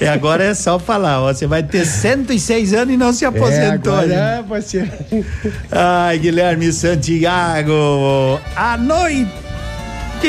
[0.00, 4.02] E agora é só falar, ó, você vai ter 106 anos e não se aposentou.
[4.02, 4.44] É, né?
[4.46, 4.88] você.
[5.72, 9.28] Ai, Guilherme Santiago, a noite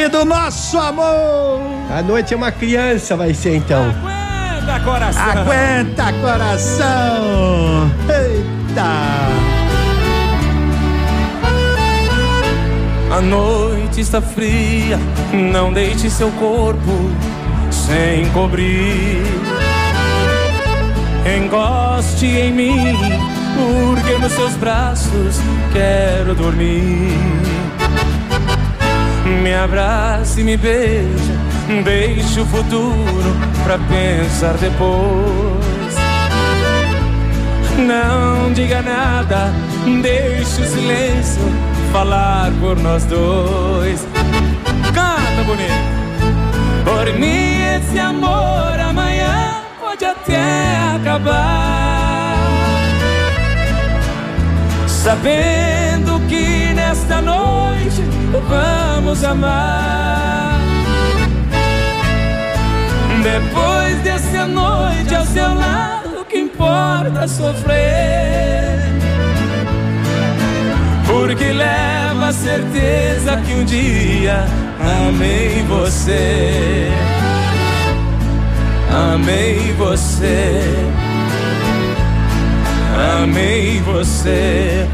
[0.10, 1.62] do nosso amor.
[1.90, 3.84] A noite é uma criança, vai ser então.
[3.90, 5.24] Aguenta, coração.
[5.24, 7.92] Aguenta, coração.
[8.10, 8.86] Eita.
[13.16, 15.00] A noite está fria,
[15.32, 17.10] não deixe seu corpo
[17.72, 19.24] sem cobrir.
[21.38, 22.94] Encoste em mim,
[23.56, 25.40] porque nos seus braços
[25.72, 27.55] quero dormir.
[29.26, 31.34] Me abrace e me beija,
[31.84, 35.96] deixe o futuro pra pensar depois.
[37.76, 39.52] Não diga nada,
[40.02, 41.42] deixe o silêncio
[41.92, 44.06] falar por nós dois.
[44.94, 45.96] Canta bonito.
[46.84, 52.36] Por mim esse amor amanhã pode até acabar.
[54.88, 57.65] Sabendo que nesta noite
[58.50, 60.60] vamos amar.
[63.24, 68.66] Depois dessa noite ao seu lado, o que importa é sofrer.
[71.08, 74.46] Porque leva a certeza que um dia
[75.08, 76.92] amei você.
[78.92, 80.62] Amei você.
[83.22, 84.88] Amei você.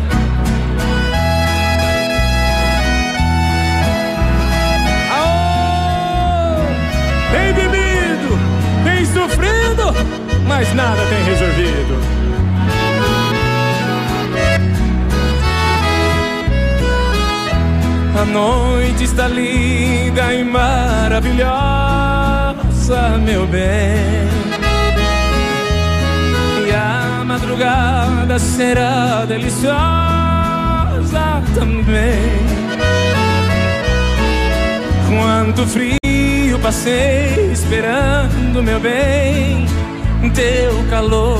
[10.51, 11.95] Mas nada tem resolvido.
[18.21, 21.47] A noite está linda e maravilhosa,
[23.25, 24.27] meu bem.
[26.67, 29.71] E a madrugada será deliciosa
[31.55, 32.41] também.
[35.07, 39.65] Quanto frio passei esperando, meu bem,
[40.29, 41.39] teu calor.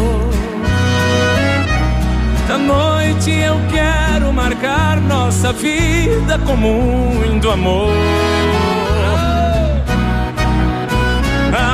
[2.48, 7.94] Da noite eu quero marcar nossa vida com muito amor.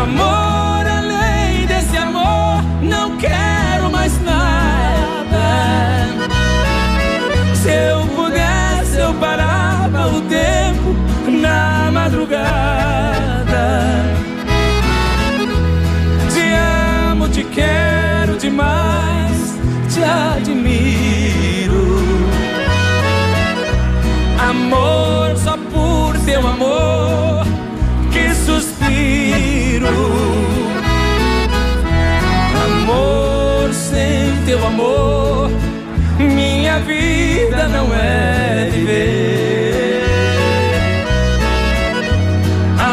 [0.01, 5.47] Amor além desse amor, não quero mais nada.
[7.55, 10.95] Se eu pudesse, eu parava o tempo
[11.41, 12.77] na madrugada.
[17.57, 19.57] Quero demais,
[19.91, 21.85] te admiro.
[24.49, 27.45] Amor só por teu amor
[28.11, 29.87] que suspiro.
[32.65, 35.49] Amor sem teu amor,
[36.19, 40.03] minha vida não é viver.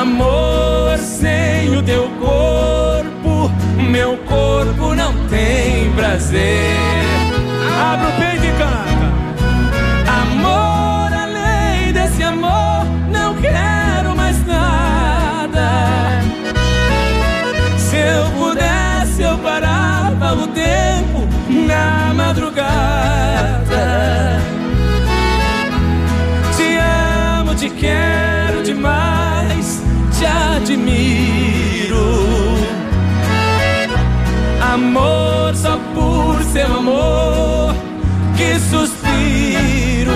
[0.01, 2.94] Amor sem o teu corpo,
[3.95, 6.77] meu corpo não tem prazer.
[7.81, 9.09] Abre o peito e canta.
[10.21, 16.21] Amor além desse amor, não quero mais nada.
[17.79, 21.29] Se eu pudesse, eu parava o tempo
[21.69, 22.65] na madrugada.
[26.57, 26.79] Te
[27.39, 29.81] amo, te quero demais,
[30.19, 31.15] te admiro.
[34.75, 37.73] Amor só por seu amor
[38.37, 40.11] que suspiro.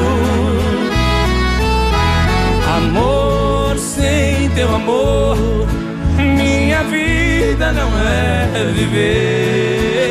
[2.77, 5.37] Amor sem teu amor,
[6.17, 10.09] minha vida não é viver.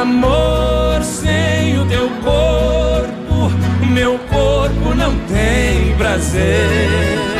[0.00, 3.52] Amor sem o teu corpo,
[3.86, 7.39] meu corpo não tem prazer.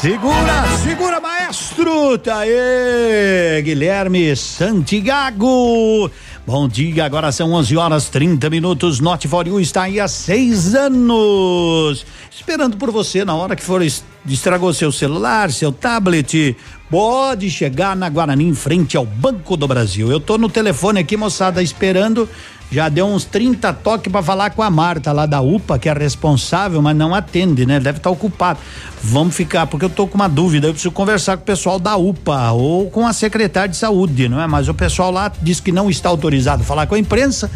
[0.00, 2.16] Segura, segura, maestro!
[2.16, 6.10] Tá aí, Guilherme Santiago.
[6.46, 8.98] Bom dia, agora são 11 horas 30 minutos.
[8.98, 12.06] Norte For You está aí há seis anos.
[12.34, 16.56] Esperando por você na hora que for es- estragou seu celular, seu tablet.
[16.88, 20.10] Pode chegar na Guarani em frente ao Banco do Brasil.
[20.10, 22.26] Eu tô no telefone aqui, moçada, esperando.
[22.70, 25.92] Já deu uns 30 toques para falar com a Marta lá da UPA, que é
[25.92, 27.80] responsável, mas não atende, né?
[27.80, 28.60] Deve estar ocupado.
[29.02, 31.96] Vamos ficar, porque eu tô com uma dúvida, eu preciso conversar com o pessoal da
[31.96, 34.46] UPA ou com a secretária de saúde, não é?
[34.46, 37.50] Mas o pessoal lá diz que não está autorizado a falar com a imprensa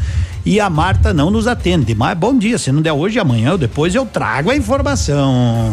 [0.44, 1.94] e a Marta não nos atende.
[1.94, 5.72] Mas bom dia, se não der hoje, amanhã ou depois eu trago a informação.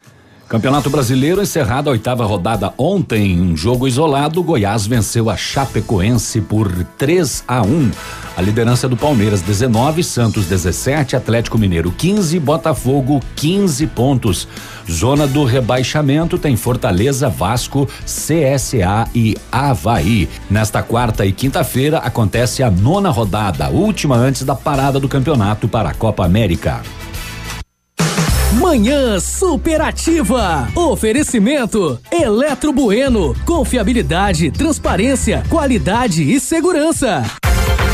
[0.51, 6.69] Campeonato Brasileiro encerrada a oitava rodada ontem, um jogo isolado, Goiás venceu a Chapecoense por
[6.97, 7.91] 3 a 1.
[8.35, 14.45] A liderança do Palmeiras 19, Santos 17, Atlético Mineiro 15, Botafogo 15 pontos.
[14.91, 20.27] Zona do rebaixamento tem Fortaleza, Vasco, CSA e Havaí.
[20.49, 25.91] Nesta quarta e quinta-feira acontece a nona rodada, última antes da parada do campeonato para
[25.91, 26.81] a Copa América.
[28.61, 30.69] Manhã superativa.
[30.75, 33.35] Oferecimento Eletro Bueno.
[33.43, 37.40] Confiabilidade, transparência, qualidade e segurança.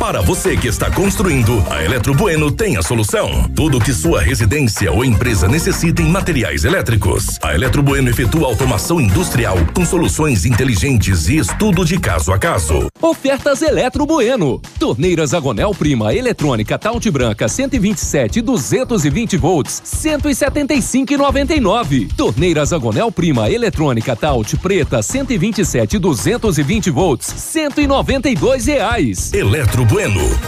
[0.08, 3.44] Para você que está construindo, a Eletro Bueno tem a solução.
[3.54, 7.38] Tudo que sua residência ou empresa necessita em materiais elétricos.
[7.42, 12.88] A Eletro Bueno efetua automação industrial com soluções inteligentes e estudo de caso a caso.
[13.02, 14.62] Ofertas Eletro Bueno.
[14.80, 22.16] Torneiras Agonel Prima eletrônica Taut Branca 127 220 volts 175,99.
[22.16, 29.34] Torneiras Agonel Prima eletrônica Taut preta 127 220 volts 192 reais.
[29.34, 29.97] Eletro Bueno,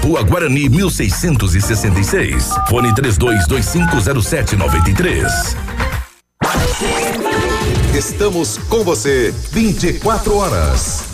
[0.03, 2.49] Rua Guarani 1666.
[2.69, 5.26] Fone 32250793.
[7.95, 11.09] Estamos com você 24 horas.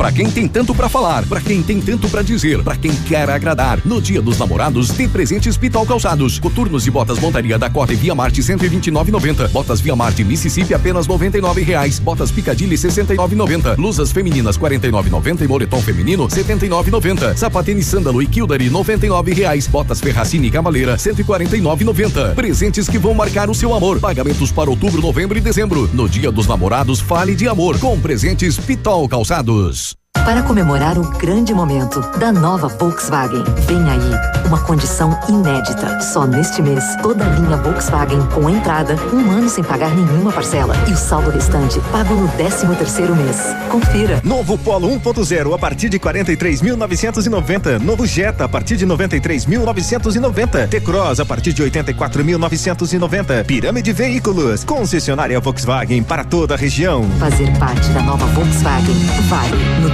[0.00, 3.28] Pra quem tem tanto pra falar, pra quem tem tanto pra dizer, pra quem quer
[3.28, 7.96] agradar, no Dia dos Namorados tem presentes Pitol Calçados, coturnos e botas montaria da Corte
[7.96, 14.56] Via Marte 129,90, botas Via Marte Mississippi apenas 99 reais, botas Picadilly 69,90, blusas femininas
[14.56, 22.34] 49,90 e moletom feminino 79,90, sapatênis Sândalo e Kildare 99 reais, botas Ferracini Cavaleira 149,90.
[22.34, 24.00] Presentes que vão marcar o seu amor.
[24.00, 25.90] Pagamentos para outubro, novembro e dezembro.
[25.92, 27.78] No Dia dos Namorados, fale de amor.
[27.78, 29.89] Com presentes Pitol Calçados.
[30.30, 36.00] Para comemorar o grande momento da nova Volkswagen, vem aí uma condição inédita.
[36.00, 40.74] Só neste mês, toda a linha Volkswagen com entrada, um ano sem pagar nenhuma parcela
[40.88, 43.38] e o saldo restante pago no 13 terceiro mês.
[43.70, 44.20] Confira.
[44.24, 47.80] Novo Polo 1.0 a partir de 43.990.
[47.80, 50.68] Novo Jetta a partir de 93.990.
[50.68, 53.44] T-Cross a partir de 84.990.
[53.44, 54.62] Pirâmide Veículos.
[54.62, 57.04] Concessionária Volkswagen para toda a região.
[57.18, 58.94] Fazer parte da nova Volkswagen
[59.28, 59.56] vale.
[59.82, 59.90] No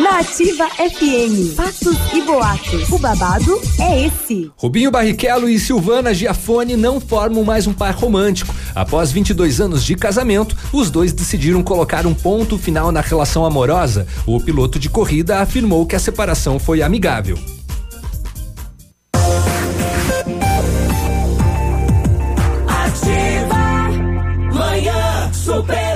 [0.00, 2.88] Na Ativa FM, fatos e boatos.
[2.88, 4.50] O babado é esse.
[4.56, 8.54] Rubinho Barrichello e Silvana Giafone não formam mais um par romântico.
[8.74, 14.06] Após 22 anos de casamento, os dois decidiram colocar um ponto final na relação amorosa.
[14.26, 17.38] O piloto de corrida afirmou que a separação foi amigável.
[22.66, 23.90] Ativa.
[24.54, 25.91] Manhã superativa.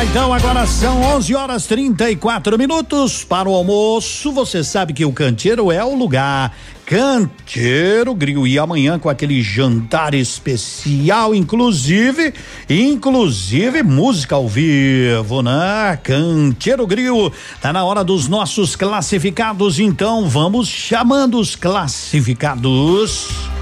[0.00, 4.32] Lá então, agora são 11 horas 34 minutos para o almoço.
[4.32, 6.56] Você sabe que o canteiro é o lugar.
[6.86, 12.32] Canteiro Grill e amanhã com aquele jantar especial, inclusive,
[12.70, 15.98] inclusive música ao vivo, né?
[16.02, 23.59] Canteiro Grill, tá na hora dos nossos classificados, então vamos chamando os classificados.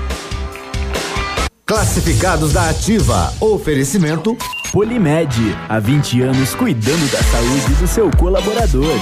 [1.69, 3.31] Classificados da Ativa.
[3.39, 4.35] Oferecimento
[4.73, 8.95] Polimed, há 20 anos cuidando da saúde do seu colaborador.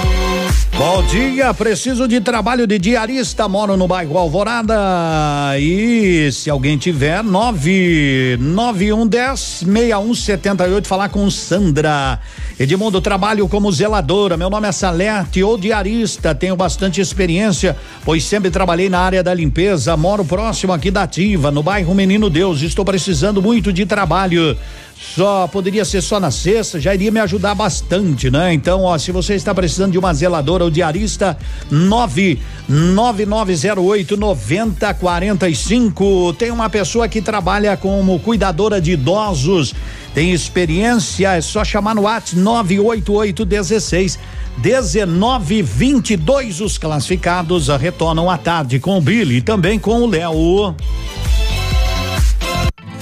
[0.78, 5.58] Bom dia, preciso de trabalho de diarista, moro no bairro Alvorada.
[5.58, 11.30] E se alguém tiver, nove, nove um dez, meia um setenta e oito, falar com
[11.30, 12.20] Sandra.
[12.60, 17.74] Edmundo, trabalho como zeladora, meu nome é Salete, ou diarista, tenho bastante experiência,
[18.04, 22.28] pois sempre trabalhei na área da limpeza, moro próximo aqui da Ativa, no bairro Menino
[22.28, 24.56] Deus, estou precisando muito de trabalho.
[24.98, 28.54] Só poderia ser só na sexta, já iria me ajudar bastante, né?
[28.54, 31.36] Então, ó, se você está precisando de uma zeladora ou diarista,
[31.70, 36.34] 99908 9045.
[36.38, 39.74] Tem uma pessoa que trabalha como cuidadora de idosos,
[40.14, 44.18] tem experiência, é só chamar no WhatsApp 988 16
[44.58, 46.60] 1922.
[46.60, 50.74] Os classificados retornam à tarde com o Billy e também com o Léo.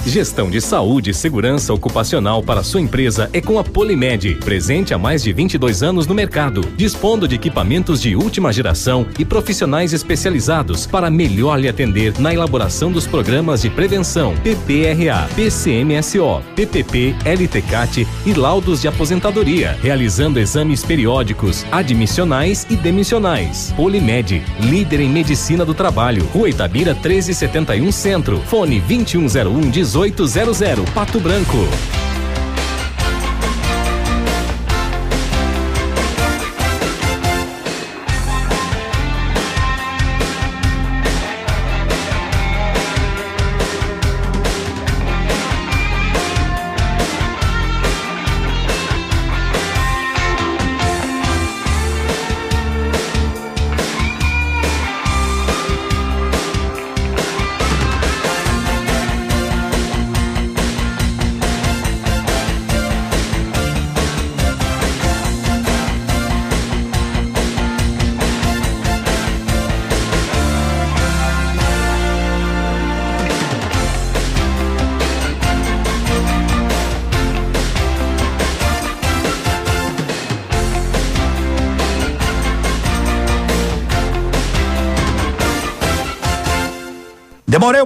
[0.05, 4.99] Gestão de saúde e segurança ocupacional para sua empresa é com a Polimed, presente há
[4.99, 10.85] mais de 22 anos no mercado, dispondo de equipamentos de última geração e profissionais especializados
[10.85, 18.33] para melhor lhe atender na elaboração dos programas de prevenção, PPRA, PCMSO, PPP, LTCAT e
[18.33, 23.73] laudos de aposentadoria, realizando exames periódicos, admissionais e demissionais.
[23.75, 31.19] Polimed, líder em medicina do trabalho, Rua Itabira 1371 Centro, fone 2101 18 1800 Pato
[31.19, 32.04] Branco.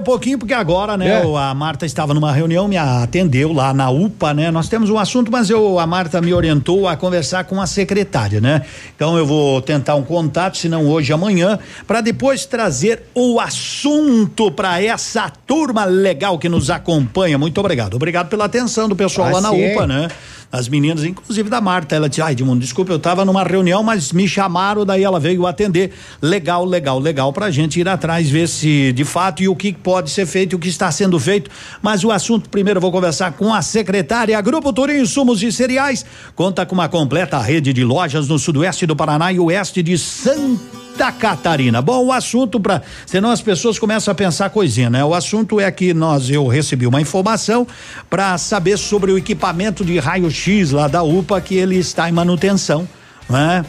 [0.00, 1.24] Um pouquinho porque agora, né, É.
[1.26, 4.50] o- a Marta estava numa reunião, me atendeu lá na UPA, né?
[4.50, 8.40] Nós temos um assunto, mas eu a Marta me orientou a conversar com a secretária,
[8.40, 8.62] né?
[8.96, 14.50] Então eu vou tentar um contato, se não hoje amanhã, para depois trazer o assunto
[14.50, 17.38] para essa turma legal que nos acompanha.
[17.38, 17.94] Muito obrigado.
[17.94, 19.72] Obrigado pela atenção do pessoal Ah, lá na sim.
[19.72, 20.08] UPA, né?
[20.52, 24.12] As meninas, inclusive da Marta, ela disse, ai, Edmundo, desculpa, eu tava numa reunião, mas
[24.12, 25.92] me chamaram, daí ela veio atender.
[26.20, 30.10] Legal, legal, legal pra gente ir atrás, ver se de fato e o que pode
[30.10, 31.48] ser feito e o que está sendo feito.
[31.80, 34.40] Mas o assunto, primeiro eu vou conversar com a secretária.
[34.40, 36.04] Grupo Turim Insumos e Cereais
[36.34, 40.89] conta com uma completa rede de lojas no sudoeste do Paraná e oeste de Santa
[41.10, 41.80] Catarina.
[41.80, 45.04] Bom, o assunto para, senão as pessoas começam a pensar coisinha, né?
[45.04, 47.66] O assunto é que nós eu recebi uma informação
[48.10, 52.86] para saber sobre o equipamento de raio-x lá da UPA que ele está em manutenção,
[53.28, 53.64] né?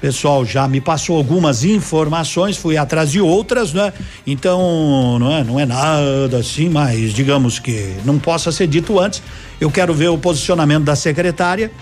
[0.00, 3.92] Pessoal já me passou algumas informações, fui atrás de outras, né?
[4.26, 9.22] Então, não é, não é nada assim, mas digamos que não possa ser dito antes.
[9.58, 11.72] Eu quero ver o posicionamento da secretária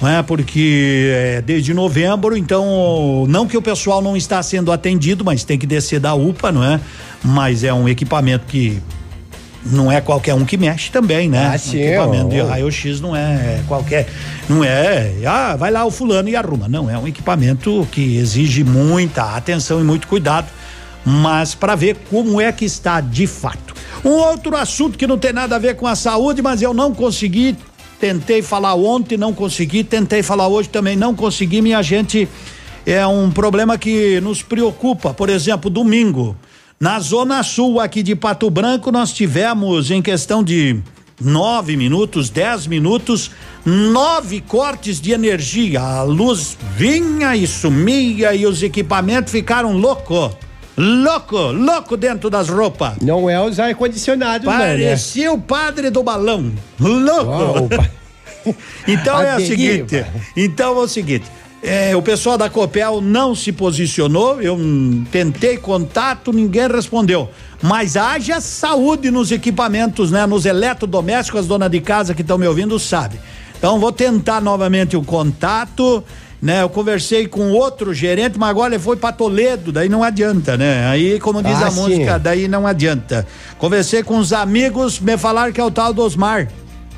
[0.00, 0.22] não é?
[0.22, 5.58] Porque é desde novembro, então não que o pessoal não está sendo atendido, mas tem
[5.58, 6.80] que descer da UPA, não é?
[7.22, 8.82] Mas é um equipamento que
[9.64, 11.52] não é qualquer um que mexe também, né?
[11.54, 14.08] Ah, sim, equipamento de raio-x não é qualquer,
[14.48, 16.68] não é, ah, vai lá o fulano e arruma.
[16.68, 20.48] Não, é um equipamento que exige muita atenção e muito cuidado,
[21.04, 23.72] mas para ver como é que está de fato.
[24.04, 26.92] Um outro assunto que não tem nada a ver com a saúde, mas eu não
[26.92, 27.56] consegui
[28.02, 29.84] Tentei falar ontem, não consegui.
[29.84, 31.62] Tentei falar hoje também, não consegui.
[31.62, 32.28] Minha gente,
[32.84, 35.14] é um problema que nos preocupa.
[35.14, 36.36] Por exemplo, domingo,
[36.80, 40.80] na Zona Sul aqui de Pato Branco, nós tivemos, em questão de
[41.20, 43.30] nove minutos, dez minutos,
[43.64, 45.80] nove cortes de energia.
[45.80, 50.36] A luz vinha e sumia e os equipamentos ficaram louco.
[50.76, 52.94] Louco, louco dentro das roupas.
[53.02, 54.70] Não é os ar-condicionados, não, né?
[54.70, 56.52] Parecia o padre do balão.
[56.80, 57.68] Louco.
[58.88, 59.46] então é o Aderiva.
[59.46, 60.06] seguinte.
[60.36, 61.26] Então é o seguinte.
[61.62, 64.40] é, o pessoal da Copel não se posicionou.
[64.40, 67.30] Eu hum, tentei contato, ninguém respondeu.
[67.62, 70.26] Mas haja saúde nos equipamentos, né?
[70.26, 73.20] Nos eletrodomésticos, as donas de casa que estão me ouvindo sabem.
[73.56, 76.02] Então vou tentar novamente o contato.
[76.42, 80.56] Né, eu conversei com outro gerente, mas agora ele foi para Toledo, daí não adianta,
[80.56, 80.88] né?
[80.88, 81.80] Aí, como diz Ah, a sim.
[81.80, 83.24] música, daí não adianta.
[83.58, 86.48] Conversei com os amigos, me falaram que é o tal do Osmar.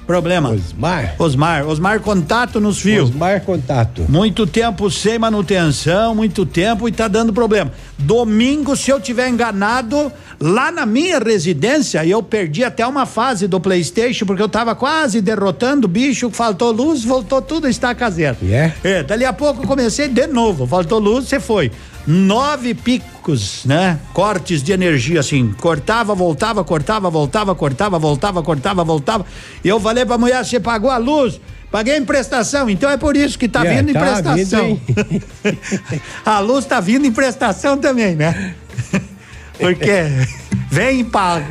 [0.06, 0.50] Problema.
[0.50, 1.14] Osmar?
[1.18, 1.66] Osmar.
[1.66, 3.10] Osmar contato nos fios.
[3.10, 4.04] Osmar contato.
[4.08, 7.72] Muito tempo sem manutenção, muito tempo e tá dando problema.
[7.98, 13.58] Domingo, se eu tiver enganado, lá na minha residência, eu perdi até uma fase do
[13.58, 18.36] PlayStation, porque eu tava quase derrotando o bicho, faltou luz, voltou tudo, está caseiro.
[18.42, 18.72] É?
[18.82, 21.70] É, dali a pouco eu comecei de novo, faltou luz, você foi.
[22.06, 23.14] Nove pico.
[23.24, 23.98] elétricos, né?
[24.12, 29.26] Cortes de energia, assim, cortava, voltava, cortava, voltava, cortava, voltava, cortava, voltava.
[29.64, 31.40] E eu falei pra mulher, você pagou a luz?
[31.70, 34.80] Paguei em prestação, então é por isso que tá É, vindo em tá prestação.
[36.24, 38.54] a luz tá vindo em prestação também, né?
[39.58, 40.04] Porque
[40.70, 41.46] vem paga,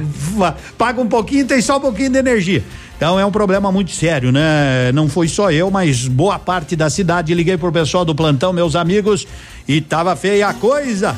[0.78, 2.64] paga um pouquinho, tem só um pouquinho de energia.
[2.96, 4.92] Então é um problema muito sério, né?
[4.94, 7.34] Não foi só eu, mas boa parte da cidade.
[7.34, 9.28] Liguei pro pessoal do plantão, meus amigos,
[9.68, 11.16] e tava feia a coisa.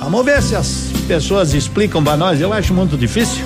[0.00, 2.40] Vamos ver se as pessoas explicam pra nós.
[2.40, 3.44] Eu acho muito difícil.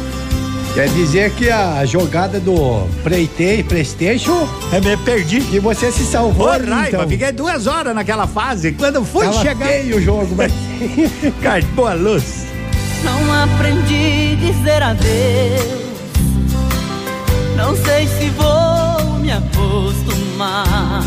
[0.74, 4.46] Quer dizer que a jogada do Playtay, Playstation.
[4.72, 5.40] É, me perdi.
[5.40, 6.48] Que você se salvou.
[6.48, 7.08] Ô, raiva, então.
[7.08, 8.72] fiquei duas horas naquela fase.
[8.72, 9.66] Quando fui Tava chegar.
[9.66, 10.52] feio o jogo, mas.
[11.42, 12.46] Cartou a luz.
[13.02, 15.86] Não aprendi a dizer adeus.
[17.56, 21.02] Não sei se vou me acostumar.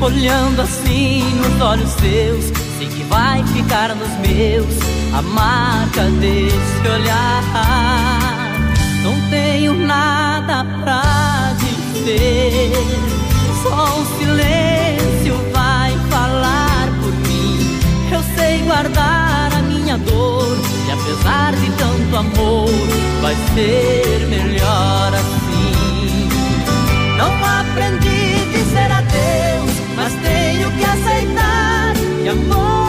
[0.00, 2.44] Olhando assim nos olhos seus,
[2.78, 4.66] sei que vai ficar nos meus
[5.12, 7.42] a marca desse olhar.
[9.02, 12.72] Não tenho nada pra dizer,
[13.62, 17.80] só o silêncio vai falar por mim.
[18.12, 20.56] Eu sei guardar a minha dor
[20.86, 22.70] e apesar de tanto amor,
[23.20, 26.28] vai ser melhor assim.
[27.18, 28.17] Não aprendi
[30.88, 31.92] tenho que aceitar
[32.22, 32.87] que amores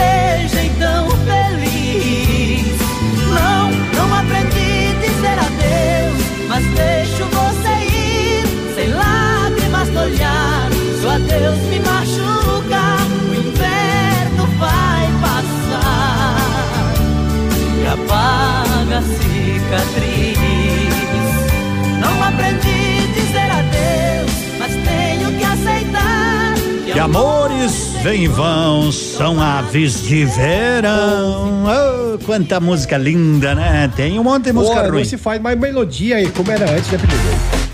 [0.00, 2.78] seja então feliz.
[3.28, 8.44] Não, não aprendi a dizer adeus, mas deixo você ir,
[8.74, 10.68] sem lágrimas no olhar.
[10.98, 12.82] Se o adeus me machuca,
[13.28, 16.36] o inverno vai passar
[17.78, 20.40] e apaga a cicatriz.
[22.00, 22.79] Não aprendi
[27.00, 31.64] Que amores vêm e vão, são aves de verão.
[31.64, 33.90] Oh, quanta música linda, né?
[33.96, 34.98] Tem um monte de música Pô, ruim.
[34.98, 37.70] não se faz mais melodia aí, como era antes, né, Pedro?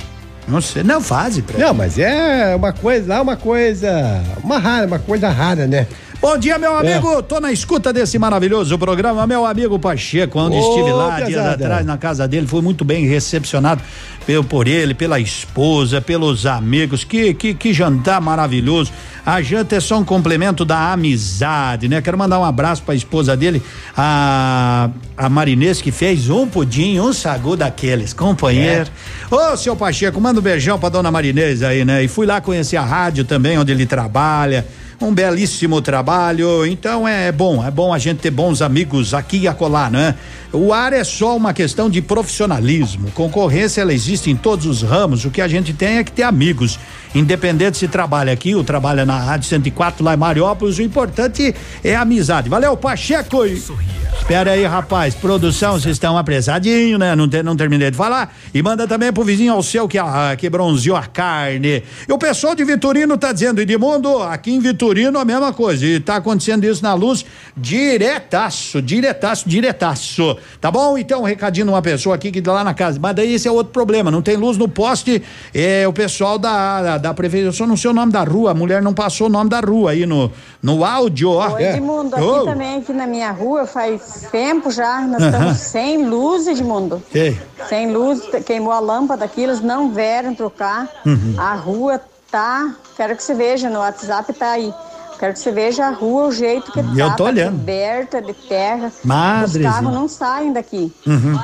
[0.47, 5.01] Não sei, não faz, Não, mas é uma coisa, lá uma coisa, uma rara, uma
[5.01, 5.89] coisa rara, né?
[6.21, 6.81] Bom dia, meu É.
[6.95, 7.23] amigo.
[7.23, 9.27] Tô na escuta desse maravilhoso programa.
[9.27, 11.51] Meu amigo Pacheco, onde Ô, estive lá dias pesada.
[11.65, 13.81] atrás na casa dele, foi muito bem recepcionado
[14.27, 17.05] pelo, por ele, pela esposa, pelos amigos.
[17.05, 18.91] Que, que, que jantar maravilhoso.
[19.25, 22.01] A janta é só um complemento da amizade, né?
[22.01, 23.63] Quero mandar um abraço pra esposa dele,
[23.97, 28.89] a, a Marinês, que fez um pudim, um sagu daqueles, companheiro.
[29.31, 32.03] Ô, seu Pacheco, manda um beijão pra dona Marinês aí, né?
[32.05, 34.67] E fui lá conhecer a rádio também, onde ele trabalha
[34.99, 36.06] um belíssimo trabalho.
[36.67, 40.15] Então é bom, é bom a gente ter bons amigos aqui e acolá, né?
[40.53, 43.11] O ar é só uma questão de profissionalismo.
[43.13, 45.25] Concorrência ela existe em todos os ramos.
[45.25, 46.79] O que a gente tem é que ter amigos.
[47.15, 51.97] Independente se trabalha aqui ou trabalha na Rádio 104 lá em Mariópolis, o importante é
[51.97, 52.49] a amizade.
[52.49, 53.45] Valeu, Pacheco!
[53.47, 55.15] Espera aí, rapaz.
[55.15, 57.15] Produção, vocês estão apressadinho, né?
[57.15, 58.35] Não, te, não terminei de falar.
[58.53, 61.83] E manda também pro vizinho ao seu que, ah, que bronzeou a carne.
[62.09, 65.87] E o pessoal de Vitorino tá dizendo, Edmundo, aqui em Vitorino a mesma coisa.
[65.87, 67.25] E tá acontecendo isso na luz
[67.57, 70.36] diretaço, diretaço, diretaço.
[70.61, 70.97] Tá bom?
[70.99, 72.99] Então, um recadinho de uma pessoa aqui que tá lá na casa.
[73.01, 74.11] Mas daí esse é outro problema.
[74.11, 75.23] Não tem luz no poste.
[75.55, 77.49] É o pessoal da, da, da prefeitura.
[77.49, 78.51] Eu só não sei o nome da rua.
[78.51, 80.31] A mulher não passou o nome da rua aí no,
[80.63, 81.55] no áudio, ó.
[81.55, 82.45] Oi, Edmundo, aqui Ô.
[82.45, 85.31] também, aqui na minha rua, faz tempo já, nós Aham.
[85.31, 87.03] estamos sem luz, Edmundo.
[87.13, 87.39] Sei.
[87.69, 90.89] Sem luz, queimou a lâmpada aqui, eles não vieram trocar.
[91.05, 91.35] Uhum.
[91.39, 92.01] A rua
[92.31, 94.73] tá, quero que você veja, no WhatsApp tá aí.
[95.19, 97.59] Quero que você veja a rua, o jeito que Eu tá, tô tá olhando.
[97.59, 98.93] coberta de terra.
[99.05, 99.69] Madrezinha.
[99.69, 100.93] Os carros não saem daqui.
[101.07, 101.39] Uhum.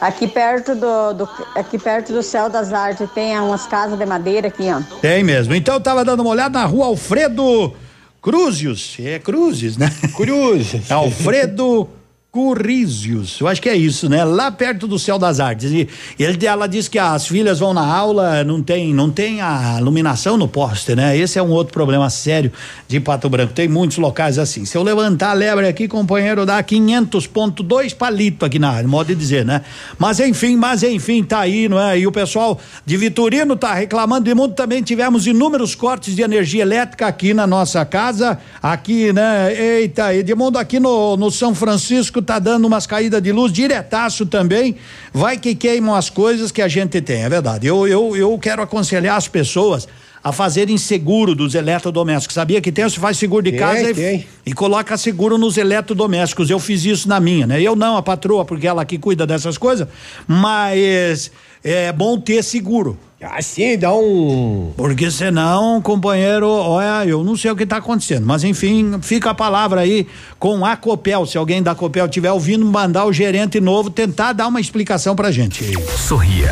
[0.00, 4.48] Aqui perto do, do- aqui perto do Céu das Artes tem umas casas de madeira
[4.48, 4.80] aqui, ó.
[5.00, 5.54] Tem mesmo.
[5.54, 7.74] Então eu tava dando uma olhada na rua Alfredo
[8.22, 8.96] Cruzius.
[8.98, 9.92] É Cruzes, né?
[10.16, 10.88] Cruzes.
[10.92, 11.86] Alfredo
[12.32, 13.40] Currízios.
[13.40, 14.24] Eu acho que é isso, né?
[14.24, 15.72] Lá perto do Céu das Artes.
[15.72, 19.78] E ele, ela diz que as filhas vão na aula, não tem, não tem a
[19.80, 21.16] iluminação no poste, né?
[21.18, 22.52] Esse é um outro problema sério
[22.86, 23.52] de Pato Branco.
[23.52, 24.64] Tem muitos locais assim.
[24.64, 29.16] Se eu levantar a lebre aqui, companheiro, dá 500.2 palito aqui na área, modo de
[29.16, 29.62] dizer, né?
[29.98, 31.98] Mas enfim, mas enfim, tá aí, não é?
[31.98, 34.84] E o pessoal de Vitorino tá reclamando muito também.
[34.84, 39.52] Tivemos inúmeros cortes de energia elétrica aqui na nossa casa, aqui, né?
[39.52, 44.76] Eita, Edmundo, aqui no, no São Francisco tá dando umas caídas de luz diretaço também.
[45.12, 47.66] Vai que queimam as coisas que a gente tem, é verdade.
[47.66, 49.88] Eu, eu, eu quero aconselhar as pessoas
[50.22, 52.34] a fazerem seguro dos eletrodomésticos.
[52.34, 52.84] Sabia que tem?
[52.84, 54.26] Você faz seguro de Tem, casa e, tem.
[54.44, 56.50] e coloca seguro nos eletrodomésticos.
[56.50, 57.60] Eu fiz isso na minha, né?
[57.60, 59.88] Eu não, a patroa, porque ela que cuida dessas coisas,
[60.28, 61.30] mas
[61.64, 62.98] é bom ter seguro.
[63.22, 64.72] Assim, dá um.
[64.76, 68.26] Porque senão, companheiro, olha, eu não sei o que está acontecendo.
[68.26, 70.06] Mas enfim, fica a palavra aí
[70.38, 71.26] com a Copel.
[71.26, 75.30] Se alguém da Copel estiver ouvindo, mandar o gerente novo tentar dar uma explicação pra
[75.30, 75.74] gente.
[75.98, 76.50] Sorria.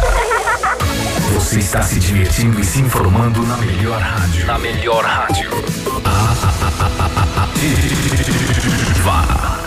[1.33, 4.47] Você está se divertindo e se informando na melhor rádio.
[4.47, 5.51] Na melhor rádio.
[9.03, 9.59] Vá.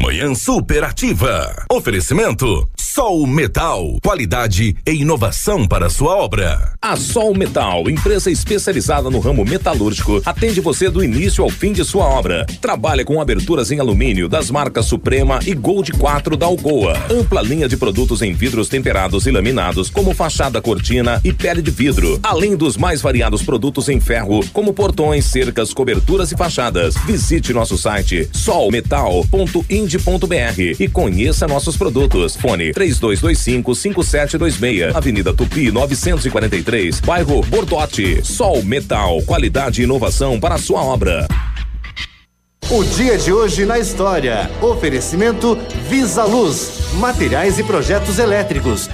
[0.00, 1.64] Manhã superativa.
[1.70, 3.98] Oferecimento Sol Metal.
[4.02, 6.74] Qualidade e inovação para sua obra.
[6.82, 11.86] A Sol Metal, empresa especializada no ramo metalúrgico, atende você do início ao fim de
[11.86, 12.44] sua obra.
[12.60, 16.92] Trabalha com aberturas em alumínio das marcas Suprema e Gold 4 da Algoa.
[17.10, 21.70] Ampla linha de produtos em vidros temperados e laminados, como fachada cortina e pele de
[21.70, 22.20] vidro.
[22.22, 26.94] Além dos mais variados produtos em ferro, como portões, cercas, coberturas e fachadas.
[27.06, 29.62] Visite nosso site solmetal.ind.br
[30.78, 32.36] e conheça nossos produtos.
[32.36, 34.94] Fone 3225-5726.
[34.94, 38.20] Avenida Tupi 943, bairro Bordote.
[38.24, 41.28] Sol Metal, qualidade e inovação para a sua obra.
[42.70, 44.50] O dia de hoje na história.
[44.60, 48.90] Oferecimento Visa Luz, materiais e projetos elétricos.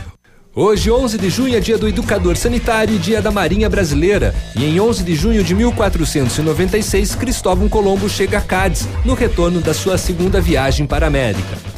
[0.55, 4.35] Hoje, 11 de junho, é dia do educador sanitário e dia da Marinha Brasileira.
[4.57, 9.73] E em 11 de junho de 1496, Cristóvão Colombo chega a Cádiz, no retorno da
[9.73, 11.78] sua segunda viagem para a América.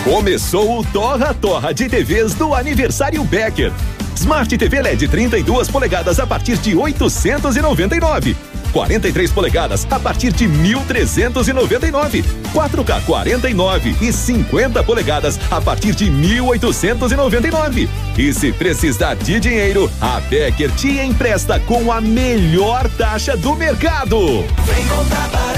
[0.04, 3.72] Começou o Torra Torra de TVs do Aniversário Becker.
[4.16, 8.36] Smart TV LED 32 polegadas a partir de 899.
[8.74, 12.26] 43 polegadas a partir de 1.399.
[12.54, 17.88] 4K 49 e 50 polegadas a partir de 1.899.
[18.18, 24.18] E se precisar de dinheiro, a Becker te empresta com a melhor taxa do mercado.
[24.66, 25.53] Vem comprar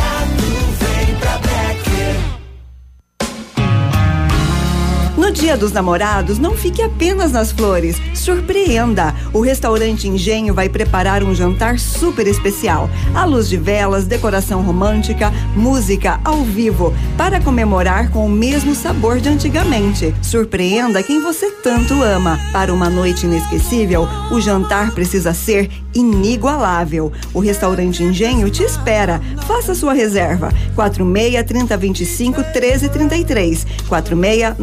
[5.36, 7.98] Dia dos Namorados, não fique apenas nas flores.
[8.14, 9.14] surpreenda.
[9.34, 12.90] O restaurante Engenho vai preparar um jantar super especial.
[13.14, 19.20] À luz de velas, decoração romântica, música ao vivo, para comemorar com o mesmo sabor
[19.20, 20.16] de antigamente.
[20.22, 22.40] Surpreenda quem você tanto ama.
[22.54, 27.12] Para uma noite inesquecível, o jantar precisa ser inigualável.
[27.34, 29.22] O restaurante Engenho te espera.
[29.46, 30.52] Faça sua reserva.
[30.76, 33.68] 46 3025 1333.
[33.88, 34.56] 46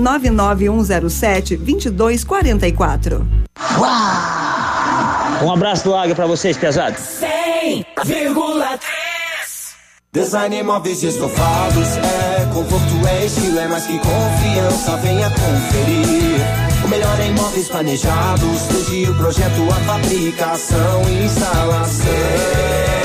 [0.69, 3.27] 99107 2244.
[5.43, 7.01] Um abraço do Águia pra vocês, pesados.
[7.21, 9.03] 100,3
[10.15, 11.97] Design móveis e estofados.
[11.97, 14.97] É conforto, é estilo, é mais que confiança.
[14.99, 16.39] Venha conferir.
[16.85, 18.63] O melhor em móveis planejados.
[18.71, 23.02] Desde o projeto, a fabricação e instalação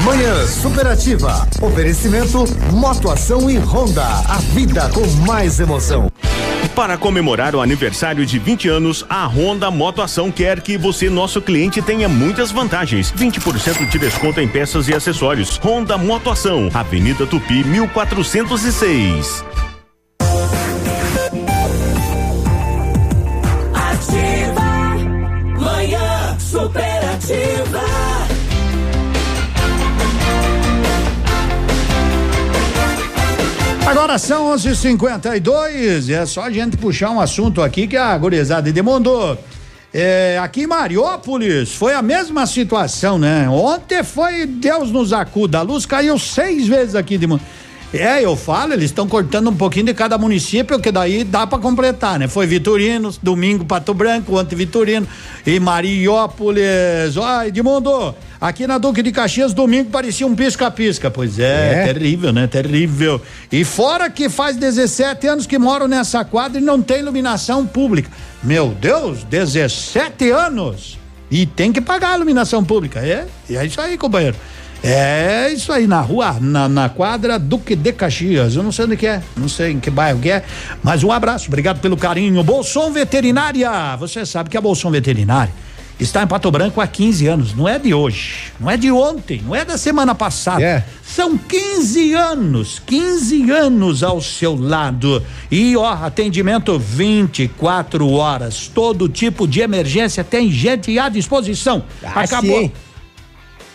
[0.03, 1.47] Manhã Superativa.
[1.61, 2.43] Oferecimento
[2.73, 4.05] Motoação e Honda.
[4.05, 6.11] A vida com mais emoção.
[6.75, 11.81] Para comemorar o aniversário de 20 anos, a Honda Motoação quer que você, nosso cliente,
[11.81, 13.13] tenha muitas vantagens.
[13.13, 15.57] 20% de desconto em peças e acessórios.
[15.63, 19.41] Honda Motoação, Avenida Tupi, 1406.
[34.03, 39.37] Agora são 11:52 é só a gente puxar um assunto aqui que a gurizada demandou.
[39.93, 43.47] É, aqui em Mariópolis foi a mesma situação, né?
[43.47, 47.39] Ontem foi Deus nos acuda, a luz caiu seis vezes aqui de manhã.
[47.93, 51.59] É, eu falo, eles estão cortando um pouquinho de cada município, que daí dá para
[51.59, 52.27] completar, né?
[52.27, 55.07] Foi Vitorino, domingo Pato Branco, ontem Vitorino
[55.45, 57.15] e Mariópolis.
[57.21, 61.11] Ai, Edmundo, aqui na Duque de Caxias, domingo parecia um pisca-pisca.
[61.11, 61.93] Pois é, É?
[61.93, 62.47] terrível, né?
[62.47, 63.21] Terrível.
[63.51, 68.09] E fora que faz 17 anos que moro nessa quadra e não tem iluminação pública.
[68.41, 70.97] Meu Deus, 17 anos!
[71.29, 72.99] E tem que pagar a iluminação pública.
[72.99, 74.35] É, e é isso aí, companheiro.
[74.83, 78.57] É isso aí, na rua, na, na quadra Duque de Caxias.
[78.57, 80.43] Eu não sei onde que é, não sei em que bairro que é,
[80.83, 82.43] mas um abraço, obrigado pelo carinho.
[82.43, 85.53] Bolson Veterinária, você sabe que a Bolson Veterinária
[85.97, 89.41] está em Pato Branco há 15 anos, não é de hoje, não é de ontem,
[89.45, 90.61] não é da semana passada.
[91.01, 95.23] São 15 anos, 15 anos ao seu lado.
[95.49, 101.83] E ó, atendimento 24 horas, todo tipo de emergência tem gente à disposição.
[102.03, 102.63] Ah, Acabou.
[102.63, 102.71] sim.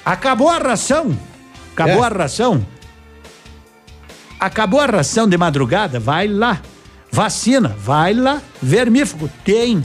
[0.09, 1.15] Acabou a ração?
[1.75, 2.07] Acabou É.
[2.07, 2.67] a ração?
[4.41, 6.01] Acabou a ração de madrugada?
[6.01, 6.63] Vai lá.
[7.13, 7.77] Vacina?
[7.79, 8.41] Vai lá.
[8.63, 9.29] Vermífugo?
[9.45, 9.85] Tem.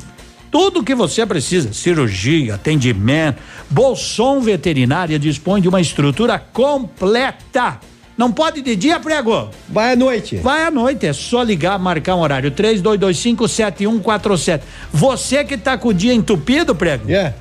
[0.50, 3.42] Tudo que você precisa: cirurgia, atendimento.
[3.70, 7.82] Bolson Veterinária dispõe de uma estrutura completa.
[8.18, 9.50] Não pode de dia, prego?
[9.68, 10.38] Vai à noite.
[10.38, 12.50] Vai à noite, é só ligar, marcar um horário.
[12.52, 14.62] 32257147.
[14.94, 17.12] Você que tá com o dia entupido, prego?
[17.12, 17.34] É.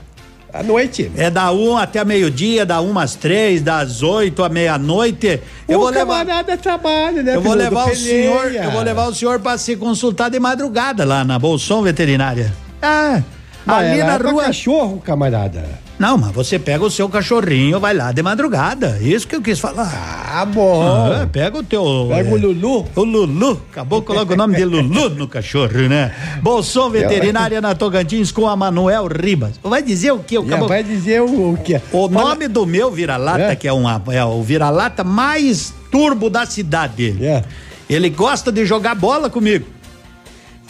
[0.52, 1.10] À noite.
[1.16, 5.40] É da um até meio-dia, da uma às três, das oito à meia-noite.
[5.66, 6.24] Eu o vou levar.
[6.26, 7.36] camarada trabalha, né?
[7.36, 11.04] Eu vou levar o senhor, eu vou levar o senhor para se consultar de madrugada
[11.04, 12.52] lá na Bolson Veterinária.
[12.82, 13.22] Ah,
[13.64, 14.42] Mas ali ela na é rua.
[14.44, 15.64] cachorro, camarada.
[16.02, 18.98] Não, mas você pega o seu cachorrinho, vai lá de madrugada.
[19.00, 20.32] Isso que eu quis falar.
[20.34, 20.82] Ah, bom.
[20.82, 22.08] Ah, pega o teu.
[22.08, 22.88] Pega o Lulu.
[22.96, 23.62] O Lulu.
[23.70, 26.12] Acabou, coloca o nome de Lulu no cachorro, né?
[26.42, 29.60] Bolson Veterinária na Tocantins com a Manuel Ribas.
[29.62, 30.44] Vai dizer o que?
[30.44, 31.80] Já vai dizer o, o que?
[31.92, 37.16] O nome do meu vira-lata, que é, uma, é o vira-lata mais turbo da cidade.
[37.24, 37.44] É.
[37.88, 39.66] Ele gosta de jogar bola comigo.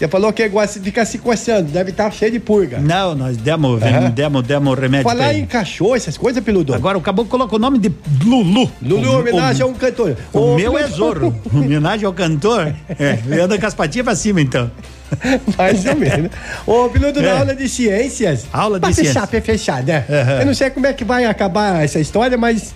[0.03, 2.79] Você falou que de ficar se coçando, deve estar cheio de purga.
[2.81, 4.11] Não, nós demos, Aham.
[4.11, 5.05] demos, demos remédio.
[5.09, 6.75] Falar em cachorro, essas coisas, peludo.
[6.75, 7.93] Agora o caboclo colocou o nome de
[8.25, 8.69] Lulu.
[8.83, 10.17] Lulu, O- homenagem o- a um cantor.
[10.33, 10.89] O Ô, meu é.
[10.89, 11.33] Zorro.
[11.55, 12.75] Homenagem ao cantor.
[12.99, 14.69] É, anda com as patinhas pra cima, então.
[15.57, 16.33] Mais ou menos.
[16.67, 17.23] Ô, piloto É.
[17.23, 18.47] da aula de ciências.
[18.53, 19.07] Aula de ciências.
[19.15, 20.05] fechar, pra fechar, né?
[20.11, 20.41] Aham.
[20.41, 22.75] Eu não sei como é que vai acabar essa história, mas.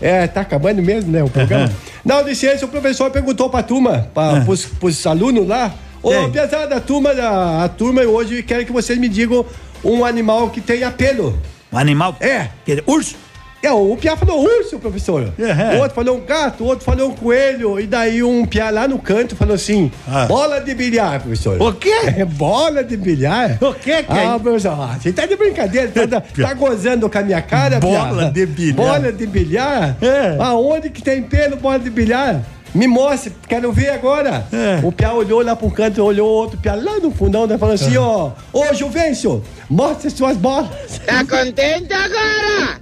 [0.00, 1.22] É, tá acabando mesmo, né?
[1.22, 1.64] O programa.
[1.64, 1.72] Aham.
[2.06, 4.40] Na aula de ciência, o professor perguntou pra turma, pra, Ah.
[4.46, 8.98] pros, pros alunos lá, Ô, apesar da turma, da, a turma hoje quero que vocês
[8.98, 9.44] me digam
[9.84, 11.38] um animal que tenha pelo.
[11.72, 12.16] Um animal?
[12.20, 12.48] É.
[12.86, 13.16] urso?
[13.60, 15.32] É, o Piá falou urso, professor.
[15.36, 15.76] É.
[15.76, 17.80] O outro falou um gato, o outro falou um coelho.
[17.80, 19.90] E daí um Piá lá no canto falou assim:
[20.28, 21.56] bola de bilhar, professor.
[21.60, 21.64] Ah.
[21.64, 21.92] O quê?
[22.16, 23.58] É bola de bilhar?
[23.60, 27.18] O quê que é Ah, professor, ah, você tá de brincadeira, tá, tá gozando com
[27.18, 28.30] a minha cara, Bola Piá?
[28.30, 28.76] de bilhar.
[28.76, 29.96] Bola de bilhar?
[30.00, 30.36] É.
[30.38, 32.40] Aonde que tem pelo bola de bilhar?
[32.74, 34.46] Me mostre, quero ver agora.
[34.52, 34.80] É.
[34.82, 37.56] O Piá olhou lá pro canto, olhou outro Piá lá no fundão, né?
[37.56, 40.68] Falou assim, ó, ô Juvencio, mostre suas bolas.
[41.06, 42.80] Tá contente agora?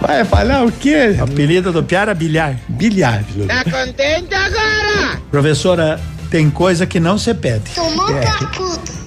[0.00, 1.16] Vai falar o quê?
[1.18, 2.58] O apelido do Piara Bilhar.
[2.68, 3.46] Bilhar, filho.
[3.46, 5.20] Tá contente agora?
[5.30, 7.70] Professora, tem coisa que não se pede.
[7.74, 8.24] Tomou É.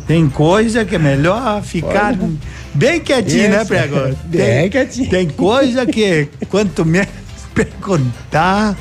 [0.07, 2.15] Tem coisa que é melhor ficar
[2.77, 3.67] bem quietinho, né, Isso.
[3.67, 4.15] Prego?
[4.25, 5.09] Bem Tem, quietinho.
[5.09, 7.09] tem coisa que quanto menos
[7.53, 8.77] perguntar,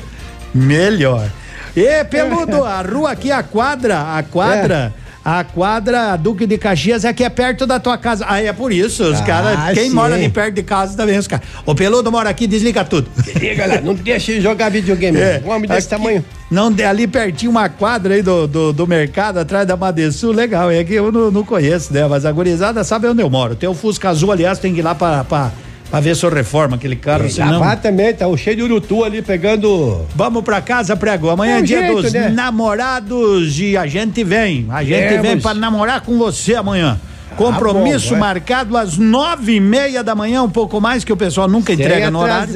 [0.53, 1.29] melhor.
[1.75, 4.93] E, Peludo, a rua aqui, a quadra, a quadra.
[5.29, 8.23] A quadra Duque de Caxias é que é perto da tua casa.
[8.29, 9.03] Ah, é por isso.
[9.03, 9.73] Os Ah, caras.
[9.73, 9.93] Quem sim.
[9.93, 11.45] mora ali perto de casa também, os caras.
[11.65, 13.09] O Peludo mora aqui, desliga tudo.
[13.37, 15.19] Liga lá, não deixa jogar videogame.
[15.19, 16.23] É, Um homem desse aqui- tamanho.
[16.49, 20.71] Não, ali pertinho uma quadra aí do, do, do mercado, atrás da Madesul, legal.
[20.71, 22.07] É que eu não, não conheço, né?
[22.07, 23.53] Mas a gurizada sabe onde eu moro.
[23.53, 25.51] Tem o Fusca Azul, aliás, tem que ir lá pra, pra,
[25.89, 27.59] pra ver se eu reforma aquele carro, senão...
[27.59, 30.05] Lá também, tá o cheio de urutu ali pegando.
[30.15, 31.29] Vamos pra casa, prego.
[31.29, 32.29] Amanhã É é o dia jeito, dos né?
[32.29, 34.65] namorados e a gente vem.
[34.69, 35.21] A gente Viemos.
[35.27, 36.99] vem pra namorar com você amanhã.
[37.35, 38.19] Compromisso bom, vai.
[38.19, 41.85] marcado às nove e meia da manhã, um pouco mais, que o pessoal nunca Sem
[41.85, 42.53] entrega no horário.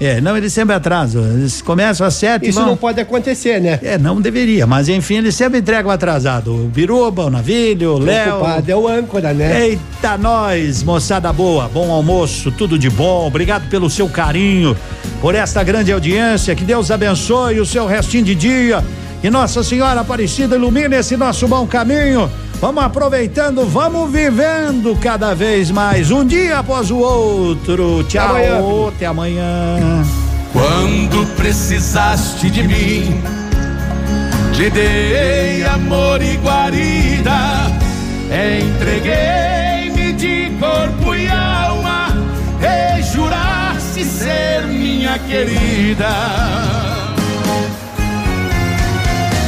[0.00, 1.24] É, não, eles sempre atrasam.
[1.24, 2.68] Eles começam às sete Isso vão.
[2.68, 3.80] não pode acontecer, né?
[3.82, 6.54] É, não deveria, mas enfim, eles sempre entregam atrasado.
[6.54, 8.40] O Biruba, o Navilho, o Léo.
[8.66, 9.68] É o âncora, né?
[9.70, 13.26] Eita, nós, moçada boa, bom almoço, tudo de bom.
[13.26, 14.76] Obrigado pelo seu carinho,
[15.20, 16.54] por esta grande audiência.
[16.54, 18.84] Que Deus abençoe o seu restinho de dia.
[19.22, 22.30] E Nossa Senhora Aparecida ilumine esse nosso bom caminho.
[22.60, 28.02] Vamos aproveitando, vamos vivendo cada vez mais, um dia após o outro.
[28.08, 28.88] Tchau, Até amanhã.
[28.88, 30.04] até amanhã.
[30.52, 33.22] Quando precisaste de mim,
[34.54, 37.70] te dei amor e guarida,
[38.58, 42.08] entreguei-me de corpo e alma,
[42.60, 46.08] e juraste ser minha querida.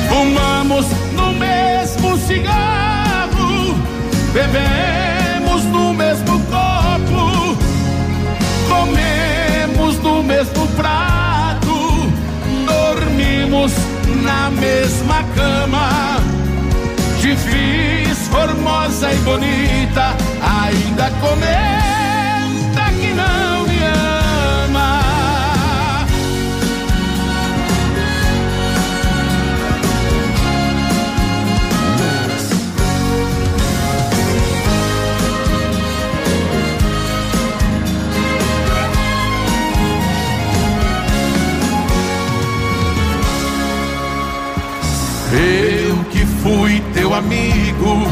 [0.08, 1.29] Fumamos no
[4.32, 7.56] bebemos no mesmo copo,
[8.68, 12.12] comemos no mesmo prato,
[12.66, 13.72] dormimos
[14.22, 16.20] na mesma cama.
[17.20, 21.89] Fiz formosa e bonita, ainda comenta
[46.42, 48.06] fui teu amigo,